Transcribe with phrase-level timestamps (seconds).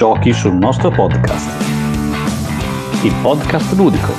[0.00, 1.62] Giochi sul nostro podcast.
[3.04, 4.10] Il podcast ludico.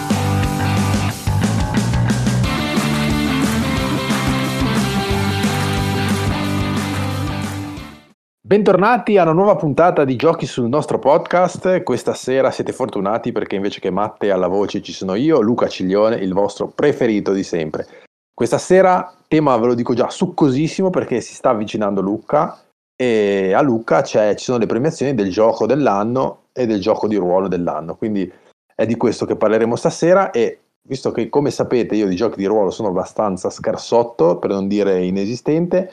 [8.39, 11.81] Bentornati a una nuova puntata di Giochi sul nostro podcast.
[11.81, 16.17] Questa sera siete fortunati perché invece che Matte alla voce ci sono io, Luca Ciglione,
[16.17, 17.87] il vostro preferito di sempre.
[18.31, 22.55] Questa sera, tema ve lo dico già, succosissimo perché si sta avvicinando Luca
[23.01, 27.47] e a Lucca ci sono le premiazioni del gioco dell'anno e del gioco di ruolo
[27.47, 27.95] dell'anno.
[27.95, 28.31] Quindi
[28.75, 32.45] è di questo che parleremo stasera e visto che come sapete io di giochi di
[32.45, 35.91] ruolo sono abbastanza scarsotto, per non dire inesistente,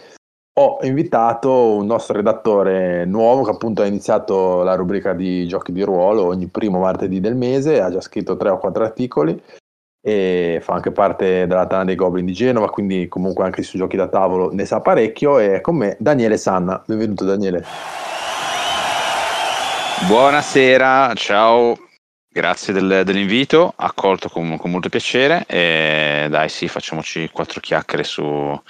[0.58, 5.84] ho invitato un nostro redattore nuovo che appunto ha iniziato la rubrica di giochi di
[5.84, 9.42] ruolo ogni primo martedì del mese, ha già scritto tre o quattro articoli
[10.00, 13.96] e fa anche parte della Tana dei Goblin di Genova, quindi comunque anche sui giochi
[13.96, 16.82] da tavolo ne sa parecchio e con me Daniele Sanna.
[16.86, 17.64] Benvenuto Daniele.
[20.06, 21.76] Buonasera, ciao,
[22.28, 28.62] grazie del, dell'invito, accolto con, con, molto piacere e dai sì, facciamoci quattro chiacchiere su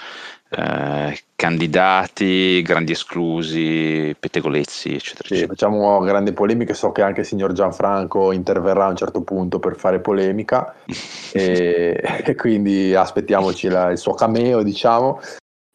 [0.51, 5.53] eh, candidati, grandi esclusi, pettegolezzi, eccetera, sì, eccetera.
[5.55, 9.77] Facciamo grandi polemiche, so che anche il signor Gianfranco interverrà a un certo punto per
[9.77, 10.75] fare polemica
[11.33, 15.21] e, e, quindi aspettiamoci la, il suo cameo, diciamo.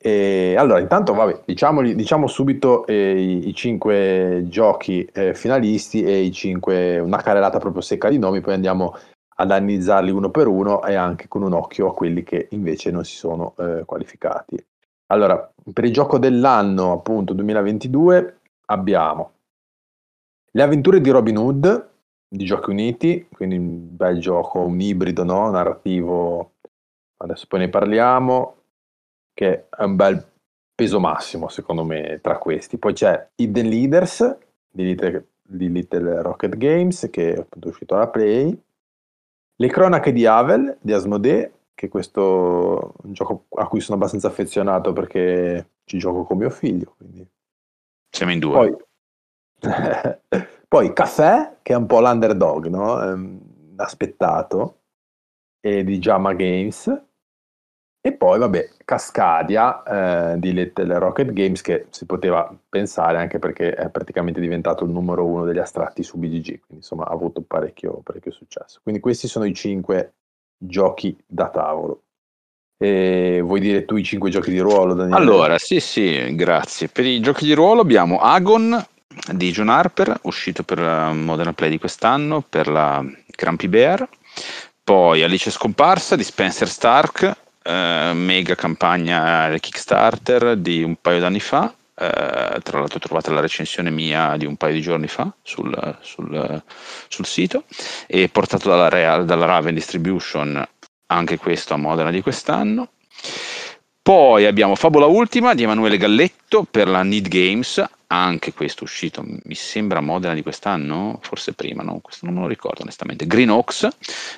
[0.06, 6.32] E allora, intanto, vabbè, diciamo subito eh, i, i, cinque giochi eh, finalisti e i
[6.34, 8.98] cinque, una carrellata proprio secca di nomi, poi andiamo
[9.36, 13.03] ad analizzarli uno per uno e anche con un occhio a quelli che invece non
[13.03, 14.64] si sono eh, qualificati.
[15.08, 19.31] Allora, per il gioco dell'anno, appunto 2022, abbiamo
[20.52, 21.89] Le avventure di Robin Hood
[22.34, 25.52] di Giochi Uniti, quindi un bel gioco, un ibrido no?
[25.52, 26.54] narrativo,
[27.17, 28.56] adesso poi ne parliamo,
[29.34, 30.31] che è un bel
[30.73, 32.78] peso massimo secondo me tra questi.
[32.78, 38.08] Poi c'è Hidden Leaders di Little, di Little Rocket Games, che è appunto uscito alla
[38.08, 38.59] Play,
[39.55, 44.27] le cronache di Havel di Asmodee, che è questo un gioco a cui sono abbastanza
[44.27, 46.95] affezionato perché ci gioco con mio figlio.
[46.97, 47.27] Quindi.
[48.09, 48.53] Siamo in due.
[48.53, 48.75] Poi,
[50.67, 53.02] poi Caffè, che è un po' l'underdog, no?
[53.02, 53.41] Ehm,
[53.77, 54.81] aspettato,
[55.59, 57.03] e di Jama Games.
[58.05, 63.73] E poi, vabbè, Cascadia eh, di Little Rocket Games, che si poteva pensare anche perché
[63.73, 68.02] è praticamente diventato il numero uno degli astratti su BGG, quindi insomma ha avuto parecchio,
[68.03, 68.81] parecchio successo.
[68.83, 70.15] Quindi questi sono i cinque
[70.58, 72.02] giochi da tavolo.
[72.77, 75.15] E vuoi dire tu i cinque giochi di ruolo, Daniele?
[75.15, 76.89] Allora, sì, sì, grazie.
[76.89, 78.85] Per i giochi di ruolo abbiamo Agon
[79.31, 84.05] di John Harper, uscito per la Modern Play di quest'anno, per la Grumpy Bear.
[84.83, 91.74] Poi Alice Scomparsa di Spencer Stark, eh, mega campagna Kickstarter di un paio d'anni fa.
[91.96, 96.64] Eh, tra l'altro trovate la recensione mia di un paio di giorni fa sul, sul,
[97.08, 97.66] sul sito
[98.08, 100.68] e portato dalla, Real, dalla Raven Distribution
[101.08, 102.90] anche questo a Modena di quest'anno.
[104.02, 109.56] Poi abbiamo Fabola Ultima di Emanuele Galletto per la Need Games, anche questo uscito, mi
[109.56, 112.00] sembra Modena di quest'anno, forse prima, no?
[112.00, 113.26] questo non me lo ricordo onestamente.
[113.26, 113.88] Green Oaks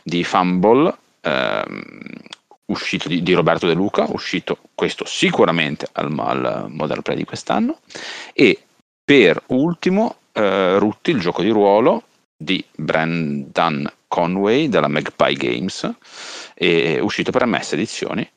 [0.03, 1.83] di Fumble, ehm,
[2.67, 7.79] uscito di, di, Roberto De Luca, uscito questo sicuramente al, al Modern Play di quest'anno,
[8.33, 8.59] e
[9.03, 12.03] per ultimo eh, Rutti, il gioco di ruolo
[12.37, 15.89] di Brendan Conway della Magpie Games,
[17.01, 18.29] uscito per MS edizioni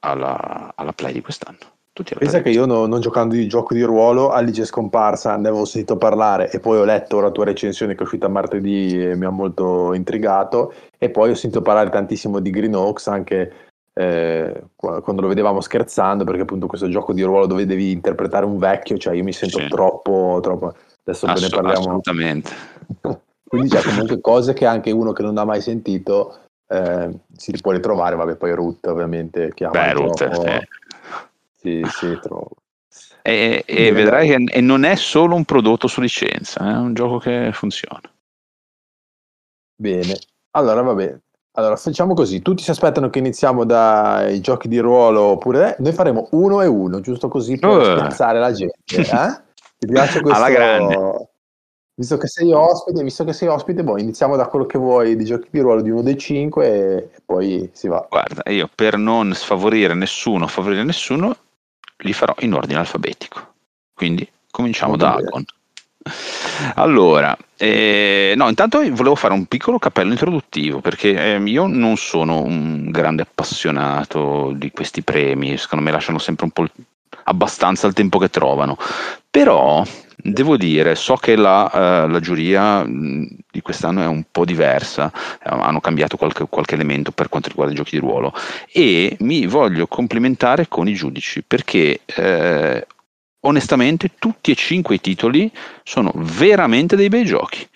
[0.00, 1.78] alla, alla Play di quest'anno.
[1.92, 5.64] Pensa che io no, non giocando di gioco di ruolo, Alice è scomparsa, ne avevo
[5.64, 9.24] sentito parlare e poi ho letto la tua recensione che è uscita martedì e mi
[9.24, 13.52] ha molto intrigato e poi ho sentito parlare tantissimo di Green Oaks anche
[13.92, 18.56] eh, quando lo vedevamo scherzando perché appunto questo gioco di ruolo dove devi interpretare un
[18.56, 19.68] vecchio, cioè io mi sento sì.
[19.68, 20.74] troppo, troppo...
[21.04, 21.86] Adesso Assolut- ne parliamo.
[21.86, 22.50] Assolutamente.
[23.50, 27.72] Quindi c'è comunque cose che anche uno che non ha mai sentito eh, si può
[27.72, 30.68] ritrovare, vabbè poi Root ovviamente chiama Beh, Root, eh.
[31.60, 32.50] Sì, sì, trovo.
[33.22, 37.18] E, e vedrai che e non è solo un prodotto su licenza, è un gioco
[37.18, 38.00] che funziona.
[39.76, 40.18] Bene,
[40.52, 41.18] allora vabbè,
[41.52, 46.28] allora facciamo così, tutti si aspettano che iniziamo dai giochi di ruolo oppure noi faremo
[46.32, 47.84] uno e uno, giusto così per uh.
[47.84, 48.76] scherzare la gente.
[48.88, 49.42] Eh?
[49.78, 50.38] Ti piace questo?
[50.42, 51.28] Alla grande.
[52.00, 55.24] Visto che sei ospite, visto che sei ospite, boh, iniziamo da quello che vuoi di
[55.26, 58.06] giochi di ruolo di uno dei cinque e, poi si va.
[58.08, 61.36] Guarda, io per non sfavorire nessuno, favorire nessuno,
[62.00, 63.54] li farò in ordine alfabetico.
[63.94, 65.14] Quindi cominciamo Molto da.
[65.14, 65.44] Agon.
[66.76, 72.40] Allora, eh, no, intanto volevo fare un piccolo cappello introduttivo perché eh, io non sono
[72.40, 76.66] un grande appassionato di questi premi, secondo me lasciano sempre un po'
[77.24, 78.78] abbastanza il tempo che trovano.
[79.30, 79.84] Però
[80.22, 85.12] devo dire, so che la, uh, la giuria di quest'anno è un po' diversa,
[85.42, 88.32] hanno cambiato qualche, qualche, elemento per quanto riguarda i giochi di ruolo
[88.72, 92.86] e mi voglio complimentare con i giudici perché eh,
[93.40, 95.50] onestamente tutti e cinque i titoli
[95.82, 97.66] sono veramente dei bei giochi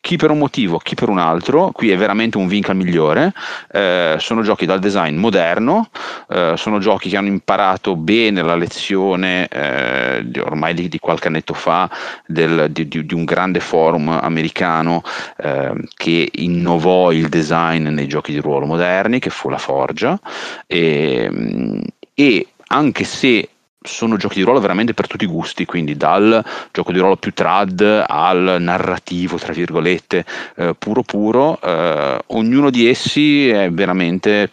[0.00, 3.34] chi per un motivo, chi per un altro, qui è veramente un vinca migliore,
[3.70, 5.90] eh, sono giochi dal design moderno,
[6.28, 11.28] eh, sono giochi che hanno imparato bene la lezione eh, di, ormai di, di, qualche
[11.28, 11.90] annetto fa
[12.26, 15.02] del, di, di, un grande forum americano
[15.36, 20.18] eh, che innovò il design nei giochi di ruolo moderni, che fu la Forgia,
[20.66, 21.82] e,
[22.14, 23.49] e anche se
[23.82, 27.32] sono giochi di ruolo veramente per tutti i gusti, quindi dal gioco di ruolo più
[27.32, 30.24] trad al narrativo, tra virgolette,
[30.56, 34.50] eh, puro puro, eh, ognuno di essi è veramente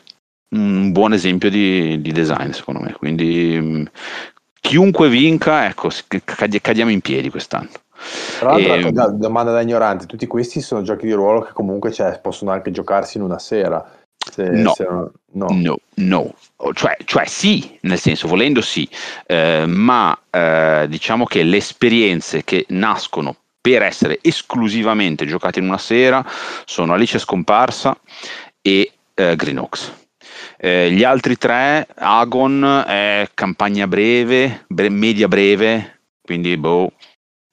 [0.50, 2.94] un buon esempio di, di design, secondo me.
[2.94, 3.86] Quindi mh, mm,
[4.62, 5.90] chiunque vinca, ecco,
[6.24, 7.70] cadiamo in piedi quest'anno.
[8.40, 8.80] Tra l'altro, e...
[8.80, 12.72] Ecco, domanda da ignorante, tutti questi sono giochi di ruolo che comunque cioè, possono anche
[12.72, 13.84] giocarsi in una sera.
[14.30, 15.12] Se, no, se no,
[15.50, 16.36] no, no,
[16.74, 18.88] cioè, cioè, sì, nel senso volendo sì,
[19.26, 25.78] eh, ma eh, diciamo che le esperienze che nascono per essere esclusivamente giocate in una
[25.78, 26.26] sera
[26.66, 27.98] sono Alice Scomparsa
[28.62, 29.94] e eh, Green Oaks.
[30.58, 36.94] Eh, gli altri tre, Agon è campagna breve, bre- media breve, quindi boh,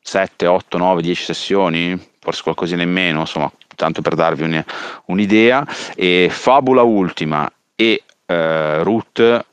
[0.00, 4.64] 7, 8, 9, 10 sessioni, forse qualcosina in meno, insomma, tanto per darvi un,
[5.06, 5.66] un'idea.
[5.94, 9.44] E Fabula Ultima e eh, Root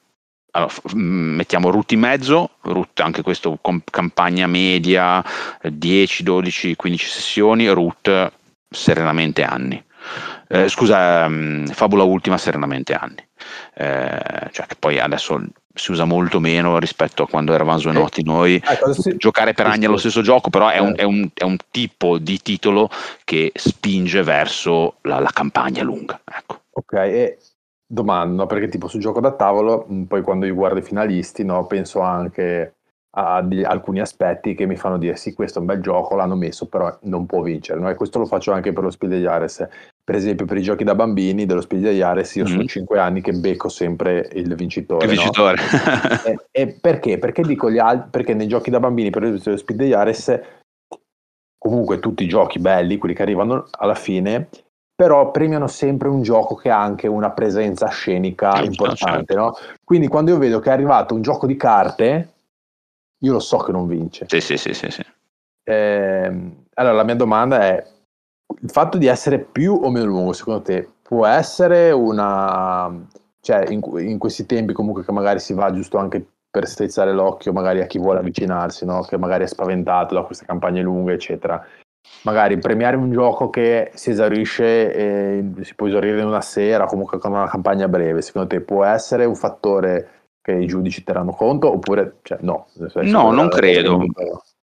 [0.53, 5.23] allora, mettiamo root in mezzo, root anche questo com- campagna media,
[5.61, 8.31] 10, 12, 15 sessioni, root
[8.69, 9.81] serenamente anni.
[10.51, 13.25] Eh, scusa, um, Fabula Ultima serenamente anni.
[13.73, 15.41] Eh, cioè che poi adesso
[15.73, 18.55] si usa molto meno rispetto a quando eravamo suonati noi.
[18.55, 19.15] Eh, si...
[19.17, 22.41] Giocare per anni allo stesso gioco, però è un, è, un, è un, tipo di
[22.41, 22.89] titolo
[23.23, 26.19] che spinge verso la, la campagna lunga.
[26.25, 26.61] Ecco.
[26.71, 27.37] Ok, e
[27.85, 32.01] domanda, perché tipo sul gioco da tavolo, poi quando io guardo i finalisti, no, penso
[32.01, 32.75] anche
[33.13, 36.35] a degli, alcuni aspetti che mi fanno dire sì, questo è un bel gioco, l'hanno
[36.35, 37.79] messo, però non può vincere.
[37.79, 37.89] No?
[37.89, 39.67] E questo lo faccio anche per lo Spiel degli Ares.
[40.03, 42.47] Per esempio, per i giochi da bambini dello Spiel degli Ares, io mm.
[42.47, 45.05] sono 5 anni che becco sempre il vincitore.
[45.05, 45.57] Il vincitore.
[45.57, 46.19] No?
[46.23, 47.17] e, e, perché?
[47.17, 48.09] Perché dico gli altri?
[48.11, 50.39] Perché nei giochi da bambini, per esempio, dello Spiel degli Ares,
[51.57, 54.47] comunque tutti i giochi belli, quelli che arrivano alla fine,
[54.95, 59.33] però premiano sempre un gioco che ha anche una presenza scenica certo, importante.
[59.33, 59.35] Certo.
[59.35, 59.55] No?
[59.83, 62.29] Quindi quando io vedo che è arrivato un gioco di carte
[63.23, 64.25] io lo so che non vince.
[64.27, 64.89] Sì, sì, sì, sì.
[64.89, 65.03] sì.
[65.63, 67.85] Eh, allora la mia domanda è,
[68.61, 72.91] il fatto di essere più o meno lungo, secondo te, può essere una...
[73.39, 77.53] cioè in, in questi tempi comunque che magari si va giusto anche per strizzare l'occhio
[77.53, 79.01] magari a chi vuole avvicinarsi, no?
[79.03, 81.65] che magari è spaventato da queste campagne lunghe, eccetera.
[82.23, 87.19] Magari premiare un gioco che si esaurisce e si può esaurire in una sera, comunque
[87.19, 91.71] con una campagna breve, secondo te può essere un fattore che i giudici terranno conto
[91.71, 92.67] oppure cioè, no?
[93.01, 94.03] No, non credo.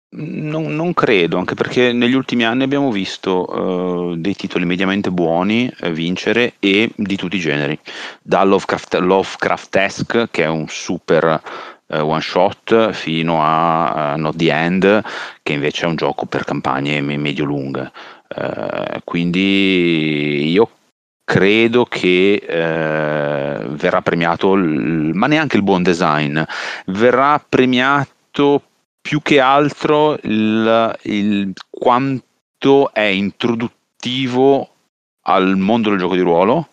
[0.10, 5.70] Non, non, credo, anche perché negli ultimi anni abbiamo visto uh, dei titoli mediamente buoni
[5.82, 7.78] uh, vincere e di tutti i generi,
[8.22, 11.42] da Lovecraft, Lovecraftesque, che è un super
[11.88, 15.04] uh, one shot, fino a Not the End,
[15.44, 17.92] che invece è un gioco per campagne medio-lunghe.
[19.04, 20.70] quindi io
[21.28, 26.40] credo che eh, verrà premiato, il, ma neanche il buon design,
[26.86, 28.62] verrà premiato
[29.02, 34.70] più che altro il, il quanto è introduttivo
[35.24, 36.70] al mondo del gioco di ruolo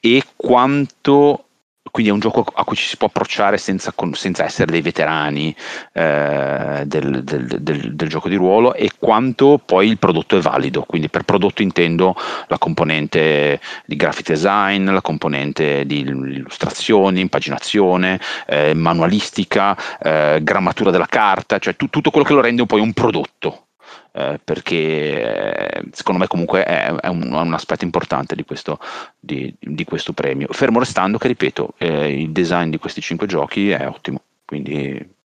[0.00, 1.44] e quanto
[1.90, 5.54] quindi è un gioco a cui ci si può approcciare senza, senza essere dei veterani
[5.92, 10.82] eh, del, del, del, del, gioco di ruolo e quanto poi il prodotto è valido.
[10.82, 12.14] Quindi per prodotto intendo
[12.48, 21.06] la componente di graphic design, la componente di illustrazione, impaginazione, eh, manualistica, eh, grammatura della
[21.06, 23.64] carta, cioè tu, tutto quello che lo rende poi un prodotto
[24.12, 28.78] eh, perché eh, secondo me comunque è, è, un, è, un, aspetto importante di questo,
[29.18, 30.48] di, di questo premio.
[30.50, 35.18] Fermo restando che, ripeto, eh, il design di questi cinque giochi è ottimo, quindi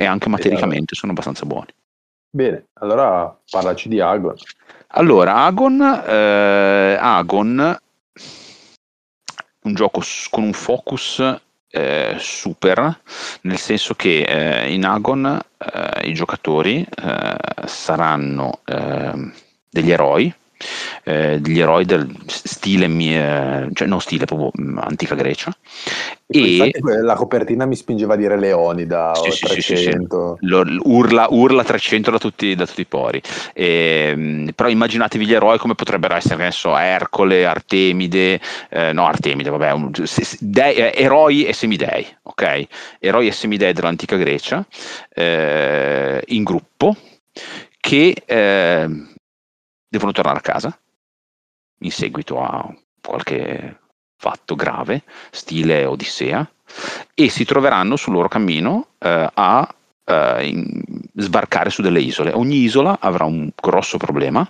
[0.00, 1.74] e anche materialmente sono abbastanza buoni.
[2.30, 4.36] Bene, allora parlaci di Agon.
[4.88, 7.78] Allora, Agon, eh, Agon
[9.62, 10.00] un gioco
[10.30, 13.00] con un focus eh, super,
[13.42, 19.32] nel senso che eh, in Agon eh, i giocatori eh, saranno ehm,
[19.70, 20.32] degli eroi
[21.04, 25.56] eh, degli eroi del stile, eh, cioè non stile, proprio mm, antica Grecia.
[26.30, 26.70] E,
[27.02, 30.36] la copertina mi spingeva a dire Leonida sì, sì, 300.
[30.38, 33.22] Sì, sì, urla, urla 300 da tutti, da tutti i pori.
[33.54, 39.06] E, ehm, però immaginatevi gli eroi come potrebbero essere, che so, Ercole, Artemide, eh, no
[39.06, 39.90] Artemide, vabbè, un,
[40.40, 42.66] de, eh, eroi e semidei, ok?
[42.98, 44.64] Eroi e semidei dell'antica Grecia,
[45.14, 46.94] eh, in gruppo,
[47.80, 48.88] che eh,
[49.88, 50.78] devono tornare a casa
[51.80, 53.78] in seguito a qualche
[54.16, 56.48] fatto grave, stile Odissea,
[57.14, 60.82] e si troveranno sul loro cammino eh, a eh, in,
[61.14, 62.32] sbarcare su delle isole.
[62.32, 64.48] Ogni isola avrà un grosso problema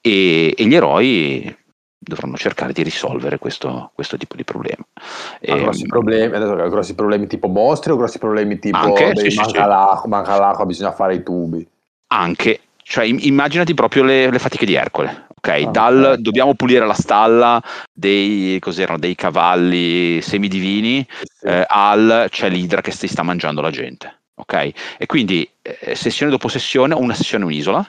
[0.00, 1.56] e, e gli eroi
[1.98, 4.84] dovranno cercare di risolvere questo, questo tipo di problema.
[4.94, 5.02] Ma
[5.40, 9.34] e, grossi, problemi, adesso, grossi problemi tipo mostri o grossi problemi tipo anche, manca, sì,
[9.34, 10.08] l'acqua, sì.
[10.08, 11.66] manca l'acqua, bisogna fare i tubi?
[12.10, 15.26] Anche, cioè immaginati proprio le, le fatiche di Ercole.
[15.36, 16.20] Ok, ah, dal okay.
[16.22, 18.58] dobbiamo pulire la stalla dei,
[18.96, 21.46] dei cavalli semidivini sì.
[21.46, 24.16] eh, al c'è l'idra che si sta mangiando la gente.
[24.34, 27.88] Ok, e quindi eh, sessione dopo sessione, una sessione un'isola,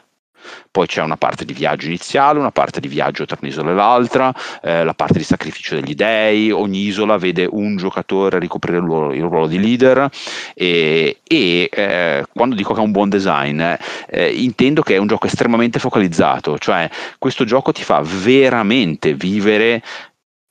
[0.71, 4.33] poi c'è una parte di viaggio iniziale, una parte di viaggio tra un'isola e l'altra,
[4.61, 9.13] eh, la parte di sacrificio degli dei, ogni isola vede un giocatore ricoprire il ruolo,
[9.13, 10.09] il ruolo di leader
[10.53, 15.07] e, e eh, quando dico che ha un buon design eh, intendo che è un
[15.07, 19.81] gioco estremamente focalizzato, cioè questo gioco ti fa veramente vivere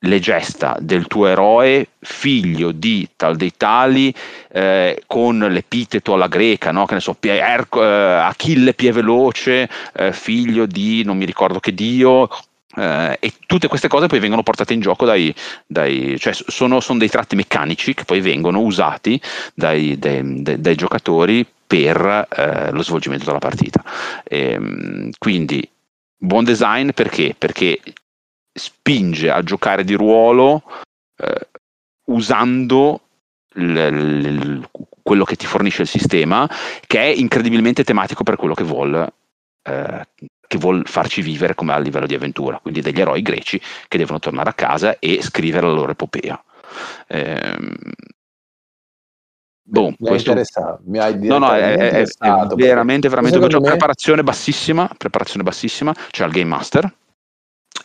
[0.01, 4.15] le gesta del tuo eroe, figlio di tal dei tali,
[4.53, 6.87] eh, con l'epiteto alla greca, no?
[6.87, 11.75] che ne so, Erco, eh, Achille pie veloce, eh, figlio di non mi ricordo che
[11.75, 12.29] dio.
[12.77, 15.35] Eh, e tutte queste cose poi vengono portate in gioco dai,
[15.67, 19.21] dai cioè sono, sono, dei tratti meccanici che poi vengono usati
[19.55, 23.83] dai, dai, dai giocatori per eh, lo svolgimento della partita.
[24.23, 25.69] E, ehm, quindi
[26.17, 27.35] buon design perché?
[27.37, 27.81] Perché
[28.59, 30.63] spinge a giocare di ruolo
[31.17, 31.49] eh,
[32.07, 33.01] usando
[33.55, 34.69] l, l,
[35.03, 36.49] quello che ti fornisce il sistema,
[36.87, 39.13] che è incredibilmente tematico per quello che vuole.
[39.63, 40.07] Eh,
[40.49, 44.19] che vuol farci vivere come a livello di avventura, quindi degli eroi greci che devono
[44.19, 46.43] tornare a casa e scrivere la loro epopea.
[47.07, 47.57] Eh,
[49.63, 50.35] boh, mi, questo...
[50.87, 52.07] mi hai no, no, è, è, è
[52.55, 53.61] veramente, veramente me...
[53.61, 56.91] preparazione bassissima, preparazione bassissima, c'è il Game Master,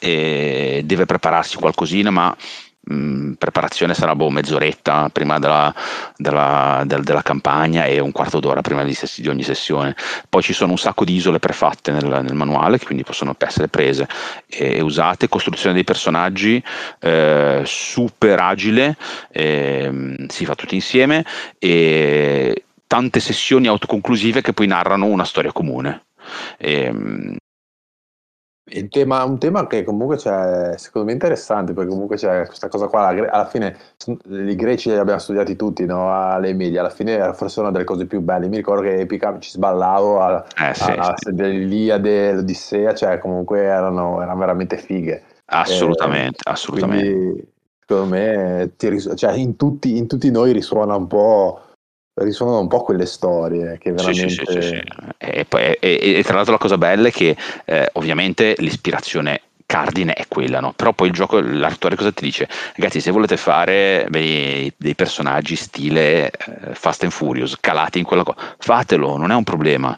[0.03, 2.35] e deve prepararsi qualcosina, ma
[2.81, 5.73] mh, mm, preparazione sarà boh, mezz'oretta prima della,
[6.17, 9.95] della, del, della, campagna e un quarto d'ora prima di, di, ogni sessione.
[10.27, 13.69] Poi ci sono un sacco di isole prefatte nel, nel manuale che quindi possono essere
[13.69, 14.09] prese
[14.47, 15.29] e usate.
[15.29, 16.61] Costruzione dei personaggi
[16.99, 18.97] eh, super agile,
[19.31, 21.25] eh, si fa tutti insieme
[21.59, 26.07] e tante sessioni autoconclusive che poi narrano una storia comune.
[26.57, 27.39] E,
[28.73, 32.87] il tema, un tema che comunque c'è, secondo me interessante, perché comunque c'è questa cosa
[32.87, 33.77] qua, alla fine
[34.29, 36.13] i greci li abbiamo studiati tutti no?
[36.13, 39.51] alle medie, alla fine forse una delle cose più belle, mi ricordo che Epica ci
[39.51, 41.33] sballavo a, eh, sì, a, sì.
[41.33, 45.23] dell'Iliade, l'Odissea, cioè comunque erano, erano veramente fighe.
[45.45, 47.11] Assolutamente, eh, assolutamente.
[47.11, 47.51] Quindi,
[47.85, 48.71] secondo me
[49.15, 51.61] cioè, in, tutti, in tutti noi risuona un po'
[52.15, 54.29] risuonano un po' quelle storie che veramente...
[54.29, 54.81] Sì, sì, sì,
[55.17, 60.13] e, poi, e, e, tra l'altro la cosa bella è che eh, ovviamente l'ispirazione cardine
[60.13, 60.73] è quella, no?
[60.73, 62.47] Però poi il gioco, l'autore cosa ti dice?
[62.75, 68.23] Ragazzi, se volete fare dei, dei personaggi stile eh, Fast and Furious, calati in quella
[68.23, 69.97] cosa, fatelo, non è un problema.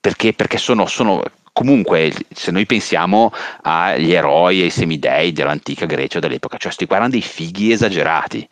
[0.00, 0.32] Perché?
[0.32, 6.56] Perché sono, sono comunque se noi pensiamo agli eroi e ai semidei dell'antica Grecia dell'epoca,
[6.56, 8.48] cioè sti qua erano dei fighi esagerati.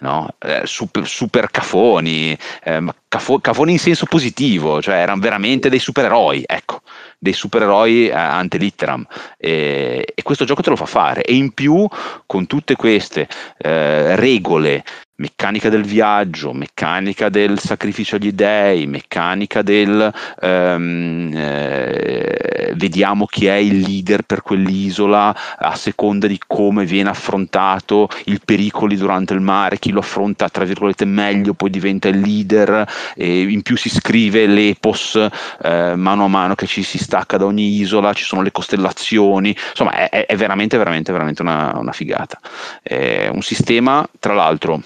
[0.00, 0.28] No?
[0.38, 6.42] eh, super, super, cafoni, eh, cafo, cafoni in senso positivo, cioè erano veramente dei supereroi,
[6.46, 6.80] ecco,
[7.18, 9.06] dei supereroi eh, ante litteram.
[9.36, 11.22] E, e, questo gioco te lo fa fare.
[11.22, 11.86] E in più,
[12.26, 14.84] con tutte queste eh, regole
[15.16, 23.54] meccanica del viaggio, meccanica del sacrificio agli dei, meccanica del um, eh, vediamo chi è
[23.54, 29.78] il leader per quell'isola a seconda di come viene affrontato il pericoli durante il mare,
[29.78, 34.46] chi lo affronta tra virgolette meglio poi diventa il leader e in più si scrive
[34.46, 35.16] l'epos
[35.62, 39.56] eh, mano a mano che ci si stacca da ogni isola, ci sono le costellazioni,
[39.70, 42.38] insomma è, è veramente veramente veramente una, una figata.
[42.82, 44.82] È un sistema tra l'altro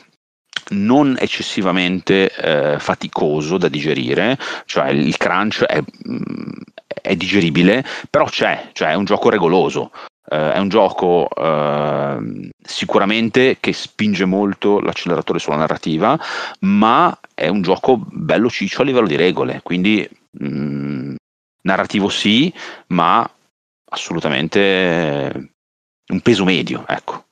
[0.71, 6.51] non eccessivamente eh, faticoso da digerire, cioè il crunch è, mm,
[7.03, 9.91] è digeribile, però c'è, cioè è un gioco regoloso.
[10.31, 16.17] Uh, è un gioco uh, sicuramente che spinge molto l'acceleratore sulla narrativa,
[16.61, 21.15] ma è un gioco bello ciccio a livello di regole, quindi mh, mm,
[21.63, 22.53] narrativo sì,
[22.89, 23.29] ma
[23.91, 25.53] assolutamente
[26.07, 27.25] un peso medio, ecco.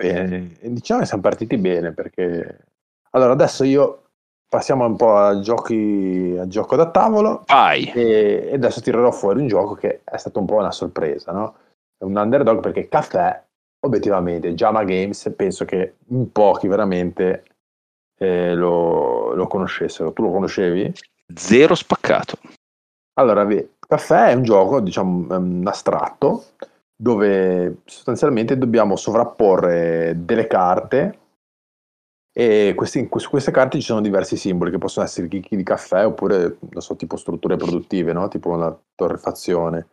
[0.00, 2.64] Bene, diciamo che siamo partiti bene perché...
[3.10, 4.04] Allora, adesso io
[4.48, 7.90] passiamo un po' a giochi a gioco da tavolo Vai.
[7.92, 11.54] E, e, adesso tirerò fuori un gioco che è stato un po' una sorpresa, no?
[11.98, 13.42] È un underdog perché Caffè,
[13.80, 17.44] obiettivamente, Jama Games, penso che in pochi veramente
[18.18, 20.12] eh, lo, lo, conoscessero.
[20.12, 20.92] Tu lo conoscevi?
[21.34, 22.38] Zero spaccato.
[23.14, 23.46] Allora,
[23.78, 26.44] Caffè è un gioco, diciamo, um, astratto,
[27.00, 31.18] dove sostanzialmente dobbiamo sovrapporre delle carte
[32.30, 36.04] e questi, su queste carte ci sono diversi simboli che possono essere chicchi di caffè
[36.04, 38.28] oppure, non so, tipo strutture produttive, no?
[38.28, 39.86] tipo una torrefazione.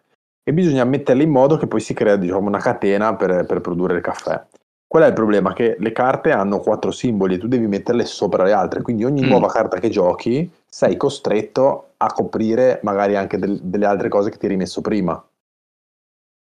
[0.43, 3.95] E bisogna metterle in modo che poi si crea diciamo, una catena per, per produrre
[3.95, 4.45] il caffè.
[4.85, 5.53] Qual è il problema?
[5.53, 9.23] Che le carte hanno quattro simboli e tu devi metterle sopra le altre, quindi ogni
[9.23, 9.29] mm.
[9.29, 14.37] nuova carta che giochi sei costretto a coprire magari anche del, delle altre cose che
[14.37, 15.21] ti hai rimesso prima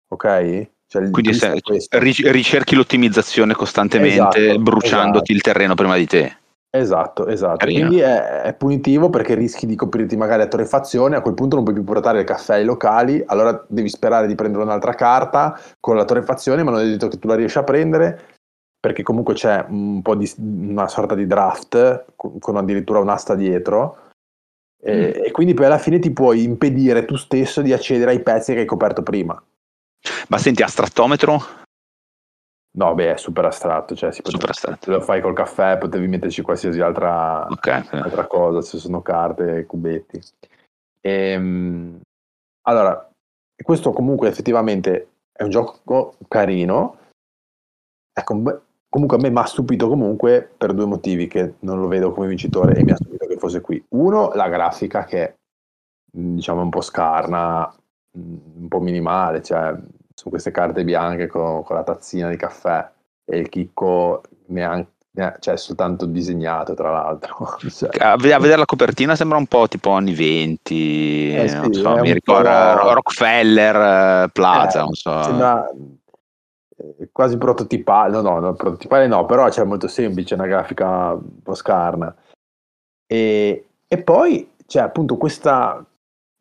[0.09, 0.67] ok?
[0.87, 1.53] Cioè, Quindi se,
[1.91, 5.31] ricerchi l'ottimizzazione costantemente esatto, bruciandoti esatto.
[5.31, 6.37] il terreno prima di te.
[6.71, 7.57] Esatto, esatto.
[7.57, 7.87] Carino.
[7.87, 11.63] Quindi è, è, punitivo perché rischi di coprirti magari a torrefazione, a quel punto non
[11.63, 15.95] puoi più portare il caffè ai locali, allora devi sperare di prendere un'altra carta con
[15.95, 18.37] la torrefazione, ma non è detto che tu la riesci a prendere
[18.79, 23.97] perché comunque c'è un po' di una sorta di draft con addirittura un'asta dietro.
[24.81, 25.25] E, mm.
[25.25, 28.59] e quindi poi alla fine ti puoi impedire tu stesso di accedere ai pezzi che
[28.59, 29.41] hai coperto prima.
[30.29, 31.57] Ma senti, astrattometro?
[32.71, 34.85] No, beh, è super astratto, cioè si super astratto.
[34.85, 39.65] Se lo fai col caffè potevi metterci qualsiasi altra, okay, altra cosa, se sono carte,
[39.65, 40.21] cubetti.
[41.01, 41.99] E, ehm,
[42.67, 43.09] allora,
[43.61, 46.97] questo comunque effettivamente è un gioco carino.
[48.13, 52.11] Ecco, comunque a me mi ha stupito comunque per due motivi che non lo vedo
[52.11, 53.83] come vincitore e mi ha stupito che fosse qui.
[53.89, 55.35] Uno, la grafica che
[56.11, 57.73] diciamo è un po' scarna,
[58.11, 59.75] un po' minimale, cioè
[60.13, 62.89] su queste carte bianche con, con la tazzina di caffè
[63.25, 64.97] e il chicco neanche
[65.39, 67.89] cioè soltanto disegnato tra l'altro cioè.
[67.99, 72.75] a, vedere la copertina sembra un po' tipo anni 20 eh sì, so, mi ricorda
[72.93, 75.23] Rockefeller eh, Plaza eh, so.
[75.23, 75.69] sembra
[76.77, 81.41] eh, quasi prototipale no no, prototipale no però c'è cioè, molto semplice una grafica un
[81.41, 82.15] po' scarna
[83.05, 85.83] e, e poi c'è appunto questa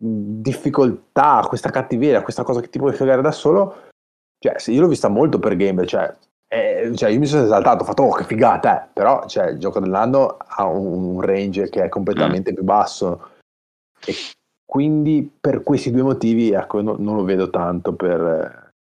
[0.00, 3.87] difficoltà, questa cattiveria, questa cosa che ti puoi fregare da solo,
[4.38, 6.14] cioè, se io l'ho vista molto per game, cioè,
[6.46, 8.88] eh, cioè io mi sono esaltato, ho fatto, oh che figata, eh.
[8.92, 12.54] però cioè, il gioco dell'anno ha un, un range che è completamente mm.
[12.54, 13.30] più basso
[14.06, 14.14] e
[14.64, 18.70] quindi per questi due motivi ecco, no, non lo vedo tanto per,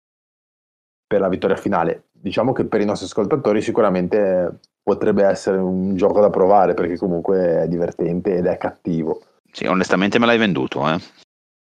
[1.06, 2.04] per la vittoria finale.
[2.12, 7.62] Diciamo che per i nostri ascoltatori sicuramente potrebbe essere un gioco da provare perché comunque
[7.62, 9.22] è divertente ed è cattivo.
[9.50, 10.98] Sì, onestamente me l'hai venduto, eh.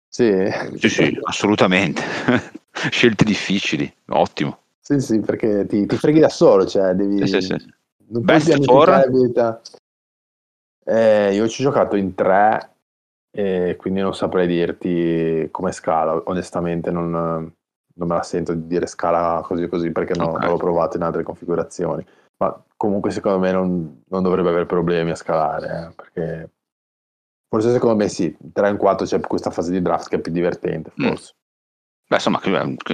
[0.07, 0.33] Sì,
[0.77, 2.01] sì, sì assolutamente.
[2.71, 4.59] Scelte difficili, ottimo.
[4.79, 7.17] Sì, sì, perché ti, ti freghi da solo, cioè devi...
[7.27, 7.75] Sì, sì, sì.
[8.09, 9.05] Non Best for?
[10.85, 12.77] Eh, io ci ho giocato in tre,
[13.37, 18.87] e quindi non saprei dirti come scala, onestamente non, non me la sento di dire
[18.87, 20.25] scala così così perché okay.
[20.25, 22.05] non l'ho provato in altre configurazioni.
[22.37, 26.49] Ma comunque secondo me non, non dovrebbe avere problemi a scalare, eh, perché
[27.49, 30.31] Forse secondo me sì, 3 in 4 c'è questa fase di draft che è più
[30.31, 31.07] divertente, mm.
[31.07, 31.33] forse.
[31.33, 31.45] Mm.
[32.07, 32.41] Beh, insomma,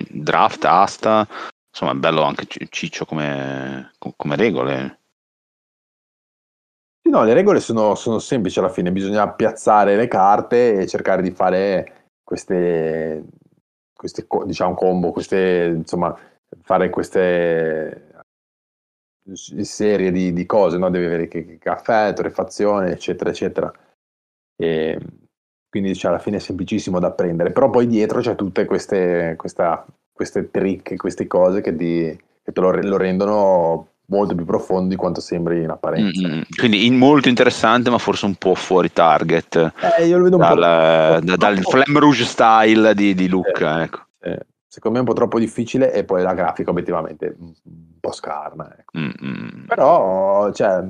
[0.09, 1.27] draft, asta,
[1.69, 4.99] insomma, è bello anche ciccio come, come regole.
[7.01, 11.21] Sì, no, le regole sono, sono, semplici alla fine, bisogna piazzare le carte e cercare
[11.21, 13.25] di fare queste,
[13.93, 16.17] queste diciamo, combo, queste, insomma,
[16.61, 18.13] fare queste
[19.33, 20.89] serie di, di cose, no?
[20.89, 23.71] Devi avere caffè, torrefazione, eccetera, eccetera.
[24.55, 24.97] E
[25.73, 29.83] quindi cioè, alla fine è semplicissimo da apprendere, però poi dietro c'è tutte queste, questa,
[30.11, 34.95] queste trick, queste cose che, ti, che te lo, lo, rendono molto più profondo di
[34.95, 36.27] quanto sembri in apparenza.
[36.27, 36.41] Mm-hmm.
[36.55, 39.73] Quindi in molto interessante, ma forse un po' fuori target.
[39.97, 41.25] Eh, io lo vedo un dal, po'.
[41.25, 43.79] Da, dal Flame Rouge style di, di Luca.
[43.79, 43.99] Eh, ecco.
[44.21, 47.51] eh, secondo me è un po' troppo difficile e poi la grafica obiettivamente un
[47.99, 48.71] po' scarna.
[48.77, 48.99] Ecco.
[48.99, 49.65] Mm-hmm.
[49.65, 50.83] Però, cioè,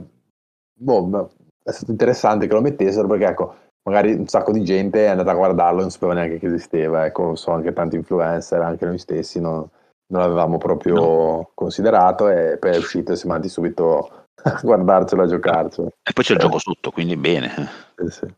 [0.73, 1.32] boh,
[1.63, 5.32] è stato interessante che lo mettessero perché ecco, magari un sacco di gente è andata
[5.32, 8.97] a guardarlo e non sapeva neanche che esisteva, ecco, so anche tanti influencer, anche noi
[8.97, 9.67] stessi non,
[10.08, 11.52] non l'avevamo proprio no.
[11.54, 15.88] considerato e poi è uscito e siamo andati subito a guardarcelo, a giocarcelo.
[16.04, 17.52] E poi c'è il gioco sotto, quindi bene.
[17.97, 18.34] Sì, sì.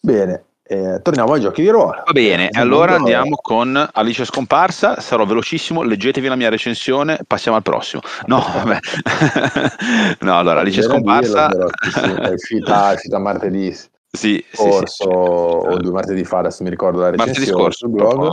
[0.00, 2.02] Bene, eh, torniamo ai giochi di ruolo.
[2.06, 5.00] Va bene, eh, allora andiamo con Alice Scomparsa.
[5.00, 8.00] Sarò velocissimo, leggetevi la mia recensione, passiamo al prossimo.
[8.24, 8.78] No, vabbè.
[10.20, 11.48] no, allora Alice Scomparsa.
[11.48, 13.76] Dirlo, però, è, uscita, è uscita martedì.
[14.10, 17.78] sì, scorso sì, sì, o due martedì fa, adesso mi ricordo la Martedì recensione scorso,
[17.86, 18.32] sul blog.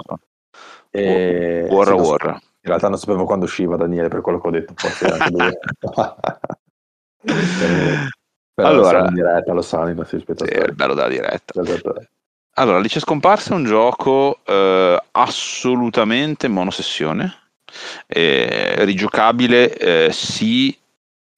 [0.91, 1.67] E...
[1.69, 2.25] War sì, non so- War.
[2.31, 4.73] in realtà non sapevo quando usciva Daniele, per quello che ho detto.
[8.53, 10.71] Però Allora- in diretta, lo sanno i nostri Sì, è spettatori.
[10.73, 11.61] bello da diretta.
[12.59, 17.33] Allora, Lice Scomparsa è un gioco eh, assolutamente monosessione,
[18.05, 20.77] eh, rigiocabile eh, sì,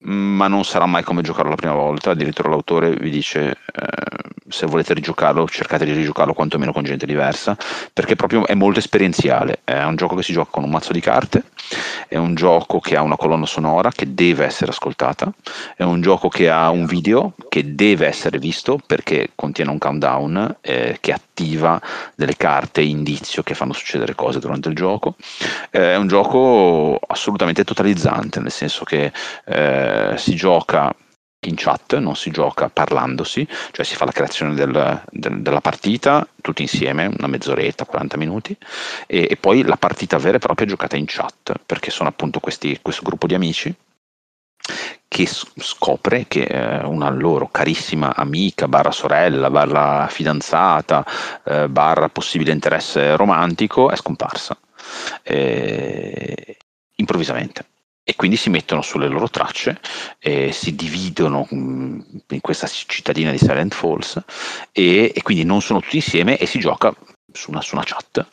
[0.02, 4.12] ma non sarà mai come giocarlo la prima volta, addirittura l'autore vi dice eh,
[4.48, 7.56] se volete rigiocarlo cercate di rigiocarlo quantomeno con gente diversa,
[7.92, 11.00] perché proprio è molto esperienziale, è un gioco che si gioca con un mazzo di
[11.00, 11.44] carte,
[12.08, 15.32] è un gioco che ha una colonna sonora che deve essere ascoltata,
[15.76, 20.56] è un gioco che ha un video che deve essere visto perché contiene un countdown
[20.60, 21.80] eh, che attiva
[22.14, 25.16] delle carte indizio che fanno succedere cose durante il gioco.
[25.70, 29.12] Eh, è un gioco assolutamente totalizzante, nel senso che
[30.14, 30.94] eh, si gioca
[31.44, 36.26] in chat, non si gioca parlandosi, cioè si fa la creazione del- del- della partita
[36.40, 38.56] tutti insieme, una mezz'oretta, 40 minuti,
[39.06, 42.38] e, e poi la partita vera e propria è giocata in chat, perché sono appunto
[42.40, 43.74] questi, questo gruppo di amici
[45.08, 51.04] che scopre che eh, una loro carissima amica, barra sorella, barra fidanzata,
[51.44, 54.56] eh, barra possibile interesse romantico è scomparsa
[55.22, 56.56] eh,
[56.96, 57.66] improvvisamente.
[58.04, 59.80] E quindi si mettono sulle loro tracce,
[60.18, 64.20] e si dividono mm, in questa cittadina di Silent Falls
[64.72, 66.92] e, e quindi non sono tutti insieme e si gioca
[67.32, 68.26] su una, su una chat,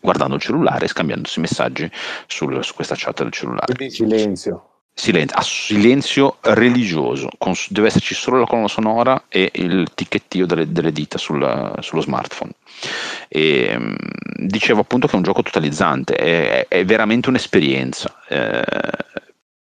[0.00, 1.90] guardando il cellulare e scambiandosi messaggi
[2.26, 3.74] sul- su questa chat del cellulare.
[3.74, 4.75] Quindi silenzio.
[4.98, 10.72] Silenzio, a silenzio religioso, con- deve esserci solo la colonna sonora e il ticchettio delle,
[10.72, 12.52] delle dita sul- sullo smartphone.
[13.28, 13.94] E, mm,
[14.46, 18.64] dicevo appunto che è un gioco totalizzante, è, è veramente un'esperienza, eh,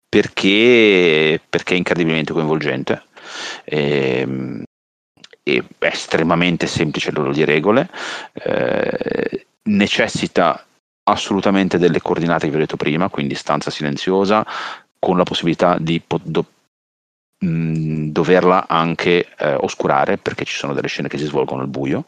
[0.09, 3.05] perché, perché è incredibilmente coinvolgente.
[3.65, 4.27] E,
[5.45, 7.89] e è estremamente semplice livello di regole,
[8.33, 10.65] eh, necessita
[11.05, 14.47] assolutamente delle coordinate che vi ho detto prima, quindi stanza silenziosa,
[15.01, 16.47] con la possibilità di po- do-
[17.39, 22.05] mh, doverla anche eh, oscurare perché ci sono delle scene che si svolgono al buio,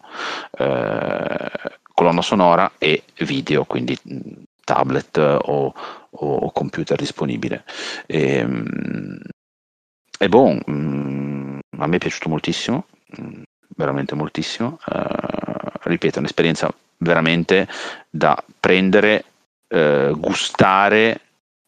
[0.59, 1.50] eh,
[1.94, 4.18] colonna sonora e video, quindi mh,
[4.64, 5.74] tablet o,
[6.11, 7.64] o computer disponibile.
[8.07, 9.20] E, mh,
[10.18, 12.87] è buon, mh, a me è piaciuto moltissimo,
[13.76, 14.78] veramente moltissimo.
[14.87, 17.66] eh, ripeto, è un'esperienza veramente
[18.09, 19.24] da prendere,
[19.68, 21.20] eh, gustare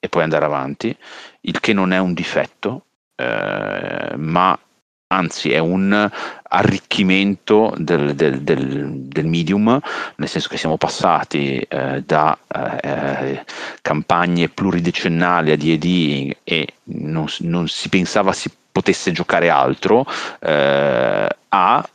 [0.04, 0.94] e poi andare avanti,
[1.42, 2.84] il che non è un difetto,
[3.16, 4.58] eh, ma
[5.06, 6.10] anzi è un
[6.42, 9.80] arricchimento del, del- del- del medium,
[10.16, 12.36] nel senso che siamo passati eh, da
[12.82, 13.42] eh,
[13.80, 20.04] campagne pluridecennali a D&D e non, non si pensava si potesse giocare altro,
[20.40, 21.88] eh, a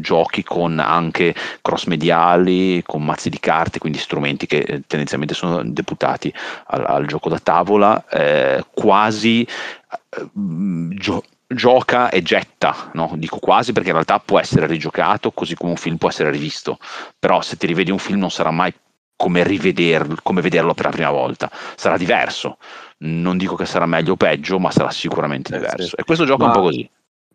[0.00, 5.62] giochi con anche cross mediali, con mazzi di carte, quindi strumenti che eh, tendenzialmente sono
[5.64, 6.32] deputati
[6.66, 13.12] al, al gioco da tavola, eh, quasi eh, gio- gioca e getta, no?
[13.16, 16.78] dico quasi perché in realtà può essere rigiocato così come un film può essere rivisto,
[17.18, 18.72] però se ti rivedi un film non sarà mai
[19.16, 22.56] come rivederlo, come vederlo per la prima volta, sarà diverso.
[22.98, 25.96] Non dico che sarà meglio o peggio, ma sarà sicuramente Eh, diverso.
[25.96, 26.90] E questo gioco è un Ma- po' così.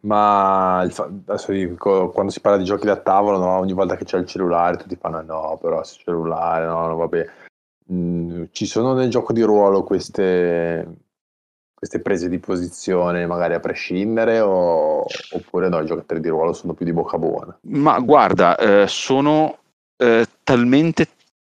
[0.05, 4.05] Ma fa- adesso dico, quando si parla di giochi da tavolo, no, ogni volta che
[4.05, 7.29] c'è il cellulare, tutti fanno no, però se cellulare, no, no, vabbè.
[7.91, 10.87] Mm, ci sono nel gioco di ruolo queste,
[11.73, 16.73] queste prese di posizione, magari a prescindere, o- oppure no, i giocatori di ruolo sono
[16.73, 17.57] più di bocca buona.
[17.61, 19.57] Ma guarda, eh, sono
[19.97, 21.07] eh, talmente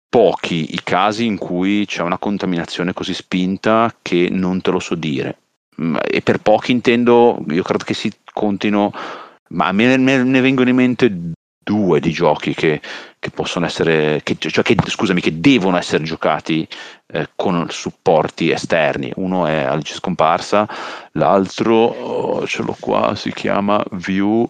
[0.10, 4.96] pochi i casi in cui c'è una contaminazione così spinta che non te lo so
[4.96, 5.38] dire.
[5.82, 8.92] Mm, E per pochi intendo, io credo che si contino,
[9.50, 11.34] ma me me- ne vengono in mente
[11.68, 12.80] due di giochi che,
[13.20, 16.66] che possono essere, che, cioè che, scusami, che devono essere giocati
[17.08, 19.12] eh, con supporti esterni.
[19.16, 20.68] Uno è Alice Scomparsa,
[21.14, 24.50] l'altro oh, ce l'ho qua, si chiama View.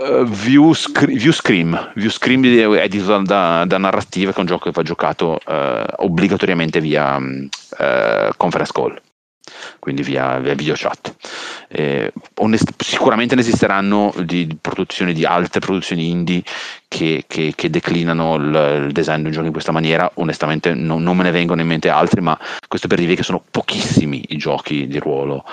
[0.00, 4.46] Uh, View, Scre- View Scream, View Scream è edito da, da Narrativa, che è un
[4.46, 7.18] gioco che va giocato eh, obbligatoriamente via
[7.78, 8.98] eh, conference call,
[9.78, 11.14] quindi via, via video chat.
[11.68, 16.42] Eh, onest- sicuramente ne esisteranno di, di produzioni di altre produzioni indie
[16.88, 20.10] che, che- che declinano il, il design di un gioco in questa maniera.
[20.14, 23.42] Onestamente non, non me ne vengono in mente altri, ma questo per dirvi che sono
[23.50, 25.44] pochissimi i giochi di ruolo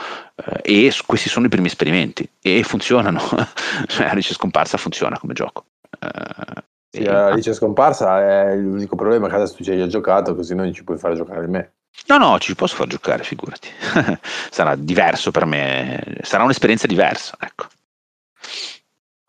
[0.64, 3.22] eh, e questi sono i primi esperimenti e funzionano.
[3.88, 5.66] cioè, Alice Scomparsa funziona come gioco.
[6.00, 10.56] Eh, Sì, Alice scomparsa è l'unico problema che adesso tu ci hai già giocato, così
[10.56, 11.74] non ci puoi fare giocare me.
[12.08, 13.70] No, no, ci posso far giocare, figurati.
[14.50, 17.68] Sarà diverso per me, sarà un'esperienza diversa, ecco.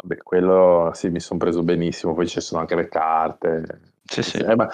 [0.00, 3.92] Vabbè, quello sì, mi sono preso benissimo, poi ci sono anche le carte.
[4.04, 4.38] Sì, sì.
[4.38, 4.68] Eh, ma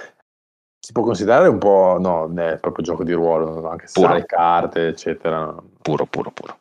[0.79, 4.89] si può considerare un po', no, è proprio gioco di ruolo, anche se le carte,
[4.89, 5.55] eccetera.
[5.81, 6.59] Puro, puro, puro.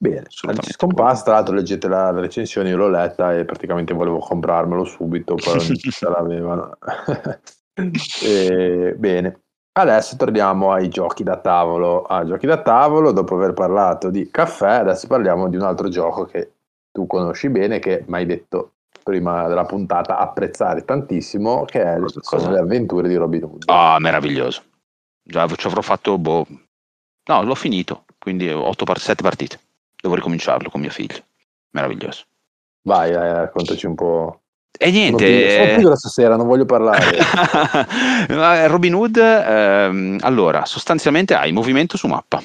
[0.00, 4.84] Bene, scomparsa, tra l'altro leggete la, la recensione, io l'ho letta e praticamente volevo comprarmelo
[4.84, 6.78] subito, però non ce l'avevano.
[8.20, 12.02] E, bene, adesso torniamo ai giochi da tavolo.
[12.02, 16.24] Ah, giochi da tavolo, dopo aver parlato di caffè, adesso parliamo di un altro gioco
[16.24, 16.52] che
[16.90, 22.50] tu conosci bene, che mi hai detto prima della puntata apprezzare tantissimo, che è, Cosa-
[22.50, 23.62] le avventure di Robin Hood.
[23.66, 24.62] Ah, meraviglioso.
[25.22, 26.46] Già ci avrò fatto, boh...
[27.28, 29.60] No, l'ho finito, quindi 8 par- 7 partite.
[30.00, 31.22] Devo ricominciarlo con mia figlia.
[31.70, 32.24] Meraviglioso.
[32.82, 34.40] Vai, eh, raccontaci un po'.
[34.76, 35.24] E niente...
[35.24, 37.18] Pigro- sono pigro stasera, non voglio parlare.
[38.30, 42.42] Ma Robin Hood, ehm, allora, sostanzialmente hai movimento su mappa.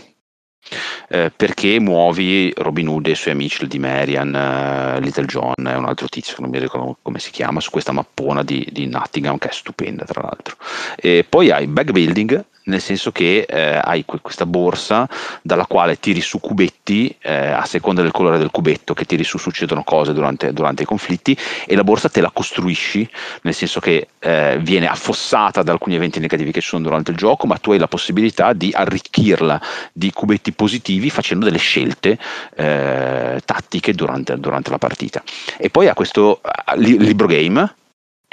[1.10, 5.54] Eh, perché muovi Robin Hood e i suoi amici, il di Marian, eh, Little John
[5.58, 8.68] e un altro tizio che non mi ricordo come si chiama, su questa mappona di,
[8.72, 10.56] di Nottingham che è stupenda tra l'altro.
[10.96, 15.08] E poi hai back building, nel senso che eh, hai que- questa borsa
[15.42, 19.38] dalla quale tiri su cubetti eh, a seconda del colore del cubetto che tiri su
[19.38, 23.08] succedono cose durante, durante i conflitti e la borsa te la costruisci
[23.42, 27.18] nel senso che eh, viene affossata da alcuni eventi negativi che ci sono durante il
[27.18, 32.18] gioco ma tu hai la possibilità di arricchirla di cubetti positivi facendo delle scelte
[32.56, 35.22] eh, tattiche durante, durante la partita.
[35.58, 37.76] E poi ha questo eh, li- libro game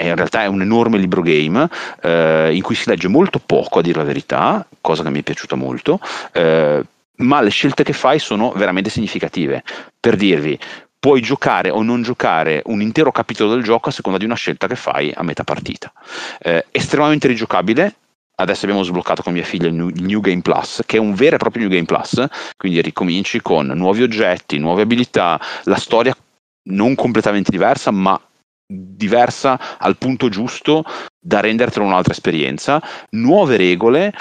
[0.07, 1.67] in realtà è un enorme libro game
[2.01, 5.23] eh, in cui si legge molto poco a dire la verità, cosa che mi è
[5.23, 5.99] piaciuta molto,
[6.31, 6.83] eh,
[7.17, 9.63] ma le scelte che fai sono veramente significative.
[9.99, 10.57] Per dirvi,
[11.01, 14.67] puoi giocare o non giocare un intero capitolo del gioco a seconda di una scelta
[14.67, 15.91] che fai a metà partita.
[16.39, 17.95] Eh, estremamente rigiocabile.
[18.35, 21.13] Adesso abbiamo sbloccato con mia figlia il New, il New Game Plus, che è un
[21.13, 22.25] vero e proprio New Game Plus,
[22.57, 26.15] quindi ricominci con nuovi oggetti, nuove abilità, la storia
[26.69, 28.19] non completamente diversa, ma
[28.71, 30.83] diversa al punto giusto
[31.19, 32.81] da rendertelo un'altra esperienza,
[33.11, 34.13] nuove regole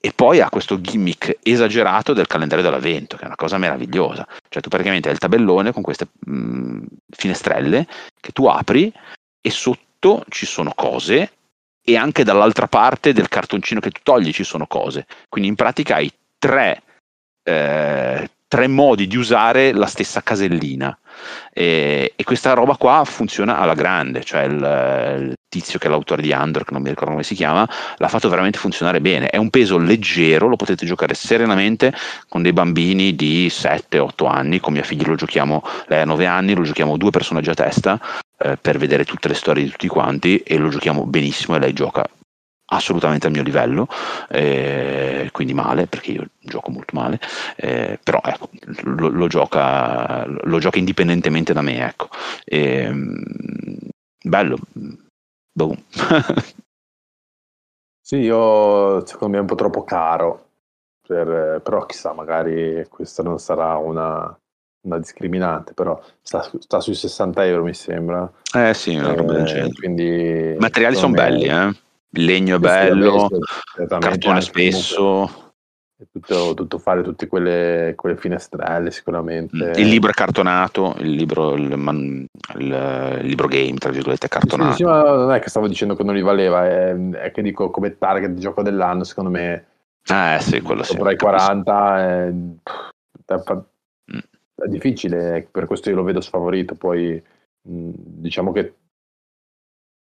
[0.00, 4.26] e poi ha questo gimmick esagerato del calendario dell'avvento, che è una cosa meravigliosa.
[4.48, 7.86] Cioè tu praticamente hai il tabellone con queste mh, finestrelle
[8.20, 8.92] che tu apri
[9.40, 11.32] e sotto ci sono cose
[11.84, 15.06] e anche dall'altra parte del cartoncino che tu togli ci sono cose.
[15.28, 16.82] Quindi in pratica hai tre,
[17.42, 20.96] eh, tre modi di usare la stessa casellina.
[21.52, 26.22] E, e questa roba qua funziona alla grande, cioè il, il tizio che è l'autore
[26.22, 29.28] di Andor, che non mi ricordo come si chiama, l'ha fatto veramente funzionare bene.
[29.28, 31.92] È un peso leggero, lo potete giocare serenamente
[32.28, 36.54] con dei bambini di 7-8 anni, con mia figlia lo giochiamo, lei ha 9 anni,
[36.54, 38.00] lo giochiamo due personaggi a testa
[38.38, 41.72] eh, per vedere tutte le storie di tutti quanti e lo giochiamo benissimo e lei
[41.72, 42.08] gioca
[42.70, 43.86] assolutamente al mio livello,
[44.28, 47.20] eh, quindi male perché io gioco molto male,
[47.56, 48.50] eh, però ecco,
[48.82, 52.08] lo, lo, gioca, lo gioca indipendentemente da me, ecco.
[52.44, 52.90] E,
[54.22, 54.58] bello,
[55.52, 55.76] boom.
[58.02, 60.48] sì, io secondo me è un po' troppo caro,
[61.06, 64.38] per, però chissà, magari questa non sarà una,
[64.82, 68.30] una discriminante, però sta, sta, sui 60 euro mi sembra.
[68.54, 69.72] Eh sì, una roba del genere.
[69.72, 70.04] Quindi,
[70.52, 71.86] I materiali sono belli, eh.
[72.10, 73.28] Il legno è bello,
[73.86, 75.46] cartone spesso.
[76.12, 79.72] Tutto, tutto, fare tutte quelle, quelle, finestrelle sicuramente.
[79.74, 84.70] Il libro è cartonato, il libro, il, il, il libro game, tra virgolette, è cartonato.
[84.70, 87.42] Sì, sì, ma non è che stavo dicendo che non li valeva, è, è che
[87.42, 89.66] dico come target di gioco dell'anno, secondo me.
[90.08, 90.92] Eh sì, quello sì.
[90.92, 92.32] Sopra i 40 è,
[93.24, 96.76] è, è, difficile, per questo io lo vedo sfavorito.
[96.76, 97.20] Poi
[97.60, 98.74] diciamo che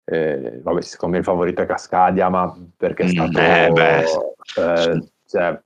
[0.08, 3.72] eh, vabbè, secondo me il favorito è Cascadia, ma perché è stato eh,
[4.56, 5.60] eh, cioè,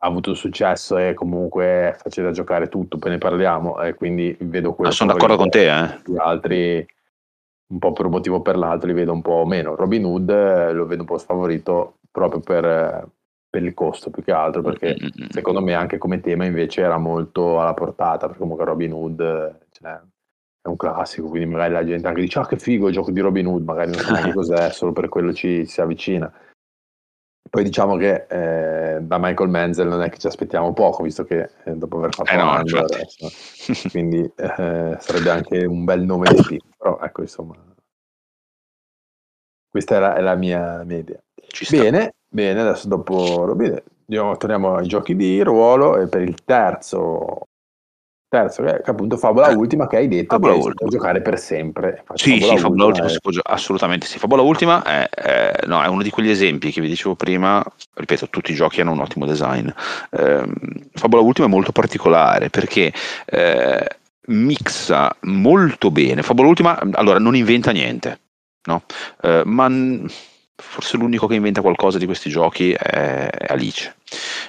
[0.00, 4.36] ha avuto successo e comunque è facile da giocare tutto, poi ne parliamo e quindi
[4.40, 4.90] vedo quello.
[4.90, 6.00] Ah, sono d'accordo con te, eh.
[6.04, 6.86] Gli altri
[7.70, 9.74] un po' per un motivo o per l'altro li vedo un po' meno.
[9.74, 13.08] Robin Hood eh, lo vedo un po' sfavorito proprio per,
[13.48, 15.30] per il costo più che altro, perché mm-hmm.
[15.30, 19.98] secondo me anche come tema invece era molto alla portata, perché comunque Robin Hood cioè,
[20.68, 23.20] è un classico, quindi magari la gente anche dice ah che figo il gioco di
[23.20, 26.32] Robin Hood, magari non sa neanche cos'è, solo per quello ci si avvicina.
[27.50, 31.50] Poi diciamo che eh, da Michael Menzel non è che ci aspettiamo poco, visto che
[31.64, 33.30] eh, dopo aver fatto eh no, adesso,
[33.88, 36.60] quindi eh, sarebbe anche un bel nome di team.
[36.76, 37.54] Però ecco, insomma,
[39.68, 41.22] questa è la, è la mia, mia, idea.
[41.70, 47.46] Bene, bene, adesso dopo Robin, torniamo ai giochi di ruolo e per il terzo
[48.28, 51.22] terzo che, che appunto Favola Eh, Ultima che hai detto Favola che si può giocare
[51.22, 54.18] per sempre Infatti, Sì, sì, Fabola Ultima è- si può gio- assolutamente sì.
[54.18, 57.64] Fabola Ultima è, è- no, è uno di quegli esempi che vi dicevo prima,
[57.94, 59.68] ripeto, tutti i giochi hanno un ottimo design.
[60.10, 60.52] Ehm,
[60.92, 62.92] Fabola Ultima è molto particolare perché
[63.26, 63.88] eh,
[64.26, 66.22] mixa molto bene.
[66.22, 68.20] Fabula Ultima, allora, non inventa niente,
[68.68, 68.82] no?
[69.22, 69.68] Eh, ma
[70.60, 73.94] forse l'unico che inventa qualcosa di questi giochi è, Alice.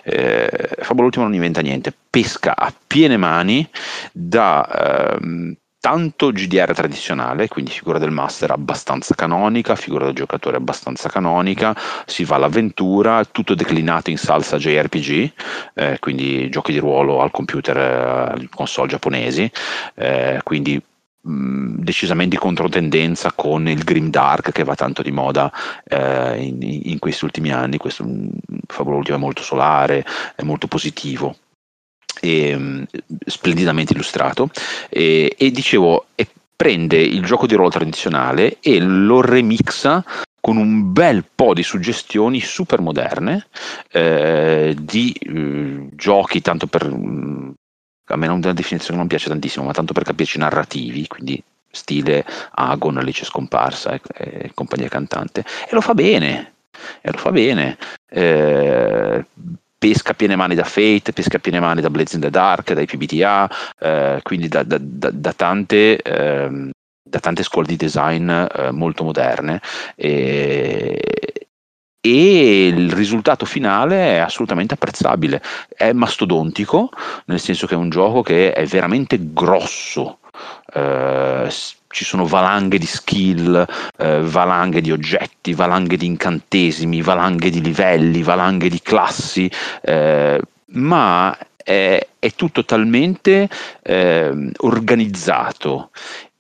[0.03, 3.67] Eh, Fabula Ultima non inventa niente, pesca a piene mani
[4.11, 11.07] da ehm, tanto GDR tradizionale, quindi figura del master abbastanza canonica, figura del giocatore abbastanza
[11.09, 15.31] canonica, si va all'avventura, tutto declinato in salsa JRPG,
[15.75, 19.49] eh, quindi giochi di ruolo al computer, eh, console giapponesi,
[19.95, 20.81] eh, quindi
[21.21, 25.51] decisamente in controtendenza con il Grim Dark che va tanto di moda
[25.83, 27.77] eh, in, in, questi ultimi anni.
[27.77, 30.05] Questo Ultima è molto solare,
[30.35, 31.35] è molto positivo
[32.21, 32.85] e, um,
[33.25, 34.49] splendidamente illustrato
[34.89, 40.03] e, e dicevo e prende il gioco di ruolo tradizionale e lo remixa
[40.41, 43.47] con un bel po' di suggestioni super moderne
[43.91, 46.87] eh, di eh, giochi tanto per
[48.09, 51.41] a me non, una definizione non piace tantissimo ma tanto per capirci narrativi quindi
[51.71, 56.53] stile Agon, Alice scomparsa e, e compagnia cantante e lo fa bene
[57.01, 57.77] e lo fa bene
[58.09, 59.25] eh,
[59.79, 63.49] pesca piene mani da Fate, pesca piene mani da Blades in the Dark, dai PBTA,
[63.79, 66.69] eh, quindi da, da, da, da tante, eh,
[67.01, 69.61] da tante scuole di design eh, molto moderne.
[69.95, 71.28] E,
[72.01, 75.41] e il risultato finale è assolutamente apprezzabile.
[75.67, 76.89] È mastodontico,
[77.25, 80.19] nel senso che è un gioco che è veramente grosso.
[80.73, 81.49] Eh,
[81.91, 83.65] ci sono valanghe di skill,
[83.97, 91.37] eh, valanghe di oggetti, valanghe di incantesimi, valanghe di livelli, valanghe di classi, eh, ma
[91.55, 93.49] è, è, tutto talmente
[93.81, 95.89] eh, organizzato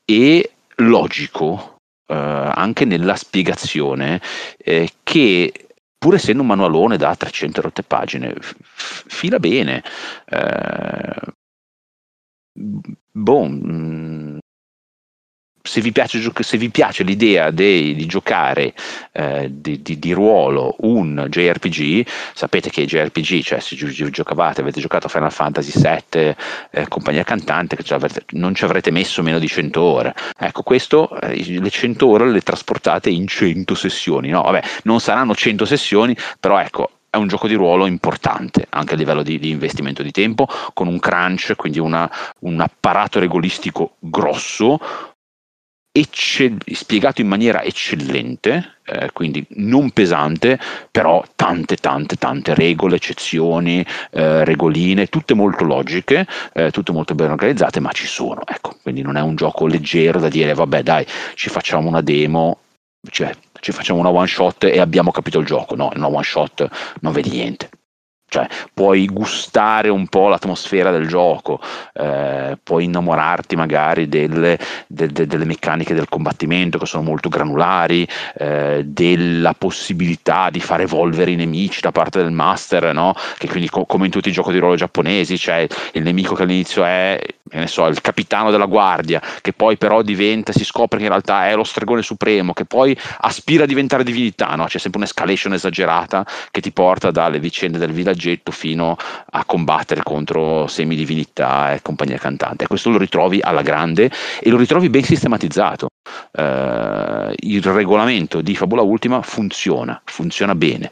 [0.05, 1.78] e logico
[2.09, 4.21] eh, anche nella spiegazione
[4.57, 5.67] eh, che
[5.97, 8.55] pur essendo un manualone da 300 rotte pagine, f-
[9.07, 9.83] fila bene.
[10.25, 11.33] Eh,
[13.25, 14.28] boh, mh,
[15.61, 16.19] se vi piace,
[16.71, 18.73] piace l'idea di, giocare
[19.11, 24.61] eh, di, di, di, ruolo un JRPG, sapete che i JRPG, cioè se gi- giocavate,
[24.61, 26.35] avete giocato Final Fantasy VII,
[26.71, 27.77] eh, compagnia cantante,
[28.31, 30.15] non ci avrete messo meno di 100 ore.
[30.37, 34.29] Ecco, questo, eh, le 100 ore le trasportate in 100 sessioni.
[34.29, 34.43] No?
[34.43, 38.97] Vabbè, non saranno 100 sessioni, però ecco, è un gioco di ruolo importante anche a
[38.97, 44.79] livello di, di investimento di tempo, con un crunch, quindi una, un apparato regolistico grosso,
[45.91, 50.59] eccell- spiegato in maniera eccellente, eh, quindi non pesante,
[50.91, 57.31] però tante, tante, tante regole, eccezioni, eh, regoline, tutte molto logiche, eh, tutte molto ben
[57.31, 58.41] organizzate, ma ci sono.
[58.45, 62.59] Ecco, quindi non è un gioco leggero da dire, vabbè, dai, ci facciamo una demo,
[63.09, 65.75] cioè ci facciamo una one shot e abbiamo capito il gioco.
[65.75, 66.67] No, in una one shot
[67.01, 67.69] non vedi niente
[68.29, 71.59] cioè puoi gustare un po' l'atmosfera del gioco,
[71.93, 78.07] eh, puoi innamorarti magari delle, de, de, delle, meccaniche del combattimento che sono molto granulari,
[78.37, 83.13] eh, della possibilità di far evolvere i nemici da parte del master, no?
[83.37, 86.43] che quindi co- come in tutti i giochi di ruolo giapponesi, cioè il nemico che
[86.43, 87.19] all'inizio è
[87.65, 91.55] so, il capitano della guardia, che poi però diventa, si scopre che in realtà è
[91.55, 94.65] lo stregone supremo, che poi aspira a diventare divinità, no?
[94.65, 98.97] c'è sempre un'escalation esagerata che ti porta dalle vicende del villaggio progetto fino
[99.31, 102.67] a combattere contro semidivinità e compagnia cantante.
[102.67, 105.87] Questo lo ritrovi alla grande e lo ritrovi ben sistematizzato.
[106.31, 110.91] Uh, il regolamento di Fabula Ultima funziona, funziona bene.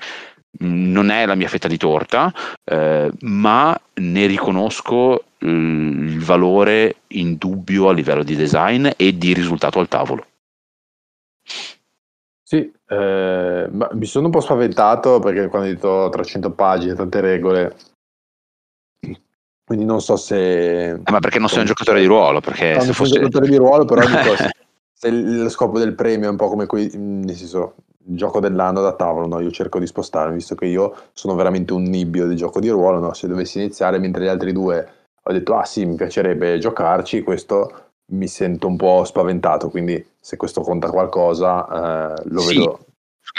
[0.60, 7.94] Non è la mia fetta di torta, uh, ma ne riconosco il valore indubbio a
[7.94, 10.26] livello di design e di risultato al tavolo.
[12.44, 17.76] Sì, eh, mi sono un po' spaventato perché quando hai detto 300 pagine, tante regole,
[19.68, 20.92] quindi non so se...
[20.92, 22.40] Eh, ma perché non sei un giocatore di ruolo?
[22.40, 23.16] Perché no, se fosse...
[23.16, 24.50] un giocatore di ruolo, però dico, se,
[24.94, 27.76] se lo scopo del premio è un po' come qui, nel senso,
[28.08, 29.40] gioco dell'anno da tavolo, no?
[29.40, 33.00] io cerco di spostarmi, visto che io sono veramente un nibbio di gioco di ruolo,
[33.00, 33.14] no?
[33.14, 34.88] se dovessi iniziare mentre gli altri due
[35.24, 40.38] ho detto, ah sì, mi piacerebbe giocarci, questo mi sento un po' spaventato, quindi se
[40.38, 42.58] questo conta qualcosa eh, lo sì.
[42.58, 42.80] vedo.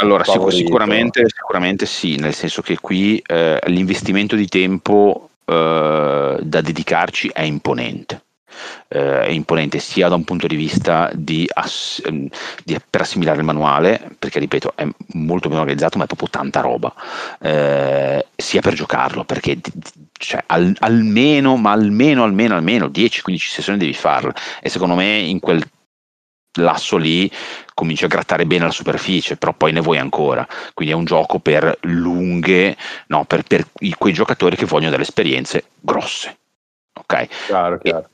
[0.01, 7.31] Allora, sicuramente, sicuramente sì, nel senso che qui eh, l'investimento di tempo eh, da dedicarci
[7.33, 8.27] è imponente
[8.89, 12.29] eh, è imponente sia da un punto di vista di, ass- ehm,
[12.65, 16.61] di, per assimilare il manuale, perché ripeto è molto ben organizzato ma è proprio tanta
[16.61, 16.93] roba,
[17.41, 19.59] eh, sia per giocarlo, perché
[20.13, 25.41] cioè, al, almeno, ma almeno, almeno, almeno 10-15 sessioni devi farle e secondo me in
[25.41, 25.63] quel
[26.59, 27.31] lasso lì
[27.75, 30.47] cominci a grattare bene la superficie, però poi ne vuoi ancora.
[30.75, 35.65] Quindi è un gioco per lunghe, no, per, per quei giocatori che vogliono delle esperienze
[35.81, 36.37] grosse.
[36.99, 37.29] Ok?
[37.47, 38.09] Chiaro, chiaro.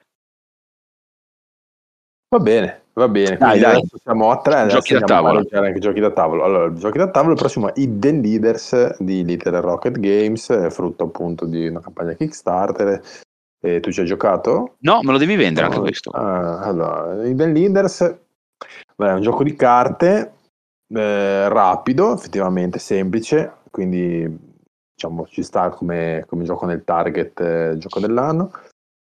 [2.35, 3.37] Va bene, va bene.
[3.37, 3.77] Dai, Quindi dai.
[3.77, 4.67] adesso siamo a tre.
[4.67, 5.45] Giochi da tavolo.
[5.53, 6.43] anche giochi da tavolo.
[6.43, 11.45] Allora, giochi da tavolo, il prossimo è Hidden Leaders di Little Rocket Games, frutto appunto
[11.45, 13.01] di una campagna Kickstarter.
[13.65, 14.75] E tu ci hai giocato?
[14.81, 15.85] No, me lo devi vendere anche No.
[15.85, 16.11] questo.
[16.11, 18.17] Ah, allora, Hidden Leaders
[18.97, 20.33] beh, è un gioco di carte
[20.89, 24.53] eh, rapido, effettivamente semplice, quindi
[24.93, 28.51] diciamo ci sta come, come gioco nel target eh, gioco dell'anno.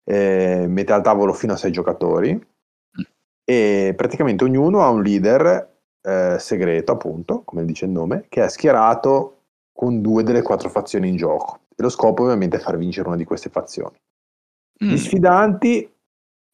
[0.04, 2.50] Eh, mette al tavolo fino a sei giocatori
[3.52, 5.70] e praticamente ognuno ha un leader
[6.02, 9.40] eh, segreto, appunto, come dice il nome, che è schierato
[9.74, 11.60] con due delle quattro fazioni in gioco.
[11.76, 14.00] E lo scopo ovviamente è far vincere una di queste fazioni.
[14.86, 14.90] Mm.
[14.90, 15.94] Gli sfidanti,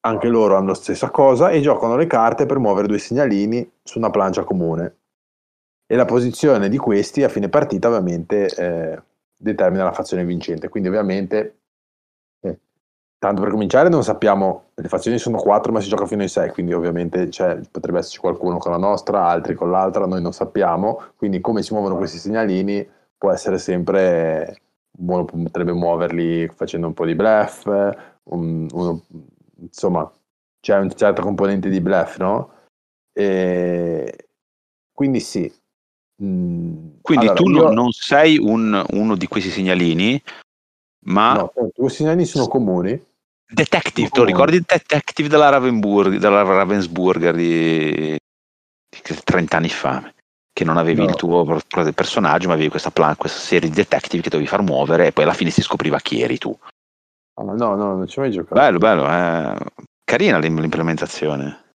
[0.07, 3.99] anche loro hanno la stessa cosa e giocano le carte per muovere due segnalini su
[3.99, 4.95] una plancia comune.
[5.85, 9.01] E la posizione di questi a fine partita ovviamente eh,
[9.37, 10.67] determina la fazione vincente.
[10.67, 11.57] Quindi ovviamente,
[13.19, 16.51] tanto per cominciare, non sappiamo, le fazioni sono quattro ma si gioca fino ai sei,
[16.51, 21.01] quindi ovviamente c'è- potrebbe esserci qualcuno con la nostra, altri con l'altra, noi non sappiamo.
[21.15, 22.87] Quindi come si muovono questi segnalini
[23.17, 24.61] può essere sempre,
[24.99, 27.65] uno potrebbe muoverli facendo un po' di bluff,
[28.25, 29.01] un- uno-
[29.59, 30.09] insomma,
[30.59, 32.51] c'è un certo componente di bluff, no?
[33.13, 34.27] E
[34.93, 35.51] quindi sì.
[36.23, 40.21] Mm, Quindi allora, tu io- non, sei un- uno di questi segnalini,
[41.05, 43.05] ma No, i due segnali sono comuni.
[43.47, 44.07] Detective.
[44.07, 44.13] No.
[44.13, 50.11] Te lo ricordi il detective della, Ravenburg, della Ravensburger di, di 30 anni fa?
[50.51, 51.09] Che non avevi No.
[51.09, 51.61] il tuo
[51.93, 55.23] personaggio, ma avevi questa, plan- questa serie di detective che dovevi far muovere e poi
[55.23, 56.57] alla fine si scopriva chi eri tu.
[57.35, 58.55] Ah, no, no, non ci ho mai giocato.
[58.55, 59.55] Bello, bello, eh.
[60.03, 61.65] carina l'im- l'implementazione.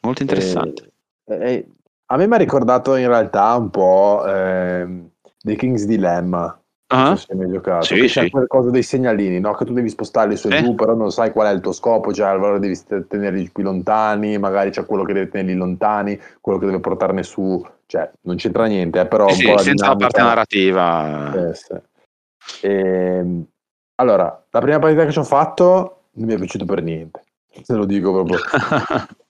[0.00, 0.92] Molto interessante.
[1.26, 1.68] Eh, eh,
[2.06, 6.60] a me mi ha ricordato in realtà un po' ehm, The King's Dilemma.
[6.94, 7.86] Ah, se hai mai giocato.
[7.86, 8.30] Sì, c'è sì.
[8.30, 9.54] quella cosa dei segnalini, no?
[9.54, 10.62] Che tu devi spostarli su e Sì.
[10.62, 12.78] giù, però non sai qual è il tuo scopo, cioè allora devi
[13.08, 17.64] tenerli più lontani, magari c'è quello che deve tenerli lontani, quello che deve portarne su,
[17.86, 21.48] cioè non c'entra niente, eh, però Sì, un sì, la senza la parte narrativa.
[21.48, 22.66] Eh, sì.
[22.66, 23.46] Ehm,
[23.94, 27.22] allora, la prima partita che ci ho fatto non mi è piaciuto per niente,
[27.62, 28.36] se lo dico proprio.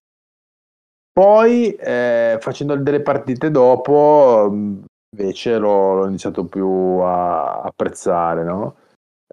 [1.15, 4.85] Poi, eh, facendo delle partite dopo, mh,
[5.17, 8.77] invece l'ho, l'ho iniziato più a apprezzare, no?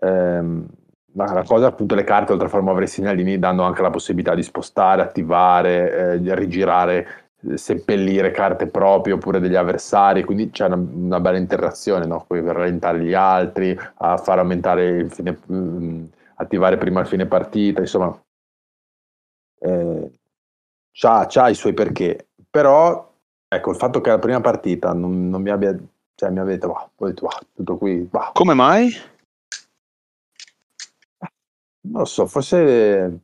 [0.02, 0.66] Ehm,
[1.14, 4.36] la cosa, appunto, le carte, oltre a far muovere i segnalini, danno anche la possibilità
[4.36, 7.08] di spostare, attivare, eh, rigirare,
[7.42, 12.26] eh, seppellire carte proprie oppure degli avversari, quindi c'è una, una bella interazione, no?
[12.28, 16.04] Per rallentare gli altri, a far aumentare il fine, mh,
[16.36, 18.18] attivare prima il fine partita, insomma,
[19.62, 20.12] eh,
[20.92, 23.09] c'ha i suoi perché, però
[23.50, 25.76] ecco il fatto che la prima partita non, non mi abbia,
[26.16, 28.32] cioè mi detto, "Bah", ho detto, "Bah, tutto qui, bah".
[28.34, 28.90] Come mai?
[31.82, 33.20] non lo so, forse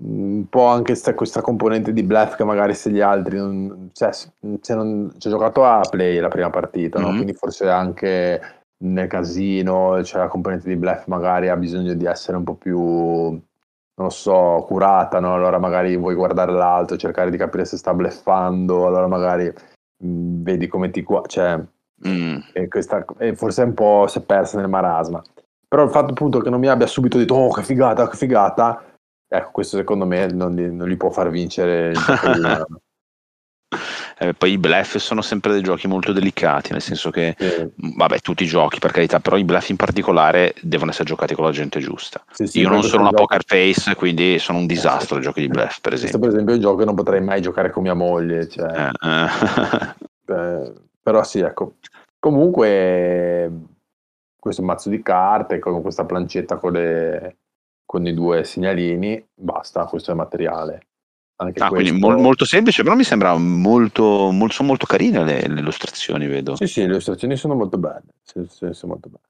[0.00, 4.12] un po' anche sta- questa componente di bluff che magari se gli altri non, cioè,
[4.12, 7.08] se non, ci ho giocato a play la prima partita, no?
[7.08, 7.14] Mhm.
[7.16, 8.40] quindi forse anche
[8.80, 13.40] nel casino c'è la componente di bluff magari ha bisogno di essere un po' più
[13.98, 15.34] non lo so, curata, no?
[15.34, 19.52] allora magari vuoi guardare l'altro, cercare di capire se sta bluffando, allora magari
[20.04, 21.60] mh, vedi come ti qua, cioè
[22.06, 22.38] Mm.
[22.52, 25.20] e questa, e forse un po' si è persa nel marasma.
[25.66, 28.84] Però il fatto appunto che non mi abbia subito detto oh che figata, che figata,
[29.26, 31.98] ecco questo secondo me non li, non li può far vincere il
[34.20, 38.18] Eh, poi i bluff sono sempre dei giochi molto delicati, nel senso che, Sì, vabbè,
[38.20, 41.50] tutti i giochi per carità, però i bluff in particolare devono essere giocati con la
[41.52, 42.24] gente giusta.
[42.32, 45.22] sì, sì, Io non questo sono una gioco- poker face, quindi sono un disastro i
[45.22, 46.18] giochi di bluff, per Questo esempio.
[46.18, 49.08] per esempio è un gioco che non potrei mai giocare con mia moglie, cioè, Eh,
[49.08, 49.28] eh.
[50.34, 51.74] eh, però sì, ecco.
[52.18, 53.50] Comunque
[54.40, 57.36] questo mazzo di carte con questa plancetta con, le-
[57.84, 60.82] con i due segnalini, basta, questo è materiale.
[61.40, 65.24] Anche Ah, quindi questo- mol- molto semplice, però mi sembra molto, mol- sono molto carine
[65.24, 66.56] le, le illustrazioni, vedo.
[66.56, 68.02] Sì, sì, le illustrazioni sono molto belle.
[68.22, 69.26] sì, sono molto belle.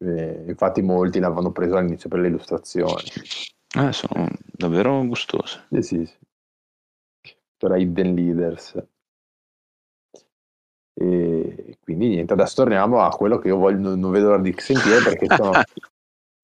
[0.00, 3.02] E infatti molti l'avevano preso all'inizio per le illustrazioni.
[3.76, 5.64] Eh, sono davvero gustose.
[5.70, 7.34] Sì, sì, sì.
[7.58, 8.82] Per Hidden Leaders.
[10.94, 14.54] E quindi niente, adesso torniamo a quello che io voglio, non, non vedo l'ora di
[14.56, 15.52] sentire perché sono...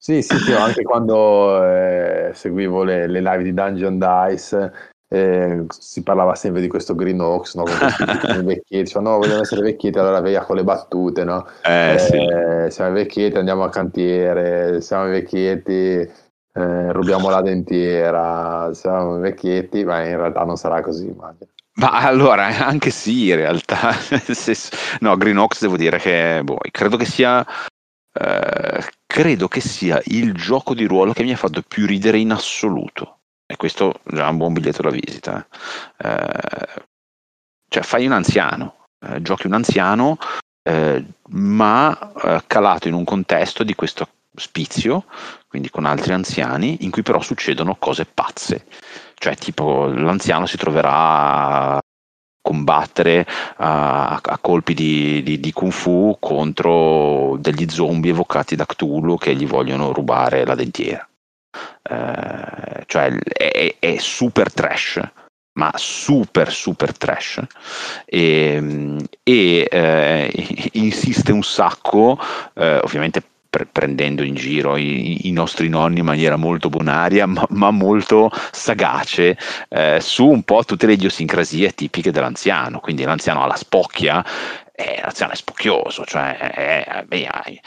[0.05, 4.71] Sì, sì, sì, anche quando eh, seguivo le, le live di Dungeon Dice
[5.07, 7.63] eh, si parlava sempre di questo Green Oaks, no?
[7.63, 8.03] Con questi
[8.45, 11.47] vecchietti, dicevano no, vogliamo essere vecchietti, allora via con le battute, no?
[11.63, 12.17] Eh, sì.
[12.17, 20.05] Eh, siamo vecchietti, andiamo al cantiere, siamo vecchietti, eh, rubiamo la dentiera, siamo vecchietti, ma
[20.05, 21.49] in realtà non sarà così, immagino.
[21.77, 23.89] Ma allora, anche sì, in realtà.
[24.99, 27.43] No, Green Ox devo dire che boh, credo che sia.
[28.17, 32.31] Eh, credo che sia il gioco di ruolo che mi ha fatto più ridere in
[32.31, 33.19] assoluto.
[33.47, 35.45] e questo già è un buon biglietto da visita.
[35.97, 36.83] Eh,
[37.69, 40.17] cioè fai un anziano, eh, giochi un anziano,
[40.63, 45.05] eh, ma eh, calato in un contesto di questo spizio,
[45.47, 48.65] quindi con altri anziani, in cui però succedono cose pazze.
[49.15, 51.79] Cioè, tipo, l'anziano si troverà
[52.45, 53.25] combattere
[53.57, 59.35] a, a colpi di, di, di, kung fu contro degli zombie evocati da Cthulhu che
[59.35, 61.07] gli vogliono rubare la dentiera.
[61.81, 65.01] Eh, cioè è, è, super trash
[65.53, 67.41] ma super super trash
[68.03, 70.31] e, e eh,
[70.73, 72.19] insiste un sacco
[72.55, 73.23] eh, ovviamente
[73.55, 78.29] pre- prendendo in giro i, i, nostri nonni in maniera molto bonaria, ma, ma molto
[78.51, 79.37] sagace,
[79.69, 82.79] eh, su un po' tutte le idiosincrasie tipiche dell'anziano.
[82.79, 84.25] Quindi l'anziano ha la spocchia
[84.75, 87.61] eh, l'anziano è spocchioso, cioè eh, beh,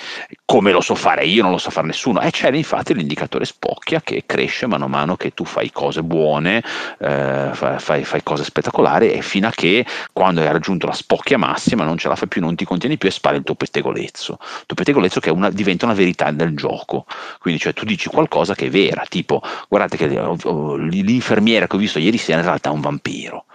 [0.44, 2.20] come lo so fare io, non lo so fare nessuno.
[2.20, 6.62] E c'è infatti l'indicatore spocchia che cresce mano a mano che tu fai cose buone,
[6.98, 11.84] eh, fai, fai, cose spettacolari e fino a che quando hai raggiunto la spocchia massima
[11.84, 14.38] non ce la fai più, non ti contieni più e spari il tuo pettegolezzo.
[14.40, 17.06] Il tuo pettegolezzo che una, diventa una verità del gioco.
[17.38, 21.76] Quindi cioè, tu dici qualcosa che è vera, tipo guardate che oh, oh, l'infermiera che
[21.76, 23.46] ho visto ieri sera in realtà è un vampiro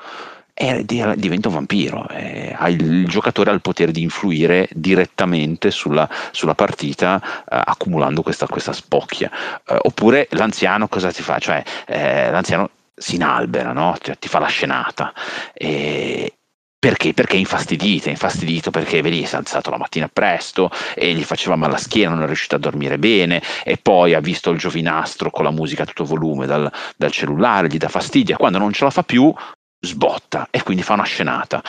[0.53, 2.07] e diventa un vampiro.
[2.09, 8.45] Eh, il giocatore ha il potere di influire direttamente sulla, sulla partita eh, accumulando questa,
[8.47, 9.31] questa spocchia.
[9.67, 11.39] Eh, oppure l'anziano cosa ti fa?
[11.39, 13.95] Cioè, eh, l'anziano si inalbera, no?
[13.99, 15.11] cioè, ti fa la scenata.
[15.53, 16.33] E,
[16.77, 17.13] perché?
[17.13, 21.23] Perché è infastidito, è infastidito perché vedi, si è alzato la mattina presto e gli
[21.23, 24.57] faceva male la schiena, non è riuscito a dormire bene e poi ha visto il
[24.57, 28.73] giovinastro con la musica a tutto volume dal, dal cellulare, gli dà fastidio quando non
[28.73, 29.33] ce la fa più
[29.83, 31.61] sbotta e quindi fa una scenata.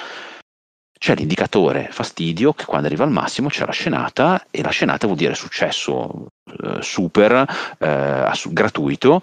[0.97, 5.19] C'è l'indicatore fastidio che quando arriva al massimo c'è la scenata e la scenata vuol
[5.19, 6.29] dire successo
[6.62, 7.45] eh, super,
[7.79, 9.21] eh, gratuito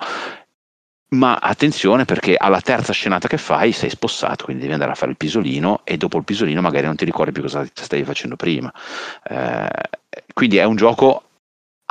[1.14, 5.12] ma attenzione perché alla terza scenata che fai sei spossato, quindi devi andare a fare
[5.12, 8.72] il pisolino e dopo il pisolino magari non ti ricordi più cosa stavi facendo prima.
[9.24, 9.70] Eh,
[10.34, 11.24] quindi è un gioco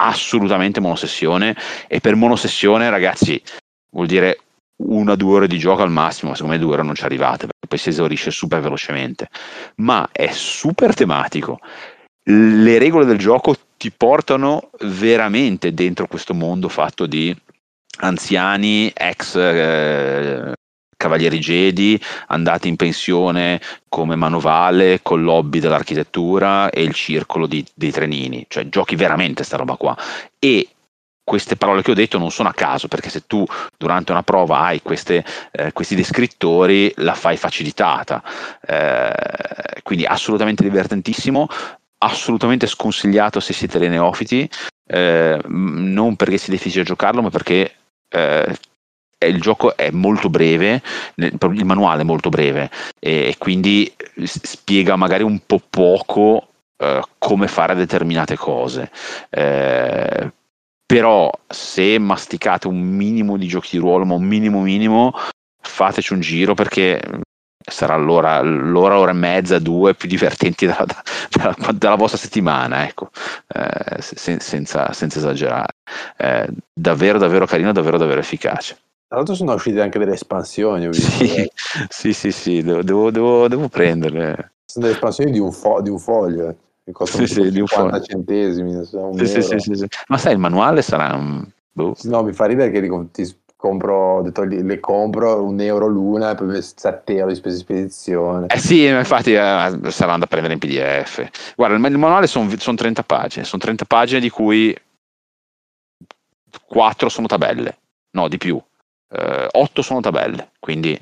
[0.01, 1.55] assolutamente monosessione
[1.87, 3.43] e per monosessione ragazzi
[3.91, 4.39] vuol dire
[4.87, 7.47] una o due ore di gioco al massimo, secondo me due ore non ci arrivate,
[7.47, 9.29] perché poi si esaurisce super velocemente,
[9.77, 11.59] ma è super tematico.
[12.23, 17.35] Le regole del gioco ti portano veramente dentro questo mondo fatto di
[18.01, 20.53] anziani, ex eh,
[20.97, 27.91] cavalieri Jedi, andati in pensione come manovale, con l'hobby dell'architettura e il circolo di, dei
[27.91, 29.97] trenini, cioè giochi veramente sta roba qua.
[30.39, 30.69] E
[31.31, 33.47] queste parole che ho detto non sono a caso, perché se tu
[33.79, 38.21] durante una prova hai queste, eh, questi descrittori, la fai facilitata.
[38.67, 41.47] Eh, quindi assolutamente divertentissimo,
[41.99, 44.51] assolutamente sconsigliato se siete dei neofiti,
[44.89, 47.77] eh, non perché sia difficile giocarlo, ma perché
[48.09, 48.57] eh,
[49.25, 50.83] il gioco è molto breve,
[51.15, 56.47] il manuale è molto breve e quindi spiega magari un po' poco
[56.81, 58.91] Uh, come fare determinate cose.
[59.37, 60.33] Uh,
[60.91, 65.13] però se masticate un minimo di giochi di ruolo, ma un minimo minimo,
[65.63, 67.01] fateci un giro perché
[67.65, 70.85] sarà l'ora, l'ora, ora e mezza, due più divertenti della,
[71.31, 73.11] della, della vostra settimana, ecco,
[73.55, 75.75] eh, se, senza, senza, esagerare.
[76.17, 78.77] Eh, davvero, davvero carino, davvero, davvero efficace.
[79.07, 80.89] Tra l'altro sono uscite anche delle espansioni.
[80.89, 81.53] Visto, sì, eh.
[81.89, 84.55] sì, sì, sì, devo, devo, devo, devo prenderle.
[84.65, 86.57] Sono delle espansioni di un, fo- di un foglio.
[86.91, 88.85] Che costano sì, sì, 50 centesimi.
[88.85, 91.47] Sì, sì, sì, sì, Ma sai, il manuale sarà un...
[91.73, 91.95] Boh.
[92.03, 93.25] No, mi fa ridere che dico, ti
[93.55, 98.47] compro, detto, le compro un euro l'una e poi 7 euro di spese di spedizione.
[98.49, 101.55] Eh sì, infatti eh, saranno da prendere in PDF.
[101.55, 104.77] Guarda, il, manuale sono son 30 pagine, sono 30 pagine di cui
[106.67, 107.79] 4 sono tabelle,
[108.11, 108.61] no, di più.
[109.13, 110.99] Eh, 8 sono tabelle, quindi...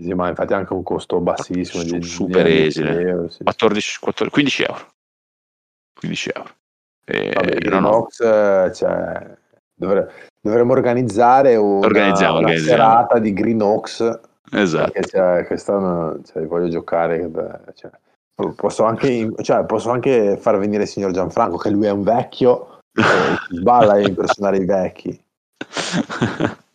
[0.00, 1.82] Sì, ma infatti anche un costo bassissimo.
[1.82, 3.00] Su, super esile.
[3.00, 3.42] Euro, sì.
[3.42, 4.92] 14, 14, 15 euro.
[5.98, 6.50] 15 euro.
[7.04, 8.72] E Vabbè, Grinox, ho...
[8.72, 9.36] cioè,
[9.74, 10.12] dovre...
[10.40, 14.20] dovremmo organizzare una, organizziamo, una serata di Greenox.
[14.50, 14.90] Esatto.
[14.92, 17.30] Perché cioè, quest'anno cioè, voglio giocare.
[17.74, 17.90] Cioè,
[18.54, 22.80] posso, anche, cioè, posso anche far venire il signor Gianfranco, che lui è un vecchio,
[22.92, 25.24] e sballa a impersonare i vecchi.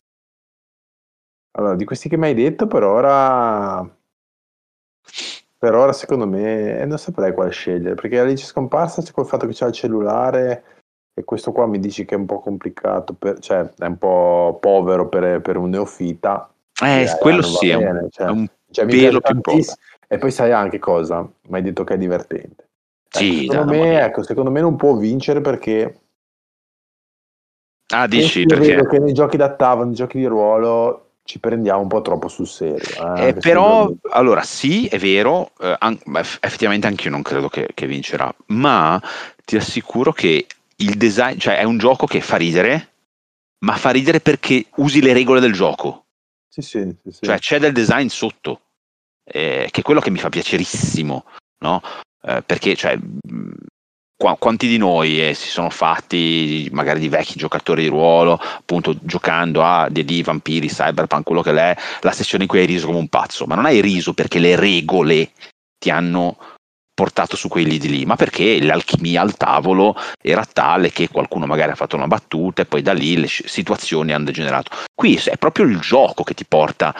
[1.55, 3.88] Allora, di questi che mi hai detto, per ora
[5.64, 9.47] per ora secondo me eh, non saprei quale scegliere, perché Alice scomparsa c'è col fatto
[9.47, 10.64] che c'è il cellulare
[11.14, 14.57] e questo qua mi dici che è un po' complicato, per, cioè è un po'
[14.59, 16.53] povero per, per un neofita.
[16.84, 19.74] Eh, eh quello sì, è un, cioè, è un cioè, pelo più povero.
[20.05, 22.68] E poi sai anche cosa, mi hai detto che è divertente.
[23.07, 26.01] Sì, ecco, secondo, me, ecco, secondo me non può vincere perché...
[27.93, 28.76] Ah, dici perché?
[28.76, 32.28] Vedo che nei giochi da tavola, nei giochi di ruolo, ci prendiamo un po' troppo
[32.28, 33.17] sul serio.
[33.17, 35.99] Eh, Eh, però, se- allora sì, è vero, eh, an-
[36.41, 39.01] effettivamente anche io non credo che, che vincerà, ma
[39.45, 40.45] ti assicuro che
[40.78, 42.91] il design, cioè è un gioco che fa ridere,
[43.59, 46.05] ma fa ridere perché usi le regole del gioco,
[46.49, 47.19] Sì, sì, sì, sì.
[47.26, 48.61] cioè c'è del design sotto,
[49.24, 51.26] eh, che è quello che mi fa piacerissimo,
[51.59, 51.82] no?
[52.21, 52.97] Eh, perché, cioè,
[54.39, 59.63] quanti di noi eh, si sono fatti, magari di vecchi giocatori di ruolo, appunto giocando
[59.63, 63.07] a D&D, vampiri, cyberpunk, quello che l'è, la sessione in cui hai riso come un
[63.07, 65.32] pazzo, ma non hai riso perché le regole
[65.78, 66.38] ti hanno
[66.93, 71.71] portato su quei lidi lì, ma perché l'alchimia al tavolo era tale che qualcuno magari
[71.71, 74.71] ha fatto una battuta e poi da lì le situazioni hanno degenerato.
[74.93, 76.93] Qui è proprio il gioco che ti porta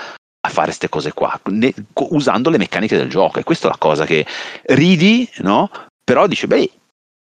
[0.46, 3.78] a fare queste cose qua, ne- usando le meccaniche del gioco, e questa è la
[3.78, 4.26] cosa che
[4.66, 5.70] ridi, no?
[6.04, 6.70] Però dici, beh,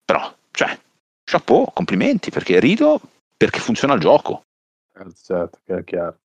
[0.07, 0.78] però, cioè,
[1.24, 3.00] chapeau, complimenti, perché rido
[3.36, 4.44] perché funziona il gioco.
[4.94, 6.18] Certo, certo, chiaro, chiaro.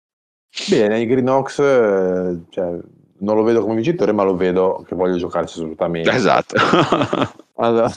[0.68, 2.78] Bene, i Green Ox, eh, cioè,
[3.18, 6.10] non lo vedo come vincitore, ma lo vedo che voglio giocarci assolutamente.
[6.10, 6.56] Esatto.
[7.60, 7.90] Allora,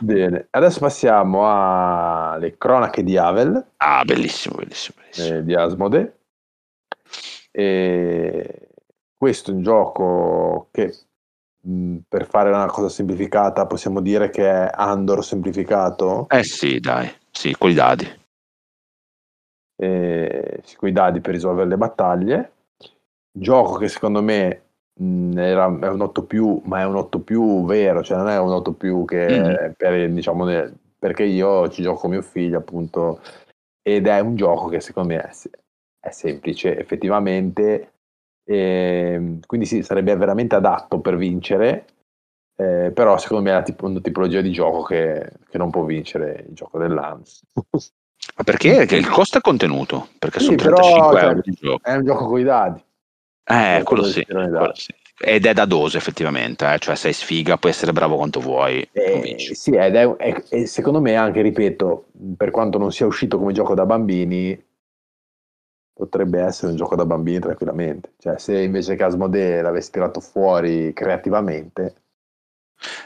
[0.00, 5.36] bene, adesso passiamo alle cronache di Havel, ah, bellissimo, bellissimo, bellissimo.
[5.36, 6.18] eh, di Asmode.
[7.52, 8.68] E
[9.16, 10.92] questo è un gioco che
[12.06, 17.54] per fare una cosa semplificata possiamo dire che è Andor semplificato, Eh sì, dai, sì,
[17.56, 18.22] con i dadi.
[19.76, 22.52] eh, con i dadi per risolvere le battaglie.
[23.32, 24.62] Gioco che secondo me
[24.94, 28.38] mh, era, è un 8 più, ma è un 8 più vero, cioè non è
[28.38, 29.74] un 8 più che Mhm.
[29.76, 30.46] per, diciamo,
[30.98, 33.20] perché io ci gioco con mio figlio appunto
[33.82, 35.30] ed è un gioco che secondo me è,
[36.00, 37.93] è semplice effettivamente,
[38.44, 41.86] ehm, quindi sì, sarebbe veramente adatto per vincere,
[42.56, 45.84] eh, però secondo me è la tipo- una tipologia di gioco che, che non può
[45.84, 47.22] vincere il gioco dell'anno.
[48.36, 48.74] Ma perché?
[48.76, 51.82] Perché il costo è contenuto, perché Sì, sono però, 35 cioè, euro di gioco.
[51.84, 52.84] È un gioco con i dadi.
[53.46, 54.94] Eh, quello quello sì, quello sì.
[55.16, 59.36] Ed è da dose effettivamente, eh, cioè sei sfiga, puoi essere bravo quanto vuoi, Eh,
[59.54, 63.52] sì, ed è, è- e secondo me anche, ripeto, per quanto non sia uscito come
[63.52, 64.60] gioco da bambini,
[65.94, 68.12] potrebbe essere un gioco da bambini tranquillamente.
[68.18, 71.94] Cioè, se invece che Asmodee l'avessi tirato fuori creativamente,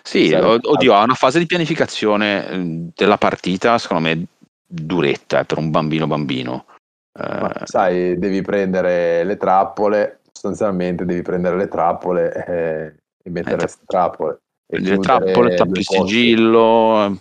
[0.03, 4.25] Sì, oddio, ha una fase di pianificazione eh, della partita, secondo me,
[4.67, 6.65] duretta eh, per un bambino bambino.
[7.13, 13.55] Eh, ma, sai, devi prendere le trappole, sostanzialmente devi prendere le trappole eh, e mettere
[13.57, 14.39] Eh, queste trappole.
[14.71, 17.21] le trappole, tappi il sigillo,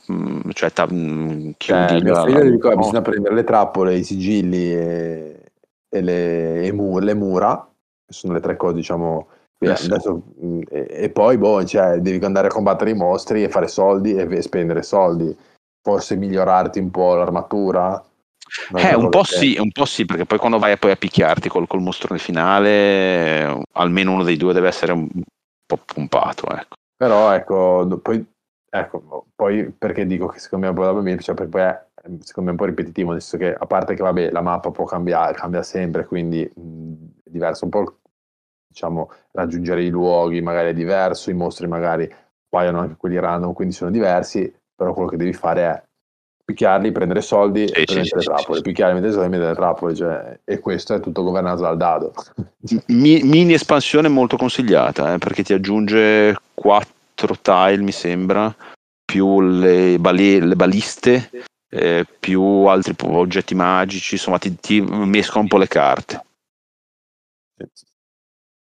[0.54, 2.76] cioè ta- Cioè, chiudi mio la- figlio gli dico, no.
[2.78, 5.37] bisogna prendere le trappole, i sigilli e,
[5.90, 7.68] e le, e mu- le mura,
[8.08, 9.28] sono le tre cose, diciamo.
[9.60, 13.50] Eh, adesso, mh, e, e poi boh, cioè, devi andare a combattere i mostri e
[13.50, 15.36] fare soldi e ve- spendere soldi.
[15.82, 18.04] Forse migliorarti un po' l'armatura.
[18.76, 21.68] Eh, un po' sì, un po' sì, perché poi quando vai poi a picchiarti col,
[21.68, 25.08] col mostrone finale, almeno uno dei due deve essere un
[25.66, 26.76] po' pompato, ecco.
[26.96, 28.26] Però ecco, poi,
[28.70, 31.86] ecco, poi perché dico che secondo me è un po' da cioè perché poi è
[32.20, 34.86] secondo me un po' ripetitivo, nel senso che a parte che vabbè la mappa può
[34.86, 36.94] cambiare, cambia sempre, quindi mh,
[37.26, 37.98] è diverso un po',
[38.68, 42.10] diciamo, raggiungere i luoghi magari è diverso, i mostri magari
[42.50, 45.84] paiono anche quelli random, quindi sono diversi, però quello che devi fare è
[46.46, 48.64] picchiarli, prendere soldi e sì, prendere sì, le sì, trappole, sì.
[48.64, 52.14] picchiarli, mettere soldi e mettere le trappole, cioè, e questo è tutto governato dal dado.
[52.88, 56.96] Mi- mini espansione molto consigliata, eh, perché ti aggiunge 4
[57.42, 58.56] tile, mi sembra,
[59.04, 61.30] più le, bali- le baliste,
[61.70, 66.26] eh, più altri oggetti magici, insomma ti, ti mescola un po' le carte.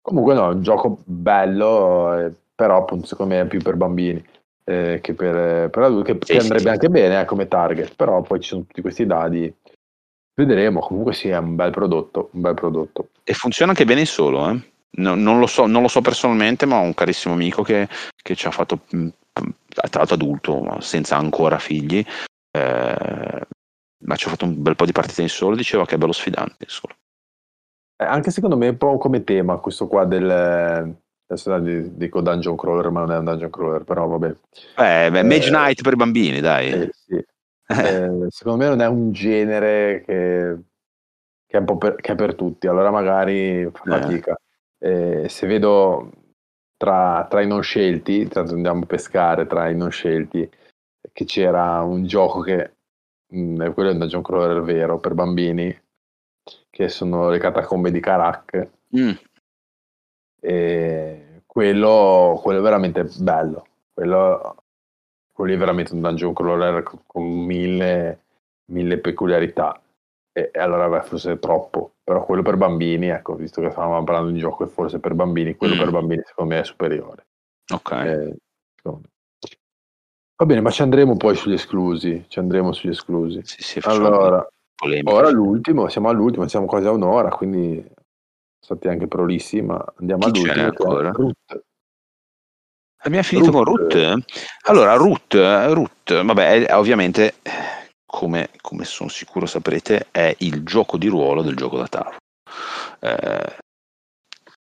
[0.01, 4.23] Comunque no, è un gioco bello, eh, però appunto secondo me è più per bambini
[4.65, 6.67] eh, che per, per adulti, che, Sì, andrebbe sì.
[6.69, 9.53] anche bene eh, come target, però poi ci sono tutti questi dadi.
[10.35, 13.09] Vedremo, comunque sì, è un bel prodotto, un bel prodotto.
[13.23, 14.71] E funziona anche bene in solo, eh.
[14.95, 17.87] No- non, lo so, non lo so personalmente, ma ho un carissimo amico che,
[18.21, 22.05] che ci ha fatto, mh, tra l'altro adulto, senza ancora figli,
[22.51, 23.41] eh,
[24.05, 26.11] ma ci ha fatto un bel po' di partite in solo, diceva che è bello
[26.11, 26.93] sfidante solo.
[27.95, 30.95] Eh, anche secondo me è un po' come tema questo qua del...
[31.25, 34.35] Adesso dico dungeon crawler, ma non è un dungeon crawler, però vabbè.
[34.77, 36.69] Eh, beh, Mage Eh, Knight per i bambini, dai.
[36.69, 37.25] Eh, sì.
[38.29, 40.57] Secondo me non è un genere che,
[41.47, 44.33] che è un po' per, che è per tutti, allora magari fa fatica.
[44.33, 44.52] Eh,
[44.83, 46.11] se vedo
[46.77, 50.49] tra, tra i non scelti, tra andiamo a pescare tra i non scelti,
[51.11, 52.73] che c'era un gioco che
[53.27, 55.81] mh, è quello è un dungeon crawler vero per bambini,
[56.69, 58.69] che sono le catacombe di Karak.
[58.97, 59.11] Mm.
[60.41, 63.67] E quello, quello è veramente bello.
[63.93, 64.63] Quello,
[65.31, 68.23] quello è veramente un dungeon crawler con, con mille,
[68.65, 69.81] mille peculiarità.
[70.33, 74.03] E, e allora beh, forse è troppo, però quello per bambini, ecco, visto che stavamo
[74.03, 75.79] parlando di un gioco e forse per bambini, quello Mm.
[75.79, 77.27] per bambini secondo me è superiore.
[77.71, 77.91] Ok.
[77.91, 78.35] Eh.
[80.35, 83.41] Va bene, ma ci andremo poi sugli esclusi, ci andremo sugli esclusi.
[83.43, 85.13] Sì, sì, Allora, polemica.
[85.13, 87.85] ora l'ultimo, siamo all'ultimo, siamo quasi a un'ora, quindi
[88.59, 90.65] stati anche prolissi, ma andiamo Chi all'ultimo.
[90.65, 91.11] ancora?
[91.11, 91.63] Root.
[93.05, 93.93] Abbiamo finito con Root.
[93.93, 94.25] Root?
[94.63, 97.35] Allora, Root, Root vabbè, ovviamente,
[98.13, 102.17] come, come sono sicuro saprete, è il gioco di ruolo del gioco da tavolo.
[102.99, 103.55] Eh,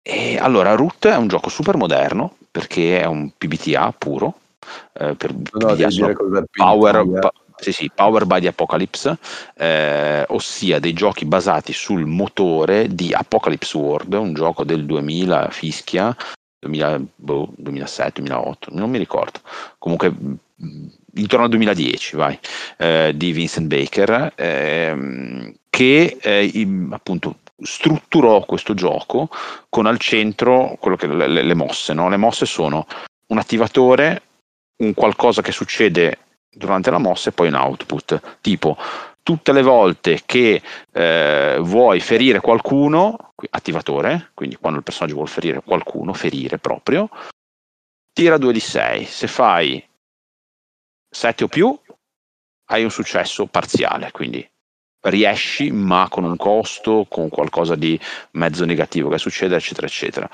[0.01, 4.39] e allora, Root è un gioco super moderno perché è un PBTA puro.
[4.93, 6.13] eh, per No, PBTA sono
[6.49, 9.17] Power, pa- sì, sì, Power by the Apocalypse,
[9.55, 16.15] eh, ossia dei giochi basati sul motore di Apocalypse World, un gioco del 2000 fischia,
[16.57, 19.41] 2000, boh, 2007, 2008, non mi ricordo.
[19.77, 20.13] Comunque
[21.15, 22.37] intorno al 2010, vai,
[22.77, 29.29] eh, di Vincent Baker, ehm, che eh, appunto strutturò questo gioco
[29.69, 32.09] con al centro che le, le- mosse, no?
[32.09, 32.85] Le mosse sono
[33.27, 34.21] un attivatore,
[34.83, 38.77] un qualcosa che succede durante la mossa e poi un output, tipo
[39.23, 40.61] tutte le volte che
[40.91, 47.09] eh, vuoi ferire qualcuno, attivatore, quindi quando il personaggio vuole ferire qualcuno, ferire proprio,
[48.13, 49.03] tira 2 di 6.
[49.05, 49.83] Se fai
[51.15, 51.79] 7 o più,
[52.71, 54.45] hai un successo parziale, quindi
[55.03, 57.97] riesci ma con un costo, con qualcosa di
[58.31, 60.29] mezzo negativo che succede, eccetera, eccetera.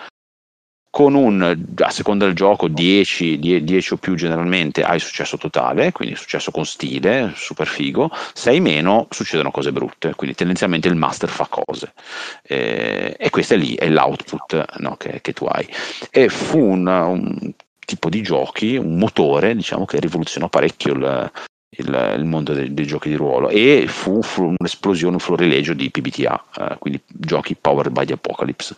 [0.89, 6.15] Con un, a seconda del gioco, 10, 10 o più generalmente hai successo totale, quindi
[6.15, 8.09] successo con stile, super figo.
[8.33, 11.93] 6 meno succedono cose brutte, quindi tendenzialmente il master fa cose.
[12.41, 15.67] Eh, e questo è lì, è l'output no, che, che tu hai.
[16.09, 17.53] E fu un, un
[17.91, 21.31] tipo di giochi, un motore, diciamo, che rivoluzionò parecchio il,
[21.77, 25.91] il, il mondo dei, dei, giochi di ruolo e fu, fu un'esplosione, un florilegio di
[25.91, 28.73] PBTA, eh, quindi giochi powered by the apocalypse.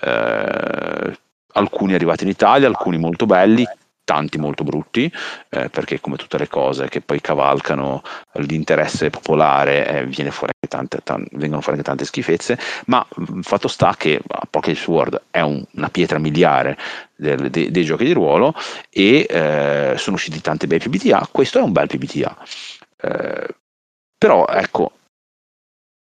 [0.00, 1.18] Eh,
[1.54, 3.66] alcuni arrivati in Italia, alcuni molto belli,
[4.04, 5.12] tanti molto brutti,
[5.48, 8.02] eh, perché come tutte le cose che poi cavalcano
[8.34, 13.68] l'interesse popolare eh, viene fuori tante, tante, vengono fuori anche tante schifezze, ma il fatto
[13.68, 16.76] sta che Pocket World è un, una pietra miliare
[17.14, 18.54] del, de, dei giochi di ruolo
[18.90, 22.36] e eh, sono usciti tanti bei PBTA, questo è un bel PBTA.
[23.00, 23.48] Eh,
[24.18, 24.92] però ecco,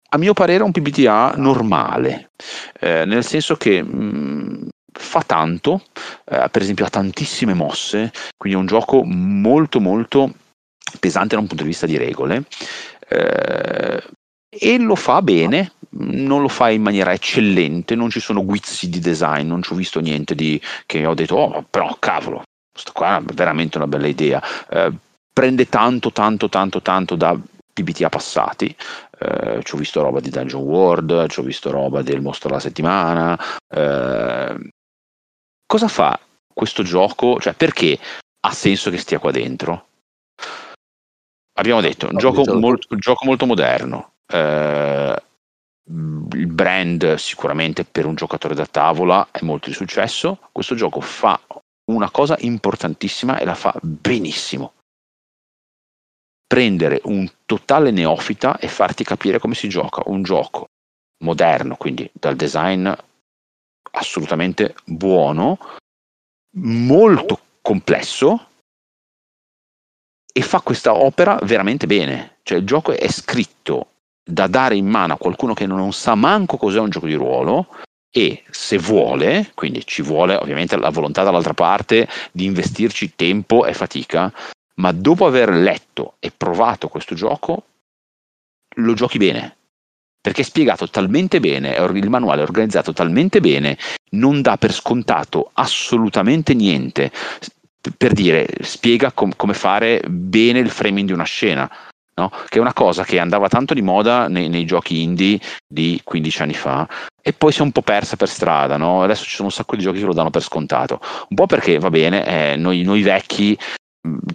[0.10, 2.32] a mio parere è un PBTA normale,
[2.80, 5.84] eh, nel senso che mh, fa tanto,
[6.26, 10.34] eh, per esempio ha tantissime mosse, quindi è un gioco molto molto
[11.00, 12.46] pesante da un punto di vista di regole
[13.08, 14.04] eh,
[14.50, 19.00] e lo fa bene, non lo fa in maniera eccellente, non ci sono guizzi di
[19.00, 23.18] design, non ci ho visto niente di che ho detto, oh però cavolo, questa qua
[23.18, 24.42] è veramente una bella idea.
[24.70, 24.92] Eh,
[25.32, 27.38] prende tanto tanto tanto tanto da
[27.74, 28.76] PBTA passati,
[29.20, 32.62] eh, ci ho visto roba di Dungeon World, ci ho visto roba del mostro della
[32.62, 33.40] settimana.
[33.68, 34.56] Eh,
[35.68, 36.20] cosa fa
[36.52, 37.40] questo gioco?
[37.40, 38.00] Cioè, perché
[38.40, 39.86] ha senso che stia qua dentro?
[41.60, 44.14] Abbiamo detto, un, gioco, molto, un gioco molto moderno.
[44.26, 45.22] Eh,
[45.90, 50.40] il brand sicuramente per un giocatore da tavola è molto di successo.
[50.52, 51.40] Questo gioco fa
[51.92, 54.74] una cosa importantissima e la fa benissimo
[56.48, 60.68] prendere un totale neofita e farti capire come si gioca un gioco
[61.24, 62.90] moderno, quindi dal design
[63.98, 65.58] assolutamente buono,
[66.58, 68.48] molto complesso
[70.32, 72.38] e fa questa opera veramente bene.
[72.44, 73.92] Cioè il gioco è scritto
[74.24, 77.68] da dare in mano a qualcuno che non sa manco cos'è un gioco di ruolo
[78.10, 83.74] e se vuole, quindi ci vuole ovviamente la volontà dall'altra parte di investirci tempo e
[83.74, 84.32] fatica,
[84.76, 87.64] ma dopo aver letto e provato questo gioco
[88.76, 89.56] lo giochi bene
[90.28, 93.78] perché è spiegato talmente bene il manuale è organizzato talmente bene
[94.12, 97.12] non dà per scontato assolutamente niente
[97.96, 101.72] per dire spiega com- come fare bene il framing di una scena
[102.16, 102.30] no?
[102.50, 106.42] che è una cosa che andava tanto di moda nei, nei, giochi indie di 15
[106.42, 106.86] anni fa
[107.22, 109.04] e poi si è un po' persa per strada no?
[109.04, 111.00] adesso ci sono un sacco di giochi che lo danno per scontato
[111.30, 113.58] un po' perché va bene eh, noi, noi vecchi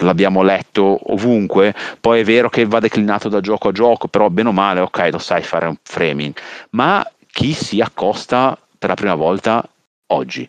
[0.01, 4.49] l'abbiamo letto ovunque, poi è vero che va declinato da gioco a gioco, però bene
[4.49, 6.35] o male, ok, lo sai fare un framing,
[6.71, 9.67] ma chi si accosta per la prima volta
[10.13, 10.49] oggi?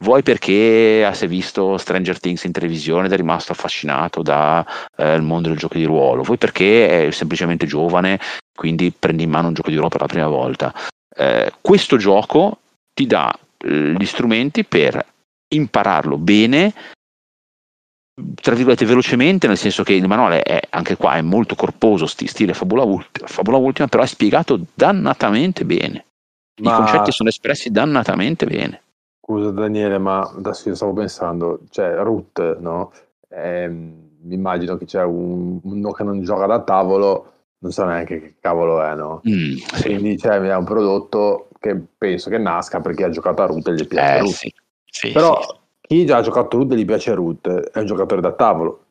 [0.00, 4.64] Vuoi perché si è visto Stranger Things in televisione ed è rimasto affascinato dal
[4.96, 8.20] eh, mondo del gioco di ruolo, vuoi perché è semplicemente giovane,
[8.54, 10.72] quindi prendi in mano un gioco di ruolo per la prima volta.
[11.16, 12.58] Eh, questo gioco
[12.94, 15.04] ti dà eh, gli strumenti per
[15.48, 16.72] impararlo bene
[18.34, 22.54] tra virgolette velocemente, nel senso che il manuale è anche qua è molto corposo, stile
[22.54, 26.04] Fabula Ultima, Fabula Ultima, però è spiegato dannatamente bene.
[26.60, 26.72] Ma...
[26.72, 28.82] I concetti sono espressi dannatamente bene.
[29.20, 32.92] Scusa Daniele, ma adesso io stavo pensando, cioè Root, no?
[33.28, 38.20] Eh, mi immagino che c'è un, uno che non gioca da tavolo, non sa neanche
[38.20, 39.20] che cavolo è, no?
[39.28, 39.82] Mm, sì.
[39.82, 43.74] Quindi cioè, è un prodotto che penso che nasca perché ha giocato a Root e
[43.74, 44.32] gli piace eh, Root.
[44.32, 44.54] Sì.
[44.90, 45.38] Sì, Però
[45.88, 48.84] chi già ha giocato Root e gli piace Root è un giocatore da tavolo.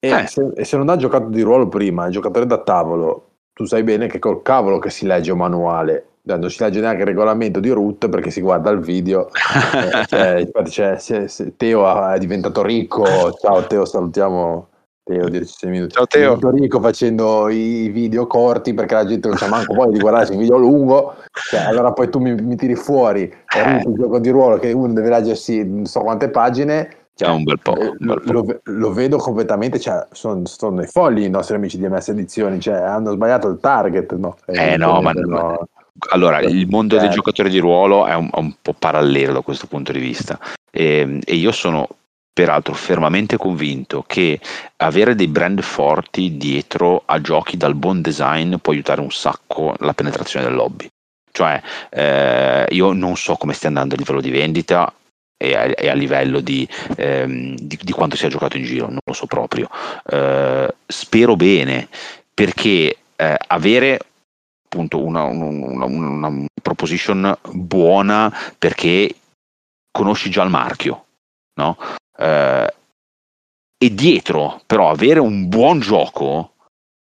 [0.00, 0.26] E, eh.
[0.26, 3.64] se, e se non ha giocato di ruolo prima, è un giocatore da tavolo, tu
[3.64, 7.06] sai bene che col cavolo che si legge un manuale non si legge neanche il
[7.08, 9.28] regolamento di root perché si guarda il video.
[9.74, 13.04] eh, cioè, infatti, cioè, se, se Teo è diventato ricco.
[13.34, 14.68] Ciao Teo, salutiamo
[15.04, 15.92] Teo 10 minuti.
[15.92, 16.38] Ciao Teo.
[16.50, 20.38] Ricco facendo i video corti perché la gente non sa manco poi di guardarsi un
[20.38, 21.16] video lungo.
[21.50, 24.94] Cioè, allora poi tu mi, mi tiri fuori è un gioco di ruolo che uno
[24.94, 26.88] deve leggersi non so quante pagine.
[27.14, 27.72] Cioè, un bel po'.
[27.78, 28.32] Un bel po'.
[28.32, 32.58] Lo, lo, vedo completamente, cioè, sono, sono dei folli i nostri amici di MS Edizioni,
[32.58, 34.14] cioè, hanno sbagliato il target.
[34.14, 34.36] No?
[34.46, 35.68] Eh, no, ma no.
[36.10, 39.92] Allora, il mondo dei giocatori di ruolo è un, un po' parallelo da questo punto
[39.92, 40.38] di vista
[40.70, 41.86] e, ehm, e io sono
[42.34, 44.40] peraltro fermamente convinto che
[44.78, 49.94] avere dei brand forti dietro a giochi dal buon design può aiutare un sacco la
[49.94, 50.88] penetrazione del lobby.
[51.30, 54.92] Cioè, eh, io non so come stia andando a livello di vendita
[55.36, 58.98] e a, e a livello di, ehm, di, di, quanto sia giocato in giro, non
[59.04, 59.68] lo so proprio.
[60.04, 61.88] Eh, spero bene
[62.32, 63.98] perché eh, avere
[64.64, 69.14] appunto una, una, una, una proposition buona perché
[69.92, 71.04] conosci già il marchio,
[71.54, 71.76] no?
[72.16, 72.74] Eh,
[73.76, 76.52] e dietro però avere un buon gioco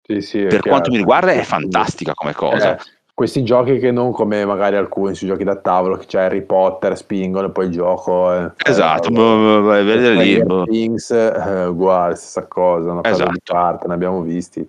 [0.01, 2.75] sì, sì, per quanto mi riguarda è fantastica come cosa.
[2.75, 2.79] Eh,
[3.13, 6.97] questi giochi che non come magari alcuni sui giochi da tavolo che c'è Harry Potter,
[6.97, 12.91] spingono e poi il gioco eh, esatto, eh, vedere lì Things, eh, uguale, stessa cosa,
[12.91, 13.25] una esatto.
[13.25, 14.67] cosa di parte, ne abbiamo visti.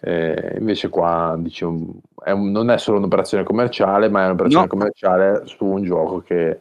[0.00, 4.70] Eh, invece qua diciamo, è un, non è solo un'operazione commerciale, ma è un'operazione no.
[4.70, 6.60] commerciale su un gioco che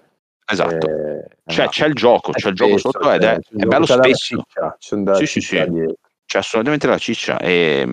[0.49, 4.45] Esatto, eh, c'è, c'è, il gioco, c'è il gioco sotto ed è, è bello spesso.
[4.79, 5.65] Sì, sì, sì.
[6.25, 7.87] C'è assolutamente la ciccia e,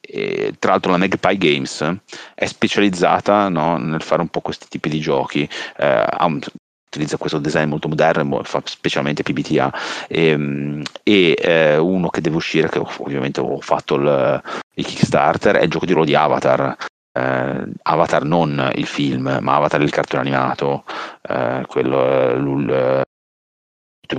[0.00, 1.96] e, tra l'altro la Magpie Games
[2.34, 6.40] è specializzata no, nel fare un po' questi tipi di giochi, eh, un,
[6.86, 9.72] utilizza questo design molto moderno, fa specialmente PBTA
[10.08, 14.42] e, e eh, uno che deve uscire, che ovviamente ho fatto il,
[14.74, 16.76] il Kickstarter, è il gioco di ruolo di Avatar,
[17.16, 20.84] eh, Avatar non il film, ma Avatar il cartone animato,
[21.22, 23.04] eh, quello l'ultimo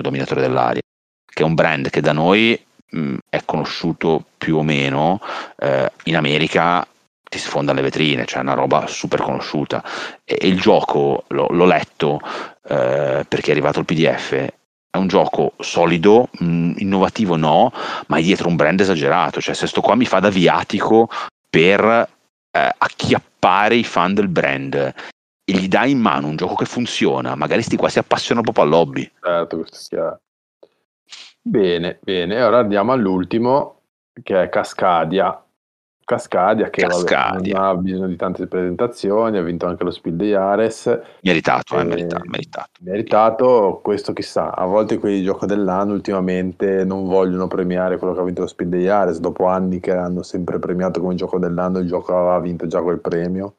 [0.02, 0.82] dominatore dell'aria,
[1.26, 5.22] che è un brand che da noi mh, è conosciuto più o meno,
[5.58, 6.86] eh, in America
[7.30, 9.84] ti sfonda le vetrine, cioè è una roba super conosciuta.
[10.24, 12.20] E, e il gioco l'ho, l'ho letto
[12.68, 14.32] eh, perché è arrivato il PDF.
[14.89, 17.72] È un gioco solido, mh, innovativo no,
[18.08, 19.41] ma è dietro un brand esagerato.
[19.41, 21.10] Cioè, se sto qua mi fa da viatico
[21.50, 22.16] per
[22.58, 27.36] eh, acchiappare i fan del brand e gli dai in mano un gioco che funziona,
[27.36, 29.12] magari sti qua si appassionano proprio al lobby.
[29.22, 30.20] Certo, chiaro.
[31.41, 33.84] Bene, bene, ora andiamo all'ultimo
[34.22, 35.41] che è Cascadia.
[36.08, 37.60] Cascadia che Cascadia.
[37.60, 40.86] Vabbè, non ha bisogno di tante presentazioni, ha vinto anche lo Spiel di Ares.
[41.22, 42.70] Meritato, eh, meritato, meritato.
[42.80, 48.22] Meritato, questo chissà, a volte quelli di gioco dell'anno ultimamente non vogliono premiare quello che
[48.22, 51.80] ha vinto lo Spiel di Ares, dopo anni che hanno sempre premiato come gioco dell'anno,
[51.80, 53.55] il gioco aveva vinto già quel premio.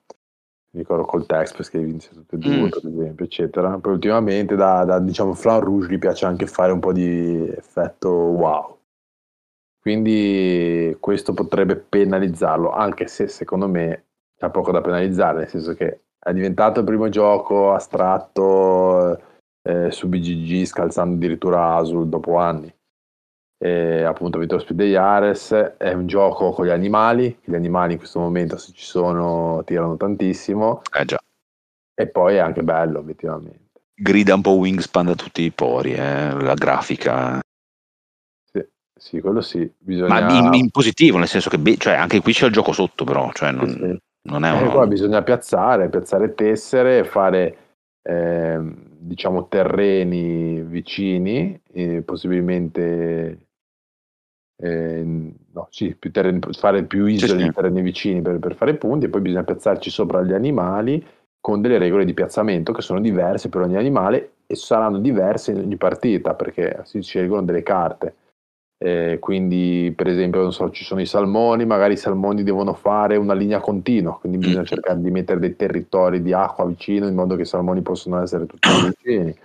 [0.70, 2.68] Mi ricordo col Tex perché vinse tutte e due, mm.
[2.68, 3.76] per esempio, eccetera.
[3.76, 8.09] Poi ultimamente da, da diciamo Flan Rouge gli piace anche fare un po' di effetto
[8.09, 8.78] wow
[9.89, 14.05] quindi questo potrebbe penalizzarlo, anche se secondo me
[14.36, 19.18] c'è poco da penalizzare, nel senso che è diventato il primo gioco astratto
[19.62, 22.70] eh, su BGG, scalzando addirittura Azul dopo anni.
[23.57, 28.20] E appunto lo Speed Ares, è un gioco con gli animali, gli animali in questo
[28.20, 30.82] momento se ci sono tirano tantissimo.
[30.93, 31.18] Eh già.
[31.95, 33.80] E poi è anche bello, obiettivamente.
[33.95, 36.30] Grida un po' Wingspan da tutti i pori, eh?
[36.32, 37.41] la grafica.
[38.99, 39.70] Sì, quello sì.
[39.78, 40.20] Bisogna...
[40.20, 43.30] Ma in, in, positivo, nel senso che cioè, anche qui c'è il gioco sotto, però.
[43.32, 43.99] Cioè non, sì, sì.
[44.22, 44.70] non è uno...
[44.70, 47.57] qua bisogna piazzare, piazzare tessere, fare
[48.03, 53.46] eh, diciamo terreni vicini, eh, possibilmente
[54.61, 59.07] eh, no, sì, più terreni, fare più isole di terreni vicini per, per fare punti,
[59.07, 61.07] e poi bisogna piazzarci sopra gli animali
[61.40, 65.59] con delle regole di piazzamento che sono diverse per ogni animale e saranno diverse in
[65.59, 68.14] ogni partita perché si scelgono delle carte
[68.81, 73.16] eh, quindi, per esempio, non so, ci sono i salmoni, magari i salmoni devono fare
[73.16, 74.66] una linea continua, quindi bisogna mm.
[74.66, 78.47] cercare di mettere dei territori di acqua vicino in modo che i salmoni possano essere
[78.47, 78.68] tutti
[79.03, 79.37] vicini.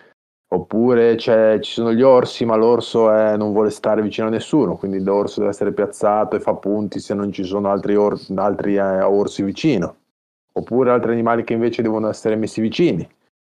[0.54, 1.32] Oppure ci
[1.64, 5.52] sono gli orsi, ma l'orso è, non vuole stare vicino a nessuno, quindi l'orso deve
[5.52, 9.96] essere piazzato e fa punti se non ci sono altri, or- altri eh, orsi vicino.
[10.54, 13.08] Oppure altri animali che invece devono essere messi vicini.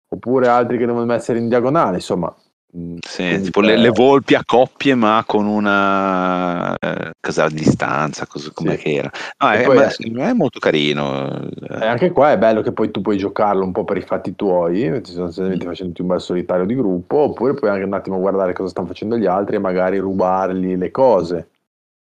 [0.10, 2.36] Oppure altri che devono essere in diagonale, insomma,
[2.76, 8.28] Mm, sì, tipo le, le, volpi a coppie, ma con una eh, casale di distanza,
[8.28, 8.84] così come sì.
[8.84, 9.11] che era.
[9.39, 11.47] No, è, poi, è, molto carino.
[11.49, 14.36] E anche qua è bello che poi tu puoi giocarlo un po' per i fatti
[14.36, 15.70] tuoi, sono semplicemente mm.
[15.70, 19.18] facendo un bel solitario di gruppo, oppure puoi anche un attimo guardare cosa stanno facendo
[19.18, 21.49] gli altri e magari rubargli le cose.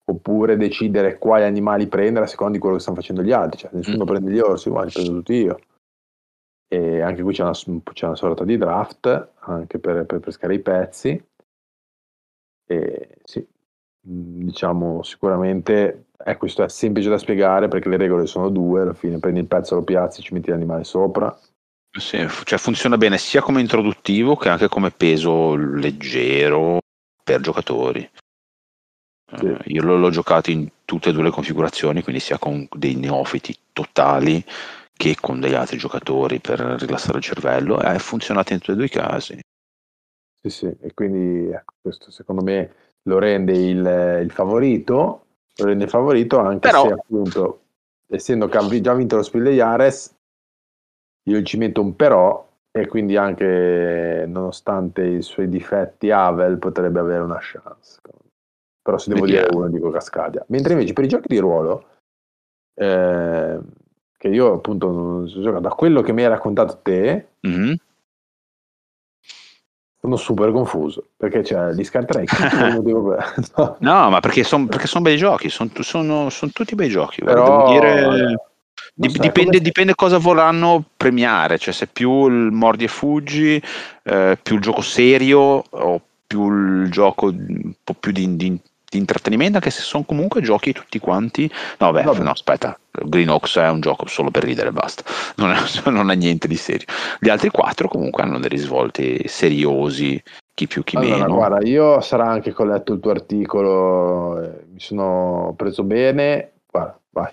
[0.05, 3.61] Oppure decidere quali animali prendere a seconda di quello che stanno facendo gli altri.
[3.61, 4.07] Cioè, nessuno mm.
[4.07, 5.59] prende gli orsi, ma li prendo tutti io.
[6.73, 10.59] E anche qui c'è una, c'è una sorta di draft anche per, per pescare i
[10.61, 11.23] pezzi.
[12.67, 13.47] E sì,
[14.09, 18.95] mm, diciamo sicuramente eh, questo è semplice da spiegare perché le regole sono due, alla
[18.95, 21.39] fine prendi il pezzo, lo piazzi, ci metti l'animale sopra.
[21.91, 26.79] Sì, cioè funziona bene sia come introduttivo che anche come peso leggero
[27.23, 28.09] per giocatori.
[29.37, 29.45] Sì.
[29.45, 32.95] Uh, io l'ho, l'ho giocato in tutte e due le configurazioni, quindi sia con dei
[32.95, 34.43] neofiti totali
[34.93, 38.75] che con degli altri giocatori per rilassare il cervello e ha funzionato in tutti e
[38.75, 39.41] due i casi.
[40.43, 45.27] Sì, sì, e quindi ecco, questo secondo me lo rende il, il favorito,
[45.57, 46.87] lo rende il favorito anche Però...
[46.87, 47.61] se appunto,
[48.09, 50.15] essendo che ha già vinto lo Spiel degli Ares,
[51.29, 57.23] io ci metto un però e quindi anche nonostante i suoi difetti Havel potrebbe avere
[57.23, 58.01] una chance.
[58.83, 59.47] Però se devo Vediamo.
[59.47, 60.45] dire uno dico Cascadia.
[60.49, 61.87] Mentre invece per i giochi di ruolo
[62.75, 63.61] eh,
[64.23, 67.73] che io appunto giocare, da quello che mi hai raccontato te, mm-hmm.
[70.01, 72.27] sono super confuso perché cioè, li scarterei
[73.57, 73.77] no.
[73.81, 74.11] no.
[74.11, 77.21] ma perché sono perché son bei giochi, sono, sono, sono tutti bei giochi.
[77.25, 77.73] Però...
[77.73, 78.37] Dire...
[78.95, 83.61] Dip- so, dipende, dipende, cosa vorranno premiare, cioè se più il mordi e fuggi,
[84.05, 88.61] eh, più il gioco serio o più il gioco un po' più di, di,
[88.93, 91.51] di intrattenimento, anche se sono comunque giochi tutti quanti.
[91.79, 95.03] No, beh, no, aspetta, Green Oaks è un gioco solo per ridere e basta,
[95.37, 95.57] non, è,
[95.91, 96.87] non ha niente di serio.
[97.19, 100.23] Gli altri quattro comunque hanno dei risvolti seriosi,
[100.55, 101.35] chi più chi allora, meno.
[101.35, 106.52] Guarda, io sarà anche che ho letto il tuo articolo, eh, mi sono preso bene,
[107.13, 107.31] vai.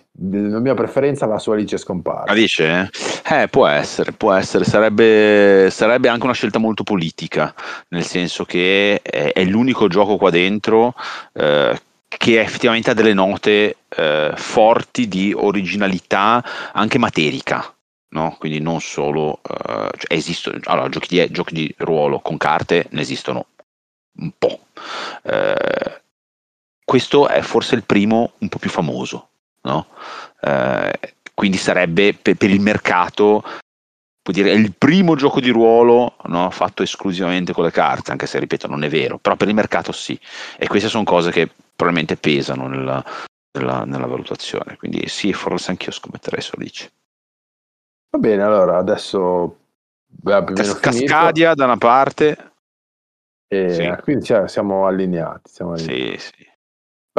[0.52, 2.32] La mia preferenza va su Alice Scomparsa.
[2.32, 2.90] Alice?
[3.30, 4.66] Eh, può essere, può essere.
[4.66, 7.54] Sarebbe, sarebbe, anche una scelta molto politica,
[7.90, 10.94] nel senso che è, è l'unico gioco qua dentro
[11.34, 17.74] eh, che effettivamente ha delle note eh, forti di originalità anche materica.
[18.12, 18.36] No?
[18.40, 23.02] Quindi non solo uh, cioè esistono allora, giochi di, giochi di, ruolo con carte ne
[23.02, 23.46] esistono
[24.18, 24.62] un po'.
[25.22, 25.92] Uh,
[26.84, 29.29] questo è forse il primo un po' più famoso
[29.62, 29.88] no?
[30.42, 33.44] eh, quindi sarebbe per, per, il mercato
[34.22, 36.50] può dire, è il primo gioco di ruolo no?
[36.52, 39.92] fatto esclusivamente con le carte, anche se ripeto non è vero, però per il mercato
[39.92, 40.20] sì,
[40.58, 43.04] e queste sono cose che probabilmente pesano nella,
[43.58, 46.92] nella, nella valutazione, quindi sì, forse anch'io scommetterei su Alice.
[48.12, 49.60] Va bene, allora adesso
[50.24, 52.52] Cas- Cascadia da una parte.
[53.48, 54.02] E sì.
[54.04, 55.50] Quindi cioè, siamo allineati.
[55.50, 56.20] Siamo allineati.
[56.20, 56.49] Sì, sì.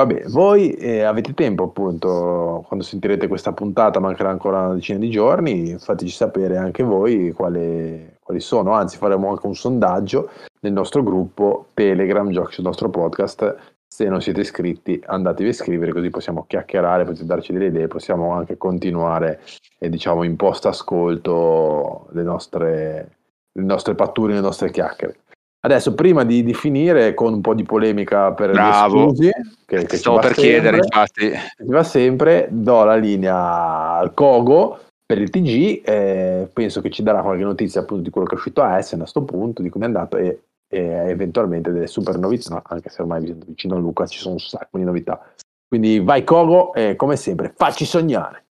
[0.00, 5.10] Vabbè, voi eh, avete tempo appunto, quando sentirete questa puntata, mancherà ancora una decina di
[5.10, 10.30] giorni, fateci sapere anche voi quale, quali sono, anzi faremo anche un sondaggio
[10.60, 15.92] nel nostro gruppo Telegram, Giochi sul nostro podcast, se non siete iscritti andatevi a iscrivere
[15.92, 19.40] così possiamo chiacchierare, potete darci delle idee, possiamo anche continuare
[19.78, 23.16] eh, diciamo in post ascolto le nostre,
[23.52, 25.18] le nostre patture, le nostre chiacchiere.
[25.62, 29.12] Adesso, prima di, di, finire con un po' di polemica per Bravo.
[29.12, 29.28] gli
[29.66, 31.30] che, che Stavo per sempre, chiedere, infatti.
[31.30, 37.02] Ci va sempre, do la linea al Kogo per il TG, eh, penso che ci
[37.02, 39.68] darà qualche notizia appunto di quello che è uscito a Essen a questo punto, di
[39.68, 44.06] come è andato e, e, eventualmente delle super novità, anche se ormai vicino a Luca
[44.06, 45.20] ci sono un sacco di novità.
[45.68, 48.44] Quindi vai Kogo e come sempre facci sognare.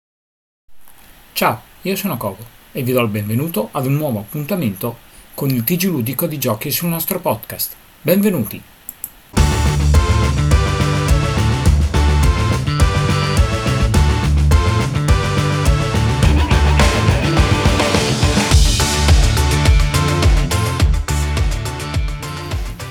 [1.33, 5.07] Ciao, io sono Kogo e vi do il benvenuto ad un nuovo appuntamento
[5.39, 7.77] con il TG ludico di giochi sul nostro podcast.
[8.03, 8.61] Benvenuti!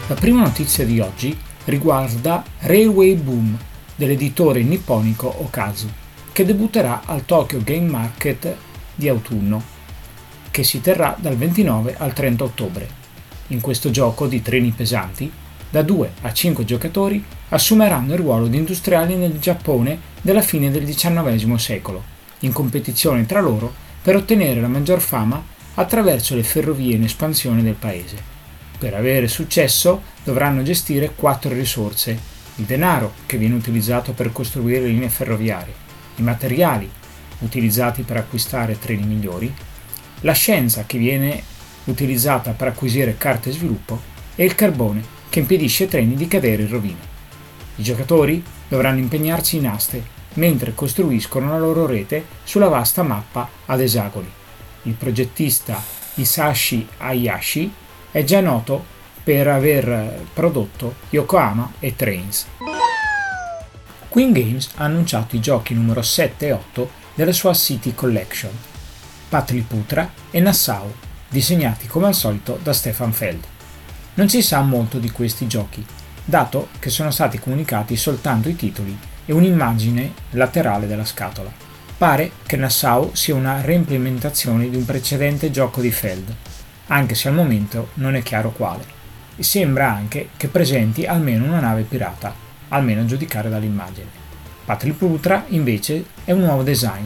[0.08, 3.58] La prima notizia di oggi riguarda Railway Boom
[3.94, 5.90] dell'editore nipponico Okazu,
[6.32, 8.56] che debutterà al Tokyo Game Market
[8.96, 9.76] di autunno
[10.58, 12.90] che si terrà dal 29 al 30 ottobre.
[13.50, 15.32] In questo gioco di treni pesanti,
[15.70, 20.84] da 2 a 5 giocatori assumeranno il ruolo di industriali nel Giappone della fine del
[20.84, 22.04] XIX secolo,
[22.40, 25.46] in competizione tra loro per ottenere la maggior fama
[25.76, 28.18] attraverso le ferrovie in espansione del paese.
[28.80, 32.20] Per avere successo dovranno gestire quattro risorse.
[32.56, 35.74] Il denaro, che viene utilizzato per costruire linee ferroviarie,
[36.16, 36.90] i materiali,
[37.42, 39.54] utilizzati per acquistare treni migliori,
[40.22, 41.42] la scienza, che viene
[41.86, 44.00] utilizzata per acquisire carte sviluppo,
[44.36, 47.00] e il carbone, che impedisce ai treni di cadere in rovina.
[47.76, 53.82] I giocatori dovranno impegnarsi in aste mentre costruiscono la loro rete sulla vasta mappa ad
[53.82, 54.30] esagoni.
[54.84, 55.82] Il progettista
[56.16, 57.72] Isashi Hayashi
[58.12, 62.48] è già noto per aver prodotto Yokohama e Trains.
[64.08, 68.52] Queen Games ha annunciato i giochi numero 7 e 8 della sua City Collection,
[69.30, 70.94] Patliputra e Nassau,
[71.28, 73.44] disegnati come al solito da Stefan Feld.
[74.14, 75.86] Non si sa molto di questi giochi,
[76.24, 81.52] dato che sono stati comunicati soltanto i titoli e un'immagine laterale della scatola.
[81.98, 86.34] Pare che Nassau sia una reimplementazione di un precedente gioco di Feld,
[86.88, 88.96] anche se al momento non è chiaro quale.
[89.36, 92.34] E sembra anche che presenti almeno una nave pirata,
[92.70, 94.26] almeno a giudicare dall'immagine.
[94.64, 97.06] Patliputra invece è un nuovo design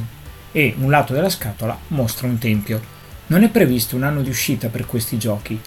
[0.51, 2.81] e un lato della scatola mostra un tempio.
[3.27, 5.59] Non è previsto un anno di uscita per questi giochi,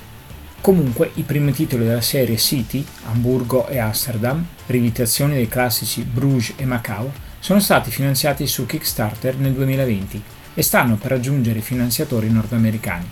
[0.64, 6.64] Comunque i primi titoli della serie City, Hamburgo e Amsterdam, rivitazioni dei classici Bruges e
[6.64, 10.22] Macao, sono stati finanziati su Kickstarter nel 2020
[10.54, 13.04] e stanno per raggiungere i finanziatori nordamericani.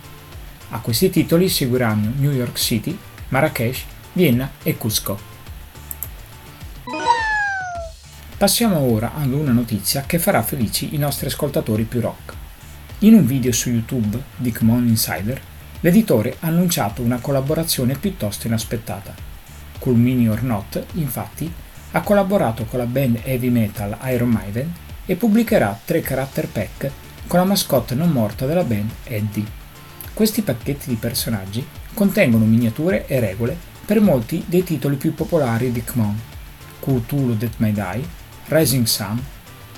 [0.71, 2.97] A questi titoli seguiranno New York City,
[3.29, 5.32] Marrakesh, Vienna e Cusco.
[8.43, 12.35] Passiamo ora ad una notizia che farà felici i nostri ascoltatori più rock.
[12.99, 15.41] In un video su YouTube di Come Insider
[15.79, 19.15] l'editore ha annunciato una collaborazione piuttosto inaspettata.
[19.79, 21.53] Cool Mini or Not, infatti,
[21.93, 24.75] ha collaborato con la band heavy metal Iron Maiden
[25.07, 26.91] e pubblicherà tre character pack
[27.29, 29.47] con la mascotte non morta della band Eddie.
[30.13, 31.65] Questi pacchetti di personaggi
[31.95, 36.19] contengono miniature e regole per molti dei titoli più popolari di Kmon,
[36.81, 39.23] Cthulhu That May Die, Rising Sun,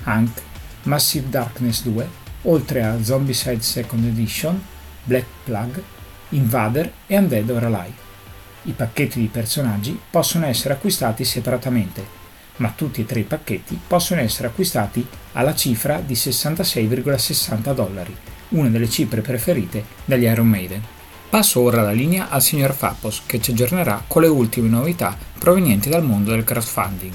[0.03, 0.41] Hank,
[0.83, 2.07] Massive Darkness 2,
[2.43, 4.61] oltre a Zombicide Second Edition,
[5.03, 5.83] Black Plug
[6.29, 8.03] Invader e Undead or Alive.
[8.63, 12.23] I pacchetti di personaggi possono essere acquistati separatamente,
[12.57, 18.15] ma tutti e tre i pacchetti possono essere acquistati alla cifra di 66,60 dollari,
[18.49, 20.81] una delle cifre preferite dagli Iron Maiden.
[21.29, 25.89] Passo ora la linea al signor Fapos che ci aggiornerà con le ultime novità provenienti
[25.89, 27.13] dal mondo del crowdfunding.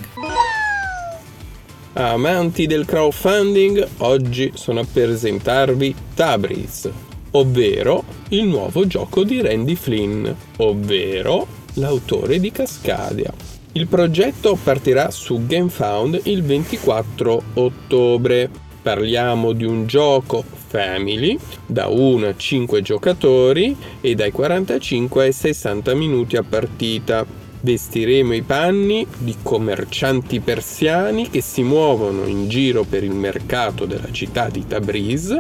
[1.93, 6.89] Amanti del crowdfunding, oggi sono a presentarvi Tabriz,
[7.33, 10.29] ovvero il nuovo gioco di Randy Flynn,
[10.59, 13.33] ovvero l'autore di Cascadia.
[13.73, 18.49] Il progetto partirà su GameFound il 24 ottobre.
[18.83, 21.37] Parliamo di un gioco family
[21.67, 27.40] da 1 a 5 giocatori e dai 45 ai 60 minuti a partita.
[27.63, 34.11] Vestiremo i panni di commercianti persiani che si muovono in giro per il mercato della
[34.11, 35.37] città di Tabriz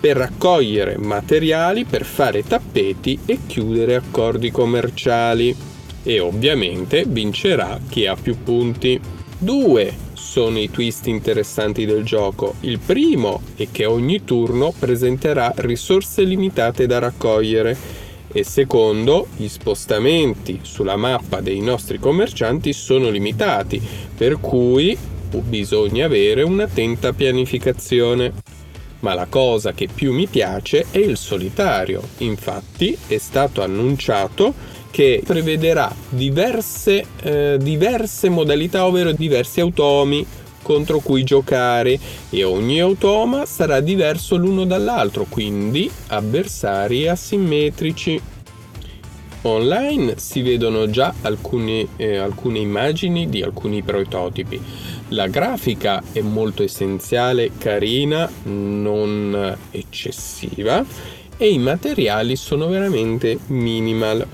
[0.00, 5.54] per raccogliere materiali per fare tappeti e chiudere accordi commerciali.
[6.02, 9.00] E ovviamente vincerà chi ha più punti.
[9.38, 12.54] Due sono i twist interessanti del gioco.
[12.60, 17.76] Il primo è che ogni turno presenterà risorse limitate da raccogliere
[18.32, 23.80] e secondo, gli spostamenti sulla mappa dei nostri commercianti sono limitati,
[24.16, 24.96] per cui
[25.40, 28.32] bisogna avere un'attenta pianificazione
[29.02, 32.02] ma la cosa che più mi piace è il solitario.
[32.18, 34.54] Infatti è stato annunciato
[34.90, 40.24] che prevederà diverse, eh, diverse modalità, ovvero diversi automi
[40.62, 41.98] contro cui giocare
[42.30, 48.20] e ogni automa sarà diverso l'uno dall'altro, quindi avversari asimmetrici.
[49.44, 54.60] Online si vedono già alcune, eh, alcune immagini di alcuni prototipi.
[55.08, 60.84] La grafica è molto essenziale, carina, non eccessiva
[61.36, 64.24] e i materiali sono veramente minimal.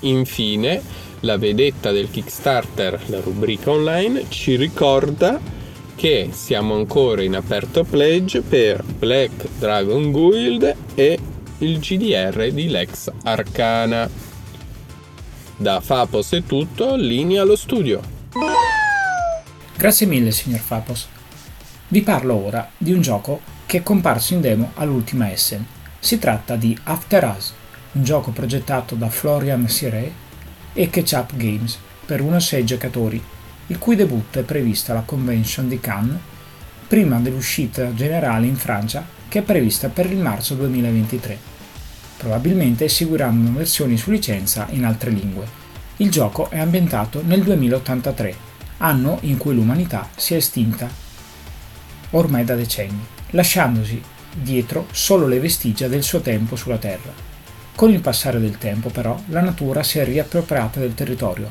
[0.00, 0.82] Infine,
[1.22, 5.40] la vedetta del Kickstarter, la rubrica online, ci ricorda
[5.94, 11.18] che siamo ancora in aperto pledge per Black Dragon Guild e
[11.58, 14.08] il GDR di Lex Arcana.
[15.56, 18.00] Da Fapos è tutto, linea allo studio.
[19.76, 21.06] Grazie mille, signor Fapos.
[21.88, 25.64] Vi parlo ora di un gioco che è comparso in demo all'ultima Essen.
[26.00, 27.52] Si tratta di After Us,
[27.92, 30.21] un gioco progettato da Florian Siré
[30.72, 33.22] e Ketchup Games per 1-6 giocatori,
[33.68, 36.18] il cui debutto è previsto alla convention di Cannes
[36.86, 41.38] prima dell'uscita generale in Francia che è prevista per il marzo 2023.
[42.18, 45.46] Probabilmente seguiranno versioni su licenza in altre lingue.
[45.96, 48.34] Il gioco è ambientato nel 2083,
[48.78, 50.90] anno in cui l'umanità si è estinta
[52.10, 54.02] ormai da decenni, lasciandosi
[54.34, 57.31] dietro solo le vestigia del suo tempo sulla Terra.
[57.74, 61.50] Con il passare del tempo, però, la natura si è riappropriata del territorio.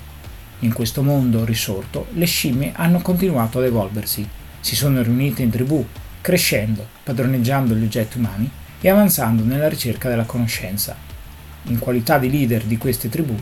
[0.60, 4.28] In questo mondo risorto, le scimmie hanno continuato ad evolversi,
[4.60, 5.84] si sono riunite in tribù,
[6.22, 8.50] crescendo, padroneggiando gli oggetti umani
[8.80, 10.96] e avanzando nella ricerca della conoscenza.
[11.64, 13.36] In qualità di leader di queste tribù,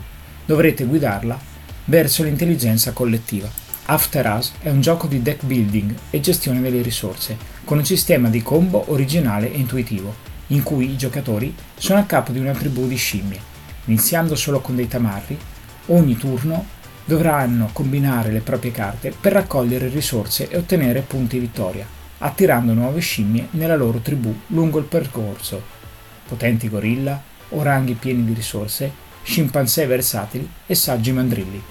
[0.46, 1.38] dovrete guidarla
[1.84, 3.48] verso l'intelligenza collettiva.
[3.86, 8.28] After Us è un gioco di deck building e gestione delle risorse, con un sistema
[8.30, 12.86] di combo originale e intuitivo, in cui i giocatori sono a capo di una tribù
[12.86, 13.40] di scimmie.
[13.86, 15.38] Iniziando solo con dei tamarri,
[15.86, 21.86] ogni turno dovranno combinare le proprie carte per raccogliere risorse e ottenere punti vittoria,
[22.18, 25.78] attirando nuove scimmie nella loro tribù lungo il percorso.
[26.26, 27.20] Potenti gorilla,
[27.50, 31.62] oranghi pieni di risorse, scimpanzé versatili e saggi mandrilli.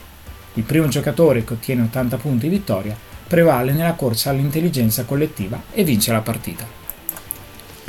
[0.56, 2.98] Il primo giocatore che ottiene 80 punti vittoria
[3.28, 6.79] prevale nella corsa all'intelligenza collettiva e vince la partita.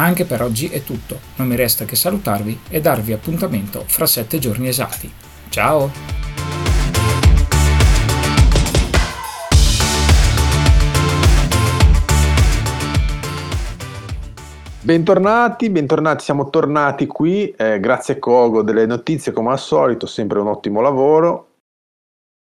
[0.01, 4.39] Anche per oggi è tutto, non mi resta che salutarvi e darvi appuntamento fra 7
[4.39, 5.13] giorni esatti.
[5.51, 5.91] Ciao!
[14.81, 20.47] Bentornati, bentornati, siamo tornati qui, eh, grazie Kogo delle notizie come al solito, sempre un
[20.47, 21.49] ottimo lavoro.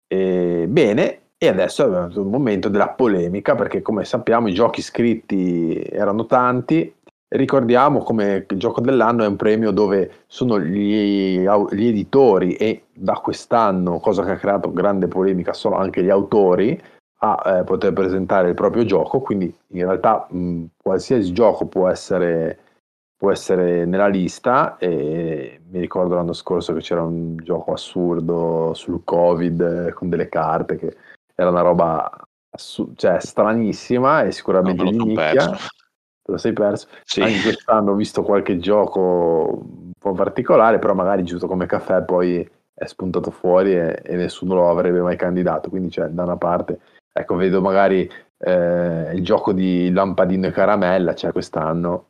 [0.07, 4.83] E, bene, e adesso è venuto il momento della polemica perché come sappiamo i giochi
[4.83, 6.93] scritti erano tanti,
[7.31, 13.13] ricordiamo come il gioco dell'anno è un premio dove sono gli, gli editori e da
[13.13, 16.79] quest'anno, cosa che ha creato grande polemica, sono anche gli autori
[17.23, 22.59] a eh, poter presentare il proprio gioco, quindi in realtà mh, qualsiasi gioco può essere,
[23.15, 24.77] può essere nella lista.
[24.77, 30.29] E mi ricordo l'anno scorso che c'era un gioco assurdo sul covid eh, con delle
[30.29, 30.95] carte che
[31.35, 32.09] era una roba
[32.49, 35.55] assu- cioè, stranissima e sicuramente di nicchia.
[36.31, 36.87] Lo sei perso?
[37.03, 37.21] Sì.
[37.21, 42.47] Anche quest'anno ho visto qualche gioco un po' particolare, però magari giusto come caffè poi
[42.73, 45.69] è spuntato fuori e, e nessuno lo avrebbe mai candidato.
[45.69, 46.79] Quindi, cioè, da una parte
[47.13, 52.07] Ecco, vedo magari eh, il gioco di Lampadino e Caramella, c'è cioè quest'anno,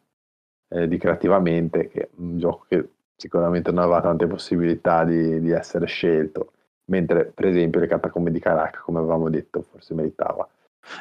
[0.69, 5.51] eh, di Creativamente, che è un gioco che sicuramente non aveva tante possibilità di, di
[5.51, 6.51] essere scelto,
[6.85, 10.47] mentre per esempio le catacombe di Carac, come avevamo detto, forse meritava.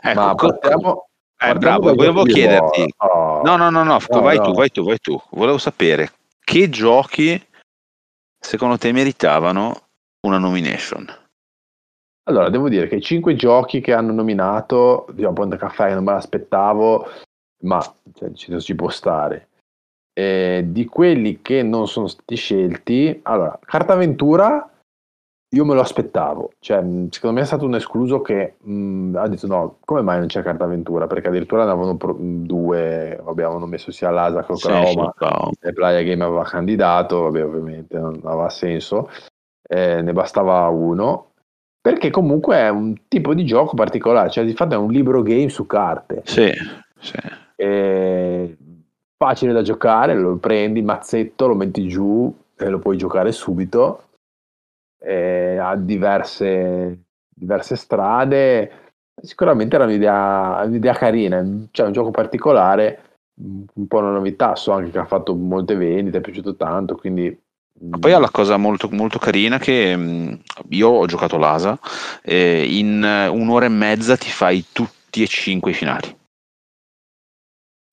[0.02, 1.08] Ecco, Ma partiamo...
[1.42, 2.92] Eh, bravo, volevo chiederti.
[2.98, 4.42] Oh, no, no, no, no, no vai no.
[4.42, 5.20] tu, vai tu, vai tu.
[5.30, 7.42] Volevo sapere che giochi
[8.38, 9.88] secondo te meritavano
[10.26, 11.06] una nomination?
[12.24, 16.12] Allora, devo dire che i cinque giochi che hanno nominato, diciamo, Ponte Caffè non me
[16.12, 17.08] l'aspettavo,
[17.62, 17.80] ma
[18.14, 19.48] cioè, ci, ci, può stare.
[20.12, 24.70] E di quelli che non sono stati scelti, allora, Carta Aventura
[25.52, 26.78] io me lo aspettavo, cioè,
[27.10, 30.42] secondo me è stato un escluso che mh, ha detto no, come mai non c'è
[30.42, 31.06] Carta Aventura?
[31.06, 35.72] Perché addirittura ne avevano pro- due, vabbè, avevano messo sia l'Asa che Oklahoma sì, e
[35.72, 39.10] Playa Game aveva candidato, vabbè, ovviamente non aveva senso,
[39.62, 41.30] eh, ne bastava uno
[41.80, 45.48] perché comunque è un tipo di gioco particolare, cioè di fatto è un libro game
[45.48, 46.22] su carte.
[46.24, 46.52] Sì,
[46.98, 47.16] sì.
[47.56, 48.56] E
[49.16, 54.04] facile da giocare, lo prendi, mazzetto, lo metti giù e lo puoi giocare subito.
[55.02, 56.98] E ha diverse,
[57.28, 58.70] diverse strade.
[59.22, 63.02] Sicuramente era un'idea, un'idea carina, cioè un gioco particolare,
[63.34, 64.54] un po' una novità.
[64.56, 67.36] So anche che ha fatto molte vendite, è piaciuto tanto, quindi
[67.98, 70.32] poi ha la cosa molto, molto carina che mm,
[70.70, 71.78] io ho giocato l'ASA,
[72.22, 76.18] e in un'ora e mezza ti fai tutti e cinque i finali.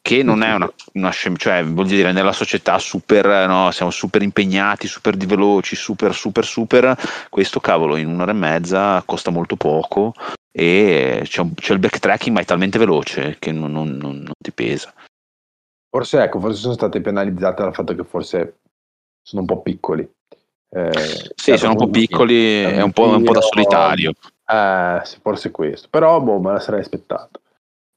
[0.08, 4.88] Che non è una, una cioè vuol dire nella società super, no, siamo super impegnati,
[4.88, 6.96] super di veloci, super, super, super.
[7.30, 10.14] Questo cavolo in un'ora e mezza costa molto poco
[10.50, 14.32] e c'è, un, c'è il backtracking ma è talmente veloce che non, non, non, non
[14.42, 14.94] ti pesa.
[15.90, 18.60] Forse ecco, forse sono state penalizzate dal fatto che forse
[19.22, 20.10] sono un po' piccoli.
[20.70, 24.14] Eh, sì, sono un po' piccoli, è un po', un po', da solitario.
[24.46, 27.42] Eh, forse questo, però boh, me la sarei aspettato.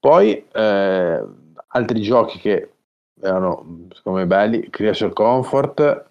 [0.01, 1.23] Poi eh,
[1.73, 2.73] altri giochi che
[3.21, 6.09] erano secondo me belli, Creation Comfort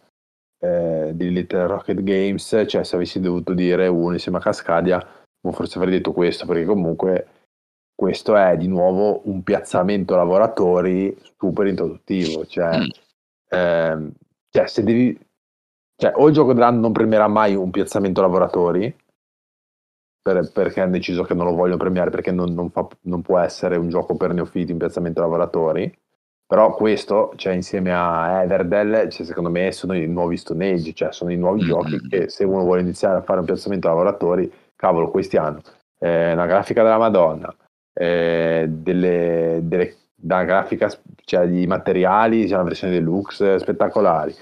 [0.60, 5.06] eh, di Little Rocket Games, cioè se avessi dovuto dire uno insieme a Cascadia,
[5.52, 7.27] forse avrei detto questo, perché comunque
[7.95, 12.90] questo è di nuovo un piazzamento lavoratori super introduttivo, cioè mm.
[13.49, 14.11] ehm,
[14.49, 15.19] cioè, se devi...
[15.95, 18.95] Cioè, o il gioco dell'anno non premierà mai un piazzamento lavoratori,
[20.34, 23.39] per, perché hanno deciso che non lo vogliono premiare perché non, non, fa, non, può
[23.39, 25.91] essere un gioco per neofiti in piazzamento lavoratori,
[26.45, 31.11] Però questo, cioè, insieme a Everdell, cioè, secondo me sono i nuovi Stone Age, cioè
[31.11, 31.65] sono i nuovi Mm.
[31.68, 35.61] giochi che se uno vuole iniziare a fare un piazzamento lavoratori, cavolo, questi hanno
[35.99, 37.56] eh, una grafica della Madonna,
[37.93, 40.89] eh, delle, delle- una grafica,
[41.23, 44.34] cioè di materiali, c'è una versione deluxe spettacolari.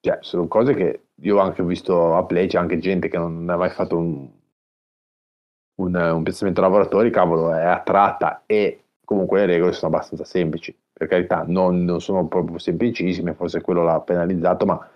[0.00, 3.48] Cioè, sono cose che io ho anche visto a Play, c'è anche gente che non
[3.50, 4.28] ha mai fatto un,
[5.80, 10.76] un, un piazzamento a lavoratori, cavolo, è attratta e comunque le regole sono abbastanza semplici.
[10.92, 14.88] Per carità, non, non sono proprio semplicissime, forse quello l'ha penalizzato, ma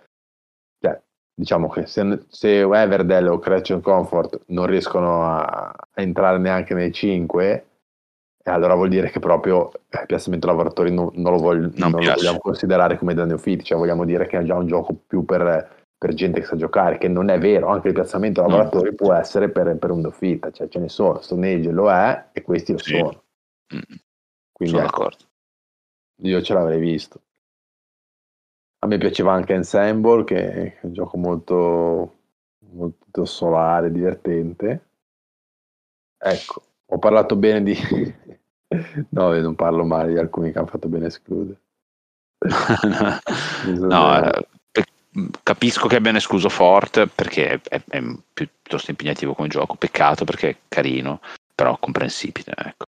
[0.78, 1.00] cioè,
[1.34, 6.92] diciamo che se, se Everdell o Creation Comfort non riescono a, a entrare neanche nei
[6.92, 7.66] 5,
[8.46, 11.92] e allora vuol dire che proprio eh, il piazzamento lavoratori non, non lo, voglio- non
[11.92, 12.16] lo piace.
[12.16, 15.73] vogliamo considerare come da neofiti, cioè vogliamo dire che è già un gioco più per,
[16.04, 18.48] per gente che sa giocare, che non è vero, anche il piazzamento No.
[18.48, 22.26] lavoratori può essere per, per un neofita, cioè ce ne sono, Stone Age lo è
[22.32, 22.98] e questi lo Sì.
[22.98, 23.22] sono.
[23.74, 23.96] Mm,
[24.52, 25.24] Quindi sono ecco, d'accordo.
[26.16, 27.20] io ce l'avrei visto.
[28.80, 32.18] A me piaceva anche Ensemble, che è un gioco molto,
[32.72, 34.88] molto solare, divertente.
[36.18, 37.74] Ecco, ho parlato bene di...
[39.08, 41.60] no, non parlo male di alcuni che hanno fatto bene escludere.
[42.44, 44.48] no, pe-
[45.42, 50.56] capisco che abbiano escluso Fort perché è, è piuttosto impegnativo come gioco, peccato perché è
[50.68, 51.20] carino,
[51.54, 52.52] però comprensibile.
[52.56, 52.84] Ecco.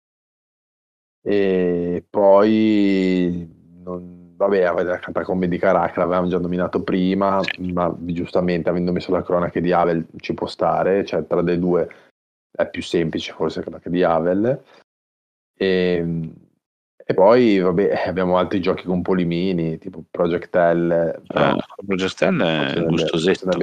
[1.22, 3.48] E poi,
[3.82, 7.40] non- vabbè, avete la Catacombe di Carac, l'avevamo già nominato prima,
[7.72, 11.88] ma giustamente avendo messo la cronaca di Havel ci può stare, cioè tra le due
[12.50, 14.62] è più semplice forse la cronaca di Havel.
[15.56, 16.30] E,
[17.04, 22.40] e poi, vabbè, abbiamo altri giochi con polimini, tipo Project L, però Eh, Project L
[22.42, 23.56] è gustosetto,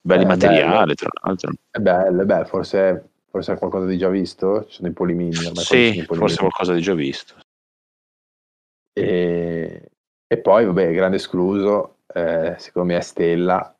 [0.00, 1.52] belli eh, materiali tra l'altro.
[1.70, 4.64] È bello, bello, forse, forse è qualcosa di già visto?
[4.66, 6.16] Ci sono i polimini, ormai Sì, i polimini.
[6.16, 7.34] forse qualcosa di già visto.
[8.92, 9.90] E,
[10.26, 13.74] e poi, vabbè, grande escluso, eh, secondo me è Stella,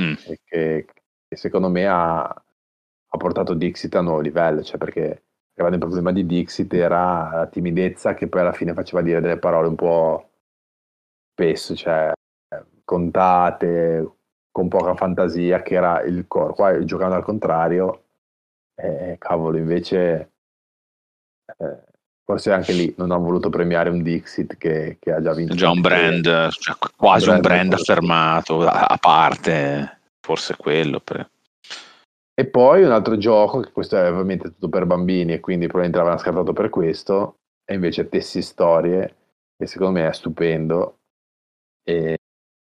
[0.00, 0.86] Mm, che,
[1.28, 5.24] che secondo me ha, ha portato Dixit a un nuovo livello, cioè perché
[5.62, 9.38] il grande problema di Dixit era la timidezza che poi alla fine faceva dire delle
[9.38, 10.30] parole un po'
[11.32, 12.12] spesso, cioè
[12.84, 14.16] contate,
[14.50, 16.52] con poca fantasia, che era il core.
[16.52, 18.04] Qua giocando al contrario,
[18.74, 20.32] eh, cavolo, invece
[21.58, 21.84] eh,
[22.24, 25.54] forse anche lì non hanno voluto premiare un Dixit che, che ha già vinto.
[25.54, 31.00] Già un brand, cioè, quasi un brand brand molto- affermato, a, a parte, forse quello.
[31.00, 31.30] per-
[32.34, 35.98] E poi un altro gioco, che questo è ovviamente tutto per bambini e quindi probabilmente
[35.98, 39.16] l'avranno scartato per questo, è invece Tessi Storie,
[39.56, 40.98] che secondo me è stupendo,
[41.84, 42.16] e,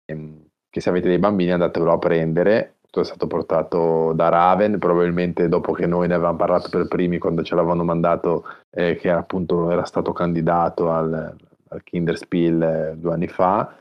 [0.05, 2.77] ehm, che se avete dei bambini andatevelo a prendere.
[2.81, 7.19] Tutto è stato portato da Raven, probabilmente dopo che noi ne avevamo parlato per primi
[7.19, 11.35] quando ce l'avevano mandato, eh, che appunto era stato candidato al,
[11.67, 13.75] al Kinderspiel eh, due anni fa,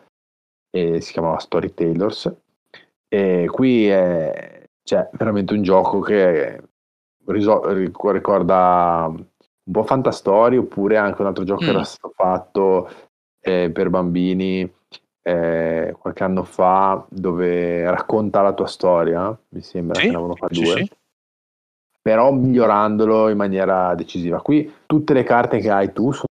[0.71, 2.31] e si chiamava Storytellers.
[3.09, 4.58] E qui è
[4.89, 6.63] cioè, veramente un gioco che
[7.27, 11.75] risol- ric- ricorda un po' Fantastory oppure anche un altro gioco che Mm.
[11.75, 12.91] era stato fatto
[13.41, 14.71] eh, per bambini
[15.23, 20.37] eh, qualche anno fa dove racconta la tua storia, mi sembra Sì, che ne avevano
[20.37, 20.91] fatto sì, due, sì.
[22.01, 24.41] però migliorandolo in maniera decisiva.
[24.41, 26.27] Qui tutte le carte che hai tu sono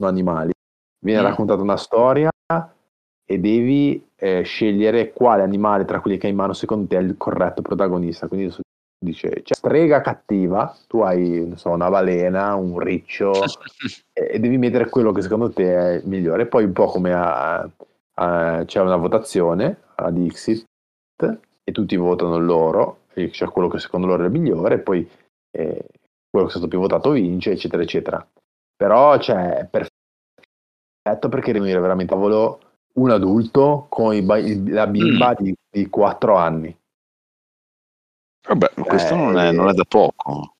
[0.00, 0.50] animali,
[1.04, 1.24] viene Mm.
[1.24, 2.28] raccontata una storia
[3.24, 7.00] e devi eh, scegliere quale animale tra quelli che hai in mano secondo te è
[7.00, 8.28] il corretto protagonista.
[8.28, 8.54] Quindi
[9.02, 13.32] dice, cioè, strega cattiva, tu hai non so, una balena, un riccio
[14.12, 16.46] e, devi mettere quello che secondo te è il migliore.
[16.46, 17.68] Poi un po' come a,
[18.14, 20.66] a- c'è una votazione a Dixit
[21.64, 25.08] e tutti votano loro, c'è quello che secondo loro è il migliore, e poi
[25.50, 25.84] eh,
[26.30, 28.26] quello che è stato più votato vince, eccetera, eccetera.
[28.76, 34.24] Però cioè, è perfetto perché venire veramente a volo un adulto con i
[34.68, 36.76] la bimba di, di 4 anni.
[38.48, 40.54] Vabbè, questo Eh, non è, non è da poco.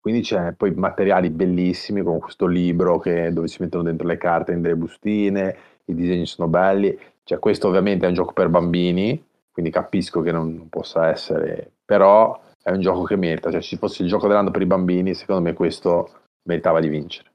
[0.00, 4.52] Quindi c'è poi materiali bellissimi con questo libro che- dove si mettono dentro le carte
[4.52, 5.56] in delle bustine,
[5.86, 6.96] i disegni sono belli.
[7.22, 11.72] Cioè, questo ovviamente è un gioco per bambini, quindi capisco che non, non possa essere,
[11.84, 13.50] però è un gioco che merita.
[13.50, 16.10] Cioè, se ci fosse il gioco dell'anno per i bambini, secondo me questo
[16.42, 17.32] meritava di vincere.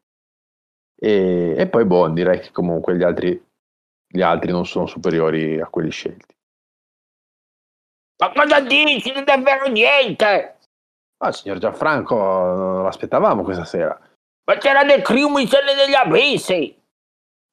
[0.96, 3.42] E, e poi, boh, direi che comunque gli altri,
[4.12, 6.36] gli altri non sono superiori a quelli scelti.
[8.18, 9.12] Ma cosa dici?
[9.14, 10.58] Non è vero niente!
[11.22, 13.98] Ah, signor Gianfranco, non l'aspettavamo questa sera.
[14.46, 16.78] Ma c'era The Crew Michele degli Abissi!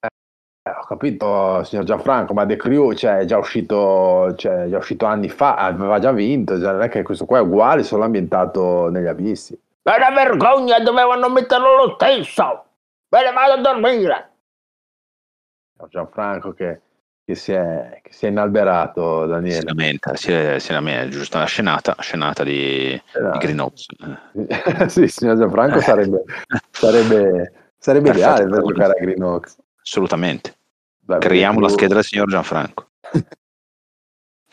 [0.00, 4.78] Eh, ho capito, signor Gianfranco, ma The Crew cioè, è già uscito, cioè, è già
[4.78, 8.04] uscito anni fa, aveva già vinto, cioè, non è che questo qua è uguale, solo
[8.04, 9.60] ambientato negli abissi.
[9.82, 12.64] Ma è una vergogna, dovevano metterlo lo stesso!
[13.10, 14.35] Me ne vado a dormire!
[15.88, 16.80] Gianfranco che,
[17.24, 19.62] che, si è, che si è inalberato, Si Daniele.
[19.64, 23.86] lamenta, si, si lamenta, giusto una scenata, scenata di, Era- di Green Ops.
[24.88, 26.24] sì, il signor Gianfranco sarebbe,
[26.70, 29.58] sarebbe, sarebbe ideale per giocare a Green Oaks.
[29.82, 30.54] Assolutamente.
[31.00, 32.88] Beh, Creiamo la scheda del signor Gianfranco.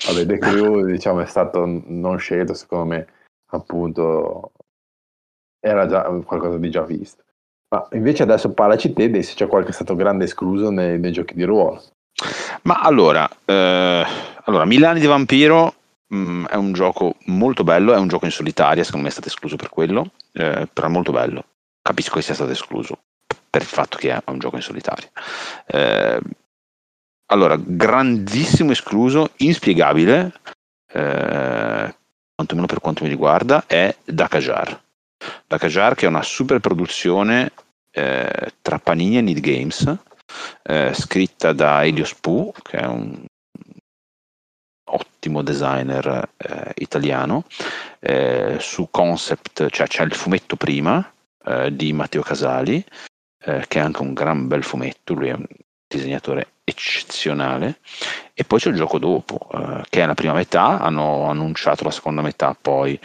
[0.06, 3.08] Vabbè, The Crew diciamo, è stato non scelto, secondo me,
[3.48, 4.52] appunto,
[5.60, 7.23] era già qualcosa di già visto.
[7.74, 11.44] Ma invece adesso parlaci te se c'è qualche stato grande escluso nei, nei giochi di
[11.44, 11.82] ruolo.
[12.64, 14.06] Ma allora, eh,
[14.44, 15.74] allora Milani di Vampiro
[16.06, 19.30] mh, è un gioco molto bello, è un gioco in solitaria, secondo me è stato
[19.30, 21.46] escluso per quello, eh, però è molto bello.
[21.82, 23.00] Capisco che sia stato escluso
[23.50, 25.10] per il fatto che è un gioco in solitaria.
[25.66, 26.20] Eh,
[27.32, 30.32] allora, grandissimo escluso, inspiegabile,
[30.92, 31.96] eh,
[32.36, 34.80] quantomeno per quanto mi riguarda, è Dakajar.
[35.48, 37.52] Dakajar che è una super produzione
[37.94, 39.98] eh, tra Panini e Need Games,
[40.64, 43.26] eh, scritta da Elios Pu, che è un
[44.86, 47.46] ottimo designer eh, italiano,
[48.00, 51.14] eh, su concept, cioè c'è il fumetto prima
[51.46, 52.84] eh, di Matteo Casali,
[53.46, 55.46] eh, che è anche un gran bel fumetto, lui è un
[55.88, 57.80] disegnatore eccezionale,
[58.34, 59.38] e poi c'è il gioco dopo,
[59.90, 63.00] che è la prima metà, hanno annunciato la seconda metà poi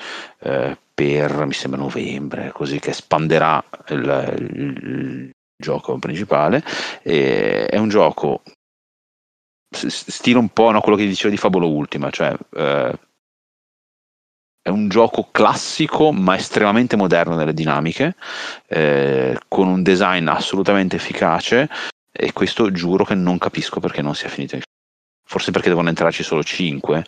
[0.98, 6.64] per, mi sembra, novembre, così che espanderà il, il- gioco principale.
[7.02, 8.42] E è un gioco
[9.70, 12.98] stile un po' no, quello che dicevo di Fabolo Ultima, cioè eh,
[14.60, 18.16] è un gioco classico ma estremamente moderno nelle dinamiche,
[18.66, 21.68] eh, con un design assolutamente efficace
[22.10, 24.62] e questo giuro che non capisco perché non sia finito in
[25.24, 27.04] forse perché devono entrarci solo 5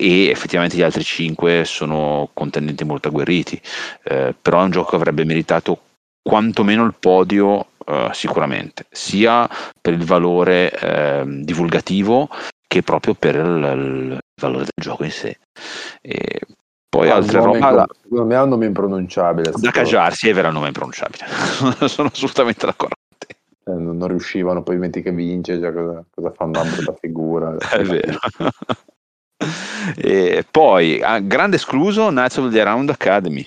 [0.00, 3.60] e effettivamente gli altri 5 sono contendenti molto agguerriti.
[4.02, 5.78] Eh, però è un gioco che avrebbe meritato
[6.22, 8.86] quantomeno il podio eh, sicuramente.
[8.90, 9.46] Sia
[9.78, 12.30] per il valore eh, divulgativo
[12.66, 15.38] che proprio per il, il valore del gioco in sé.
[16.00, 16.40] E
[16.88, 17.58] poi un altre robe.
[17.58, 19.52] impron- Secondo me ha un nome impronunciabile.
[19.54, 21.26] da Cagiarsi è vero il nome impronunciabile.
[21.88, 22.94] Sono assolutamente d'accordo
[23.66, 27.54] Eh, non riuscivano, poi metti che vince, già cosa, cosa fa una brutta figura.
[27.70, 28.18] è vero
[29.96, 33.46] e poi ah, grande escluso Knights of the Round Academy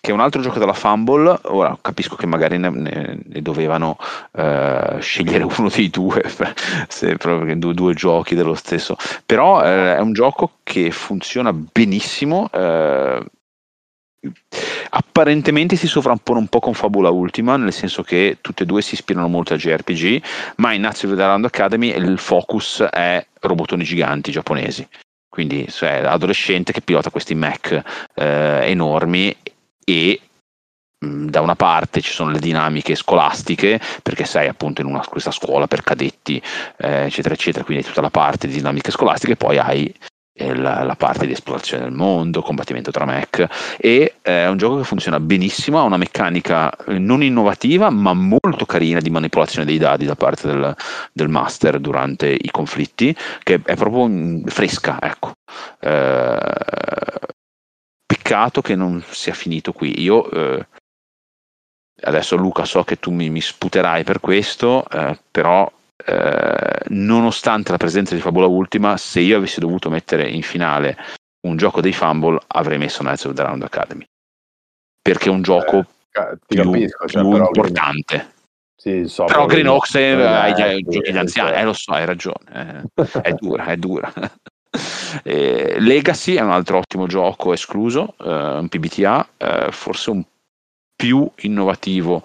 [0.00, 1.38] che è un altro gioco della Fumble.
[1.44, 3.96] Ora capisco che magari ne, ne- ne dovevano
[4.32, 6.22] eh, scegliere uno dei due
[6.88, 8.96] se proprio due, due giochi dello stesso.
[9.24, 13.24] Però eh, è un gioco che funziona benissimo eh,
[14.90, 18.94] apparentemente si sovrappone un po' con Fabula Ultima nel senso che tutte e due si
[18.94, 20.22] ispirano molto a JRPG
[20.56, 24.86] ma in Nazi of the Round Academy il focus è robotoni giganti giapponesi
[25.32, 27.82] quindi cioè, l'adolescente che pilota questi mech
[28.16, 29.34] eh, enormi
[29.82, 30.20] e
[31.02, 35.66] da una parte ci sono le dinamiche scolastiche perché sei appunto in una, questa scuola
[35.66, 36.40] per cadetti
[36.76, 39.94] eh, eccetera eccetera quindi tutta la parte di dinamiche scolastiche poi hai
[40.34, 43.46] la, la parte di esplorazione del mondo, combattimento tra mech
[43.78, 48.14] e eh, è un gioco che funziona benissimo, ha una meccanica eh, non innovativa ma
[48.14, 50.74] molto carina di manipolazione dei dadi da parte del,
[51.12, 55.32] del master durante i conflitti che è proprio mm, fresca ecco.
[55.80, 56.40] Eh,
[58.06, 60.00] peccato che non sia finito qui.
[60.00, 60.66] Io eh,
[62.02, 65.70] adesso Luca so che tu mi, mi sputerai per questo eh, però
[66.04, 70.96] eh, nonostante la presenza di Fabula Ultima se io avessi dovuto mettere in finale
[71.46, 74.06] un gioco dei Fumble avrei messo Knights of the Round Academy.
[75.00, 78.32] Perché è un gioco Ti più, capisco, cioè, più però, importante.
[78.76, 81.92] sì, so, però Green Oaks è, eh, già sì, giochi di anziani eh lo so
[81.92, 84.12] hai ragione eh, è dura è dura.
[85.22, 90.24] Eh, Legacy è un altro ottimo gioco escluso eh, un PBTA eh, forse un
[90.96, 92.22] più innovativo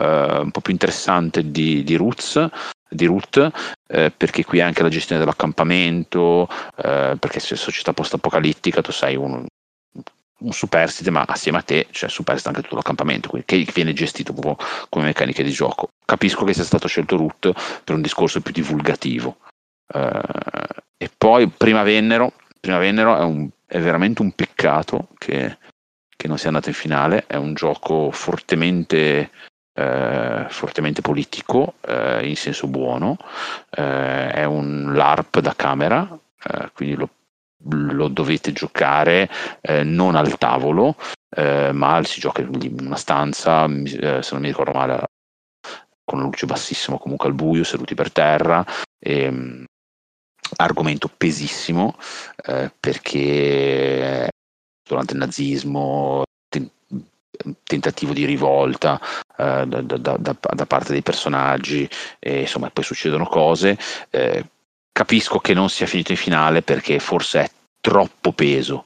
[0.00, 2.48] eh, un po' più interessante di, di Roots
[2.88, 3.50] di Root
[3.86, 9.44] eh, perché qui anche la gestione dell'accampamento eh, perché se società post-apocalittica tu sei un,
[10.40, 14.32] un superstite ma assieme a te c'è superstite anche tutto l'accampamento quindi, che viene gestito
[14.32, 14.56] proprio
[14.88, 15.88] come meccaniche di gioco.
[16.04, 17.52] Capisco che sia stato scelto Root
[17.84, 19.38] per un discorso più divulgativo.
[19.92, 20.20] Eh,
[20.96, 25.58] e poi Prima Vennero Prima Vennero è, un, è veramente un peccato che,
[26.16, 29.30] che non sia andato in finale è un gioco fortemente
[29.78, 33.16] eh, fortemente politico eh, in senso buono
[33.70, 37.08] eh, è un LARP da camera eh, quindi lo,
[37.68, 39.30] lo dovete giocare
[39.60, 40.96] eh, non al tavolo
[41.30, 45.04] eh, ma si gioca in una stanza se non mi ricordo male
[46.04, 48.66] con la luce bassissima comunque al buio seduti per terra
[48.98, 49.64] e, mh,
[50.56, 51.94] argomento pesissimo
[52.80, 54.28] perché
[54.82, 56.24] durante il nazismo
[57.62, 59.00] tentativo di rivolta
[59.36, 61.88] eh, da, da, da, da, parte dei personaggi,
[62.18, 63.78] e insomma poi succedono cose.
[64.10, 64.44] Eh,
[64.92, 67.50] capisco che non sia finito in finale perché forse è
[67.80, 68.84] troppo peso,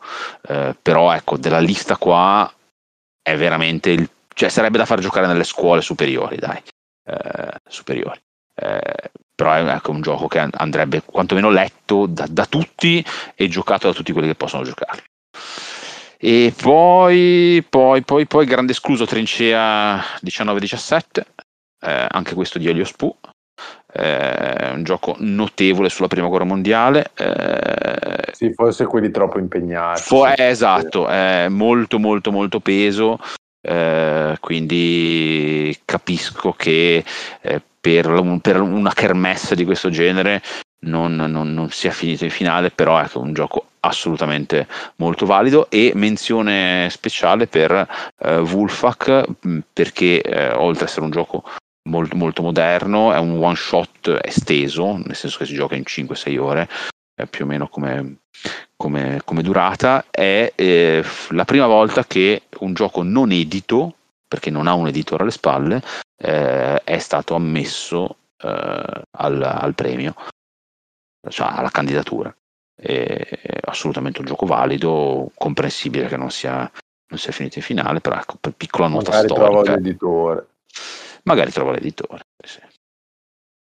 [0.48, 2.52] eh, però ecco, della lista qua
[3.22, 6.60] è veramente il, cioè sarebbe da far giocare nelle scuole superiori, dai,
[7.04, 8.20] eh, superiori.
[8.54, 13.04] Eh, però è ecco, un gioco che andrebbe quantomeno letto da, da, tutti
[13.34, 15.04] e giocato da tutti quelli che possono giocare.
[16.24, 21.00] E poi, poi, poi, poi grande escluso Trincea 19-17,
[21.80, 23.12] eh, anche questo di Elio Spu,
[23.92, 27.10] eh, un gioco notevole sulla prima guerra mondiale.
[27.16, 30.00] Eh, sì, forse quelli troppo impegnati.
[30.00, 30.34] Fo- sì.
[30.36, 33.18] esatto, è molto molto molto peso,
[33.60, 37.04] eh, quindi capisco che
[37.40, 40.40] eh, per, un, per, una kermesse di questo genere
[40.86, 45.68] non, non, non, sia finito in finale, però è un gioco assolutamente molto valido.
[45.70, 47.86] E menzione speciale per
[48.18, 49.24] eh, Wolfak
[49.72, 51.44] perché eh, oltre ad essere un gioco
[51.88, 56.38] molto, molto moderno è un one shot esteso nel senso che si gioca in 5-6
[56.38, 56.68] ore
[57.30, 58.18] più o meno come,
[58.76, 60.06] come, come durata.
[60.10, 63.94] È eh, la prima volta che un gioco non edito
[64.26, 65.82] perché non ha un editore alle spalle
[66.16, 70.14] eh, è stato ammesso eh, al, al, premio
[71.28, 72.34] cioè alla candidatura
[72.82, 78.16] è assolutamente un gioco valido, comprensibile che non sia, non sia finito in finale, però
[78.16, 79.48] ecco, per piccola nota Magari storica.
[79.48, 80.46] Trovo l'editore.
[81.22, 82.22] Magari trovo l'editore.
[82.42, 82.60] Sì.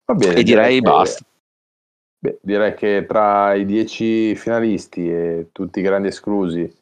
[0.05, 1.23] Va bene, e direi, direi basta.
[2.19, 6.75] Beh, direi che tra i dieci finalisti e tutti i grandi esclusi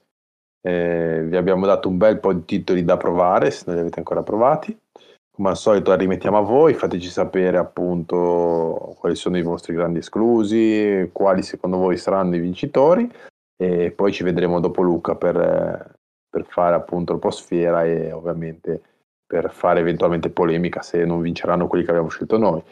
[0.61, 3.99] eh, vi abbiamo dato un bel po' di titoli da provare, se non li avete
[3.99, 4.75] ancora provati
[5.35, 9.99] come al solito la rimettiamo a voi, fateci sapere appunto quali sono i vostri grandi
[9.99, 13.09] esclusi, quali secondo voi saranno i vincitori
[13.57, 15.93] e poi ci vedremo dopo Luca per,
[16.29, 18.81] per fare appunto il post-fiera e ovviamente
[19.27, 22.63] per fare eventualmente polemica se non vinceranno quelli che abbiamo scelto noi.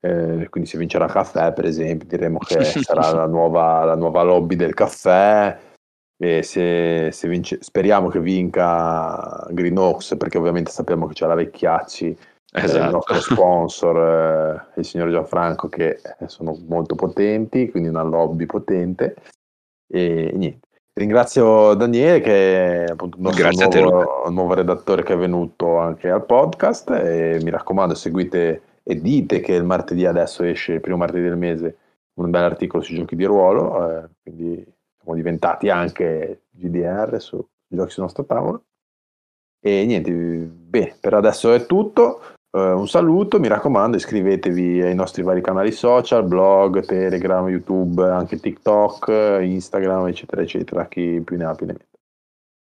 [0.00, 4.54] Eh, quindi se vincerà caffè per esempio diremo che sarà la nuova, la nuova lobby
[4.54, 5.58] del caffè
[6.24, 11.34] e se, se vince, speriamo che vinca Green Oaks perché ovviamente sappiamo che c'è la
[11.34, 12.16] Vecchiacci
[12.50, 12.84] esatto.
[12.84, 19.16] il nostro sponsor eh, il signor Gianfranco che sono molto potenti quindi una lobby potente.
[19.86, 20.68] E niente.
[20.94, 26.24] Ringrazio Daniele che è appunto il nostro nuovo, nuovo, redattore che è venuto anche al
[26.24, 31.22] podcast e mi raccomando seguite e dite che il martedì adesso esce il primo martedì
[31.22, 31.76] del mese
[32.14, 34.73] un bel articolo sui giochi di ruolo eh, quindi
[35.04, 38.64] siamo diventati anche GDR su giochi sul nostro tavolo.
[39.60, 42.20] E niente, bene, per adesso è tutto.
[42.50, 48.38] Uh, un saluto, mi raccomando, iscrivetevi ai nostri vari canali social, blog, Telegram, YouTube, anche
[48.38, 51.98] TikTok, Instagram, eccetera, eccetera, chi più ne ha più ne mette.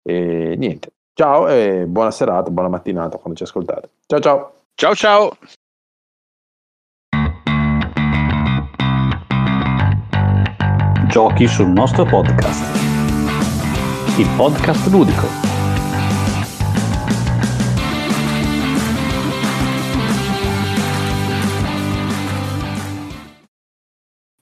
[0.02, 3.90] E niente, ciao e buona serata, buona mattinata quando ci ascoltate.
[4.08, 4.54] Ciao ciao!
[4.74, 5.38] Ciao ciao!
[11.08, 12.62] Giochi sul nostro podcast.
[14.18, 15.26] Il podcast ludico.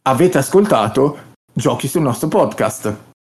[0.01, 1.17] Avete ascoltato
[1.53, 3.14] Giochi sul nostro podcast.